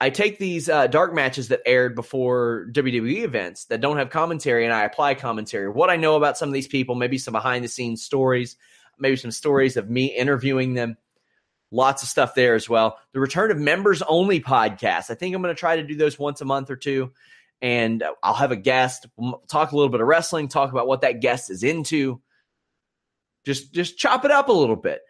I 0.00 0.08
take 0.08 0.38
these 0.38 0.68
uh, 0.70 0.86
dark 0.86 1.12
matches 1.12 1.48
that 1.48 1.60
aired 1.66 1.94
before 1.94 2.66
WWE 2.72 3.22
events 3.22 3.66
that 3.66 3.82
don't 3.82 3.98
have 3.98 4.08
commentary 4.08 4.64
and 4.64 4.72
I 4.72 4.84
apply 4.84 5.14
commentary. 5.14 5.68
What 5.68 5.90
I 5.90 5.96
know 5.96 6.16
about 6.16 6.38
some 6.38 6.48
of 6.48 6.54
these 6.54 6.66
people, 6.66 6.94
maybe 6.94 7.18
some 7.18 7.32
behind 7.32 7.62
the 7.62 7.68
scenes 7.68 8.02
stories, 8.02 8.56
maybe 8.98 9.16
some 9.16 9.30
stories 9.30 9.76
of 9.76 9.90
me 9.90 10.06
interviewing 10.06 10.72
them. 10.72 10.96
Lots 11.70 12.02
of 12.02 12.08
stuff 12.08 12.34
there 12.34 12.54
as 12.54 12.68
well. 12.68 12.98
The 13.12 13.20
return 13.20 13.50
of 13.50 13.58
members 13.58 14.02
only 14.02 14.40
podcast. 14.40 15.10
I 15.10 15.14
think 15.14 15.36
I'm 15.36 15.42
going 15.42 15.54
to 15.54 15.58
try 15.60 15.76
to 15.76 15.82
do 15.82 15.94
those 15.94 16.18
once 16.18 16.40
a 16.40 16.46
month 16.46 16.70
or 16.70 16.76
two. 16.76 17.12
And 17.62 18.02
I'll 18.22 18.34
have 18.34 18.52
a 18.52 18.56
guest, 18.56 19.06
talk 19.48 19.72
a 19.72 19.76
little 19.76 19.90
bit 19.90 20.00
of 20.00 20.06
wrestling, 20.06 20.48
talk 20.48 20.72
about 20.72 20.88
what 20.88 21.02
that 21.02 21.20
guest 21.20 21.50
is 21.50 21.62
into. 21.62 22.22
Just 23.44 23.72
just 23.72 23.98
chop 23.98 24.24
it 24.24 24.30
up 24.30 24.48
a 24.48 24.52
little 24.52 24.76
bit. 24.76 25.02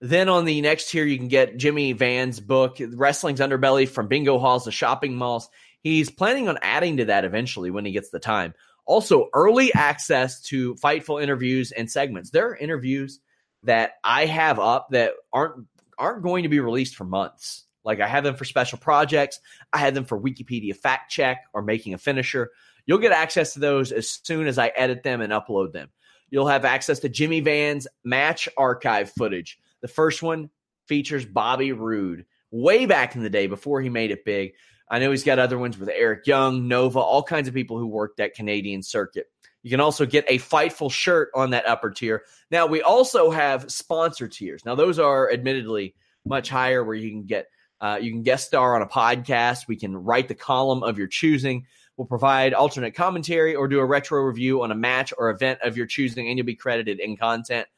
Then 0.00 0.28
on 0.28 0.44
the 0.44 0.60
next 0.60 0.90
tier, 0.90 1.04
you 1.04 1.18
can 1.18 1.28
get 1.28 1.56
Jimmy 1.56 1.92
Van's 1.92 2.38
book, 2.38 2.78
Wrestling's 2.80 3.40
Underbelly 3.40 3.88
from 3.88 4.06
Bingo 4.06 4.38
Halls 4.38 4.64
to 4.64 4.70
Shopping 4.70 5.16
Malls. 5.16 5.48
He's 5.80 6.10
planning 6.10 6.48
on 6.48 6.58
adding 6.62 6.98
to 6.98 7.06
that 7.06 7.24
eventually 7.24 7.70
when 7.70 7.84
he 7.84 7.92
gets 7.92 8.10
the 8.10 8.20
time. 8.20 8.54
Also, 8.86 9.28
early 9.34 9.72
access 9.74 10.40
to 10.42 10.76
Fightful 10.76 11.22
interviews 11.22 11.72
and 11.72 11.90
segments. 11.90 12.30
There 12.30 12.48
are 12.50 12.56
interviews 12.56 13.20
that 13.64 13.92
I 14.04 14.26
have 14.26 14.58
up 14.58 14.88
that 14.90 15.12
aren't 15.32 15.66
aren't 15.98 16.22
going 16.22 16.44
to 16.44 16.48
be 16.48 16.60
released 16.60 16.94
for 16.94 17.04
months. 17.04 17.64
Like 17.84 18.00
I 18.00 18.06
have 18.06 18.22
them 18.22 18.36
for 18.36 18.44
special 18.44 18.78
projects, 18.78 19.40
I 19.72 19.78
have 19.78 19.94
them 19.94 20.04
for 20.04 20.20
Wikipedia 20.20 20.76
fact 20.76 21.10
check 21.10 21.44
or 21.52 21.60
making 21.60 21.92
a 21.94 21.98
finisher. 21.98 22.50
You'll 22.86 22.98
get 22.98 23.12
access 23.12 23.54
to 23.54 23.60
those 23.60 23.90
as 23.90 24.08
soon 24.10 24.46
as 24.46 24.58
I 24.58 24.68
edit 24.68 25.02
them 25.02 25.20
and 25.20 25.32
upload 25.32 25.72
them. 25.72 25.90
You'll 26.30 26.46
have 26.46 26.64
access 26.64 27.00
to 27.00 27.08
Jimmy 27.08 27.40
Van's 27.40 27.88
match 28.04 28.48
archive 28.56 29.10
footage 29.10 29.58
the 29.80 29.88
first 29.88 30.22
one 30.22 30.50
features 30.86 31.24
Bobby 31.24 31.72
Roode 31.72 32.24
way 32.50 32.86
back 32.86 33.14
in 33.14 33.22
the 33.22 33.30
day 33.30 33.46
before 33.46 33.80
he 33.80 33.88
made 33.88 34.10
it 34.10 34.24
big. 34.24 34.52
I 34.90 34.98
know 34.98 35.10
he's 35.10 35.24
got 35.24 35.38
other 35.38 35.58
ones 35.58 35.78
with 35.78 35.90
Eric 35.90 36.26
Young, 36.26 36.66
Nova, 36.66 36.98
all 36.98 37.22
kinds 37.22 37.46
of 37.46 37.54
people 37.54 37.78
who 37.78 37.86
worked 37.86 38.16
that 38.16 38.34
Canadian 38.34 38.82
circuit. 38.82 39.26
You 39.62 39.70
can 39.70 39.80
also 39.80 40.06
get 40.06 40.24
a 40.28 40.38
Fightful 40.38 40.90
shirt 40.90 41.30
on 41.34 41.50
that 41.50 41.66
upper 41.66 41.90
tier. 41.90 42.22
Now, 42.50 42.66
we 42.66 42.80
also 42.80 43.30
have 43.30 43.70
sponsor 43.70 44.28
tiers. 44.28 44.64
Now, 44.64 44.74
those 44.74 44.98
are 44.98 45.30
admittedly 45.30 45.94
much 46.24 46.48
higher 46.48 46.82
where 46.84 46.94
you 46.94 47.10
can 47.10 47.24
get 47.24 47.48
uh, 47.80 47.98
you 48.00 48.10
can 48.10 48.22
guest 48.22 48.46
star 48.46 48.74
on 48.74 48.82
a 48.82 48.86
podcast. 48.86 49.68
We 49.68 49.76
can 49.76 49.96
write 49.96 50.26
the 50.26 50.34
column 50.34 50.82
of 50.82 50.98
your 50.98 51.06
choosing. 51.06 51.66
We'll 51.96 52.06
provide 52.06 52.54
alternate 52.54 52.94
commentary 52.94 53.54
or 53.54 53.68
do 53.68 53.78
a 53.78 53.84
retro 53.84 54.22
review 54.22 54.62
on 54.62 54.72
a 54.72 54.74
match 54.74 55.12
or 55.16 55.30
event 55.30 55.60
of 55.62 55.76
your 55.76 55.86
choosing, 55.86 56.28
and 56.28 56.36
you'll 56.38 56.46
be 56.46 56.54
credited 56.54 56.98
in 56.98 57.16
content. 57.16 57.68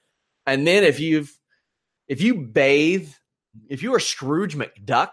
And 0.46 0.66
then 0.66 0.84
if 0.84 1.00
you've 1.00 1.36
if 2.10 2.20
you 2.20 2.34
bathe, 2.34 3.08
if 3.68 3.84
you 3.84 3.94
are 3.94 4.00
Scrooge 4.00 4.56
McDuck 4.56 5.10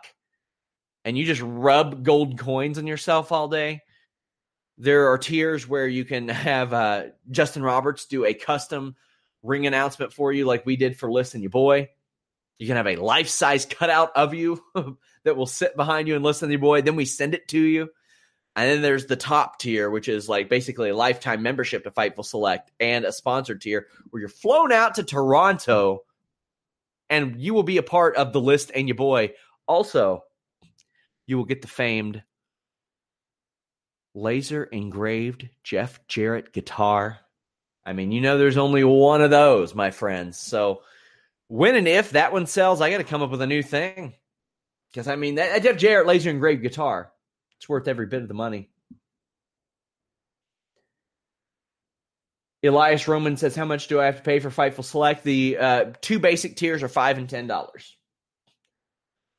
and 1.05 1.15
you 1.15 1.25
just 1.25 1.43
rub 1.43 2.03
gold 2.03 2.39
coins 2.39 2.79
on 2.79 2.87
yourself 2.87 3.31
all 3.31 3.47
day, 3.47 3.83
there 4.79 5.11
are 5.11 5.19
tiers 5.19 5.67
where 5.67 5.87
you 5.87 6.03
can 6.05 6.27
have 6.27 6.73
uh, 6.73 7.03
Justin 7.29 7.61
Roberts 7.61 8.07
do 8.07 8.25
a 8.25 8.33
custom 8.33 8.95
ring 9.43 9.67
announcement 9.67 10.11
for 10.11 10.33
you, 10.33 10.45
like 10.45 10.65
we 10.65 10.75
did 10.75 10.97
for 10.97 11.11
Listen 11.11 11.43
You 11.43 11.49
Boy. 11.49 11.89
You 12.57 12.65
can 12.65 12.77
have 12.77 12.87
a 12.87 12.95
life 12.95 13.29
size 13.29 13.67
cutout 13.67 14.13
of 14.15 14.33
you 14.33 14.63
that 15.23 15.37
will 15.37 15.45
sit 15.45 15.75
behind 15.75 16.07
you 16.07 16.15
and 16.15 16.25
listen 16.25 16.49
to 16.49 16.53
your 16.53 16.59
boy. 16.59 16.81
Then 16.81 16.95
we 16.95 17.05
send 17.05 17.35
it 17.35 17.47
to 17.49 17.61
you. 17.61 17.89
And 18.55 18.71
then 18.71 18.81
there's 18.81 19.05
the 19.05 19.15
top 19.15 19.59
tier, 19.59 19.91
which 19.91 20.07
is 20.07 20.27
like 20.27 20.49
basically 20.49 20.89
a 20.89 20.95
lifetime 20.95 21.43
membership 21.43 21.83
to 21.83 21.91
Fightful 21.91 22.25
Select 22.25 22.71
and 22.79 23.05
a 23.05 23.11
sponsored 23.11 23.61
tier 23.61 23.85
where 24.09 24.19
you're 24.19 24.29
flown 24.29 24.71
out 24.71 24.95
to 24.95 25.03
Toronto 25.03 26.01
and 27.09 27.39
you 27.41 27.53
will 27.53 27.63
be 27.63 27.77
a 27.77 27.83
part 27.83 28.15
of 28.15 28.33
the 28.33 28.41
list 28.41 28.71
and 28.73 28.87
your 28.87 28.95
boy. 28.95 29.33
Also, 29.67 30.23
you 31.25 31.37
will 31.37 31.45
get 31.45 31.61
the 31.61 31.67
famed 31.67 32.23
laser 34.13 34.63
engraved 34.63 35.47
Jeff 35.63 35.99
Jarrett 36.07 36.53
guitar. 36.53 37.19
I 37.85 37.93
mean, 37.93 38.11
you 38.11 38.21
know, 38.21 38.37
there's 38.37 38.57
only 38.57 38.83
one 38.83 39.21
of 39.21 39.29
those, 39.29 39.75
my 39.75 39.91
friends. 39.91 40.37
So, 40.37 40.81
when 41.47 41.75
and 41.75 41.87
if 41.87 42.11
that 42.11 42.33
one 42.33 42.45
sells, 42.45 42.81
I 42.81 42.89
got 42.89 42.97
to 42.97 43.05
come 43.05 43.21
up 43.21 43.29
with 43.29 43.41
a 43.41 43.47
new 43.47 43.63
thing. 43.63 44.13
Because, 44.91 45.07
I 45.07 45.15
mean, 45.15 45.35
that 45.35 45.63
Jeff 45.63 45.77
Jarrett 45.77 46.07
laser 46.07 46.29
engraved 46.29 46.63
guitar, 46.63 47.11
it's 47.57 47.69
worth 47.69 47.87
every 47.87 48.07
bit 48.07 48.21
of 48.21 48.27
the 48.27 48.33
money. 48.33 48.69
Elias 52.63 53.07
Roman 53.07 53.37
says, 53.37 53.55
"How 53.55 53.65
much 53.65 53.87
do 53.87 53.99
I 53.99 54.05
have 54.05 54.17
to 54.17 54.23
pay 54.23 54.39
for 54.39 54.49
Fightful 54.49 54.83
Select?" 54.83 55.23
The 55.23 55.57
uh, 55.57 55.85
two 56.01 56.19
basic 56.19 56.55
tiers 56.55 56.83
are 56.83 56.87
five 56.89 57.17
and 57.17 57.29
ten 57.29 57.47
dollars. 57.47 57.95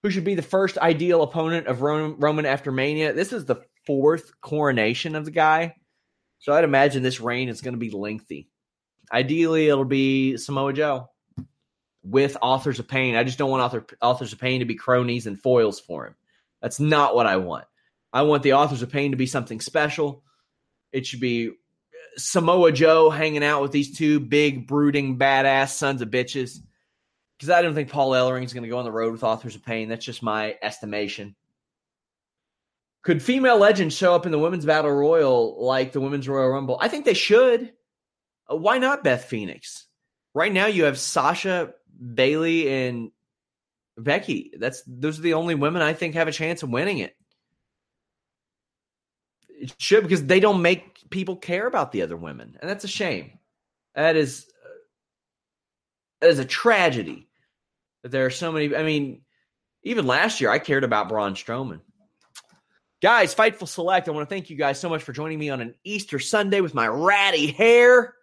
Who 0.02 0.10
should 0.10 0.24
be 0.24 0.36
the 0.36 0.42
first 0.42 0.78
ideal 0.78 1.22
opponent 1.22 1.66
of 1.66 1.82
Roman 1.82 2.46
after 2.46 2.70
Mania? 2.70 3.12
This 3.12 3.32
is 3.32 3.44
the 3.44 3.62
fourth 3.86 4.40
coronation 4.40 5.16
of 5.16 5.24
the 5.24 5.32
guy, 5.32 5.74
so 6.38 6.52
I'd 6.52 6.64
imagine 6.64 7.02
this 7.02 7.20
reign 7.20 7.48
is 7.48 7.60
going 7.60 7.74
to 7.74 7.78
be 7.78 7.90
lengthy. 7.90 8.48
Ideally, 9.12 9.68
it'll 9.68 9.84
be 9.84 10.36
Samoa 10.36 10.72
Joe 10.72 11.10
with 12.04 12.36
Authors 12.40 12.78
of 12.78 12.86
Pain. 12.86 13.16
I 13.16 13.24
just 13.24 13.38
don't 13.38 13.50
want 13.50 13.62
author, 13.62 13.84
Authors 14.00 14.32
of 14.32 14.38
Pain 14.38 14.60
to 14.60 14.66
be 14.66 14.76
cronies 14.76 15.26
and 15.26 15.40
foils 15.40 15.80
for 15.80 16.06
him. 16.06 16.14
That's 16.62 16.78
not 16.78 17.14
what 17.14 17.26
I 17.26 17.36
want. 17.36 17.64
I 18.12 18.22
want 18.22 18.42
the 18.42 18.52
Authors 18.54 18.82
of 18.82 18.90
Pain 18.90 19.10
to 19.10 19.16
be 19.16 19.26
something 19.26 19.60
special. 19.60 20.22
It 20.92 21.06
should 21.06 21.20
be 21.20 21.52
Samoa 22.16 22.72
Joe 22.72 23.10
hanging 23.10 23.44
out 23.44 23.62
with 23.62 23.72
these 23.72 23.96
two 23.96 24.20
big, 24.20 24.66
brooding, 24.66 25.18
badass 25.18 25.70
sons 25.70 26.02
of 26.02 26.10
bitches. 26.10 26.58
Because 27.36 27.50
I 27.50 27.62
don't 27.62 27.74
think 27.74 27.90
Paul 27.90 28.10
Ellering 28.10 28.44
is 28.44 28.52
going 28.52 28.64
to 28.64 28.68
go 28.68 28.78
on 28.78 28.84
the 28.84 28.92
road 28.92 29.12
with 29.12 29.22
Authors 29.22 29.54
of 29.54 29.64
Pain. 29.64 29.88
That's 29.88 30.04
just 30.04 30.22
my 30.22 30.56
estimation. 30.60 31.36
Could 33.02 33.22
female 33.22 33.58
legends 33.58 33.96
show 33.96 34.14
up 34.14 34.26
in 34.26 34.32
the 34.32 34.38
women's 34.38 34.66
battle 34.66 34.90
royal 34.90 35.64
like 35.64 35.92
the 35.92 36.00
women's 36.00 36.28
Royal 36.28 36.50
Rumble? 36.50 36.78
I 36.80 36.88
think 36.88 37.04
they 37.04 37.14
should. 37.14 37.72
Uh, 38.50 38.56
why 38.56 38.78
not 38.78 39.04
Beth 39.04 39.24
Phoenix? 39.24 39.86
Right 40.34 40.52
now, 40.52 40.66
you 40.66 40.84
have 40.84 40.98
Sasha, 40.98 41.74
Bayley, 42.14 42.68
and 42.68 43.10
Becky. 43.96 44.52
That's 44.58 44.82
those 44.86 45.18
are 45.18 45.22
the 45.22 45.34
only 45.34 45.54
women 45.54 45.80
I 45.80 45.92
think 45.92 46.14
have 46.14 46.28
a 46.28 46.32
chance 46.32 46.62
of 46.62 46.70
winning 46.70 46.98
it. 46.98 47.14
It 49.48 49.74
should 49.78 50.02
because 50.02 50.24
they 50.24 50.40
don't 50.40 50.62
make 50.62 50.97
people 51.10 51.36
care 51.36 51.66
about 51.66 51.92
the 51.92 52.02
other 52.02 52.16
women, 52.16 52.56
and 52.60 52.68
that's 52.68 52.84
a 52.84 52.88
shame. 52.88 53.38
That 53.94 54.16
is 54.16 54.46
uh, 54.64 54.68
that 56.20 56.30
is 56.30 56.38
a 56.38 56.44
tragedy 56.44 57.28
that 58.02 58.10
there 58.10 58.26
are 58.26 58.30
so 58.30 58.52
many. 58.52 58.74
I 58.74 58.82
mean, 58.82 59.22
even 59.82 60.06
last 60.06 60.40
year, 60.40 60.50
I 60.50 60.58
cared 60.58 60.84
about 60.84 61.08
Braun 61.08 61.34
Strowman. 61.34 61.80
Guys, 63.00 63.34
Fightful 63.34 63.68
Select, 63.68 64.08
I 64.08 64.10
want 64.10 64.28
to 64.28 64.34
thank 64.34 64.50
you 64.50 64.56
guys 64.56 64.80
so 64.80 64.88
much 64.88 65.02
for 65.02 65.12
joining 65.12 65.38
me 65.38 65.50
on 65.50 65.60
an 65.60 65.74
Easter 65.84 66.18
Sunday 66.18 66.60
with 66.60 66.74
my 66.74 66.88
ratty 66.88 67.46
hair. 67.46 68.14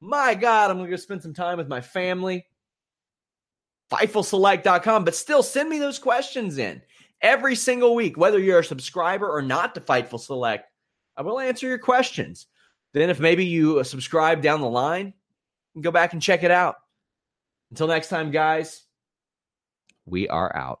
My 0.00 0.34
God, 0.34 0.70
I'm 0.70 0.76
going 0.76 0.88
to 0.88 0.96
go 0.96 0.96
spend 0.96 1.22
some 1.22 1.34
time 1.34 1.58
with 1.58 1.66
my 1.66 1.80
family. 1.80 2.46
FightfulSelect.com, 3.90 5.04
but 5.04 5.14
still 5.14 5.42
send 5.42 5.68
me 5.68 5.78
those 5.78 5.98
questions 5.98 6.58
in 6.58 6.80
every 7.20 7.56
single 7.56 7.94
week, 7.94 8.16
whether 8.16 8.38
you're 8.38 8.60
a 8.60 8.64
subscriber 8.64 9.28
or 9.28 9.42
not 9.42 9.74
to 9.74 9.80
Fightful 9.80 10.20
Select. 10.20 10.70
I 11.16 11.22
will 11.22 11.40
answer 11.40 11.66
your 11.66 11.78
questions. 11.78 12.46
Then, 12.92 13.10
if 13.10 13.18
maybe 13.18 13.44
you 13.44 13.80
uh, 13.80 13.84
subscribe 13.84 14.40
down 14.40 14.60
the 14.60 14.68
line, 14.68 15.14
go 15.80 15.90
back 15.90 16.12
and 16.12 16.22
check 16.22 16.42
it 16.42 16.50
out. 16.50 16.76
Until 17.70 17.88
next 17.88 18.08
time, 18.08 18.30
guys, 18.30 18.84
we 20.06 20.28
are 20.28 20.54
out. 20.54 20.80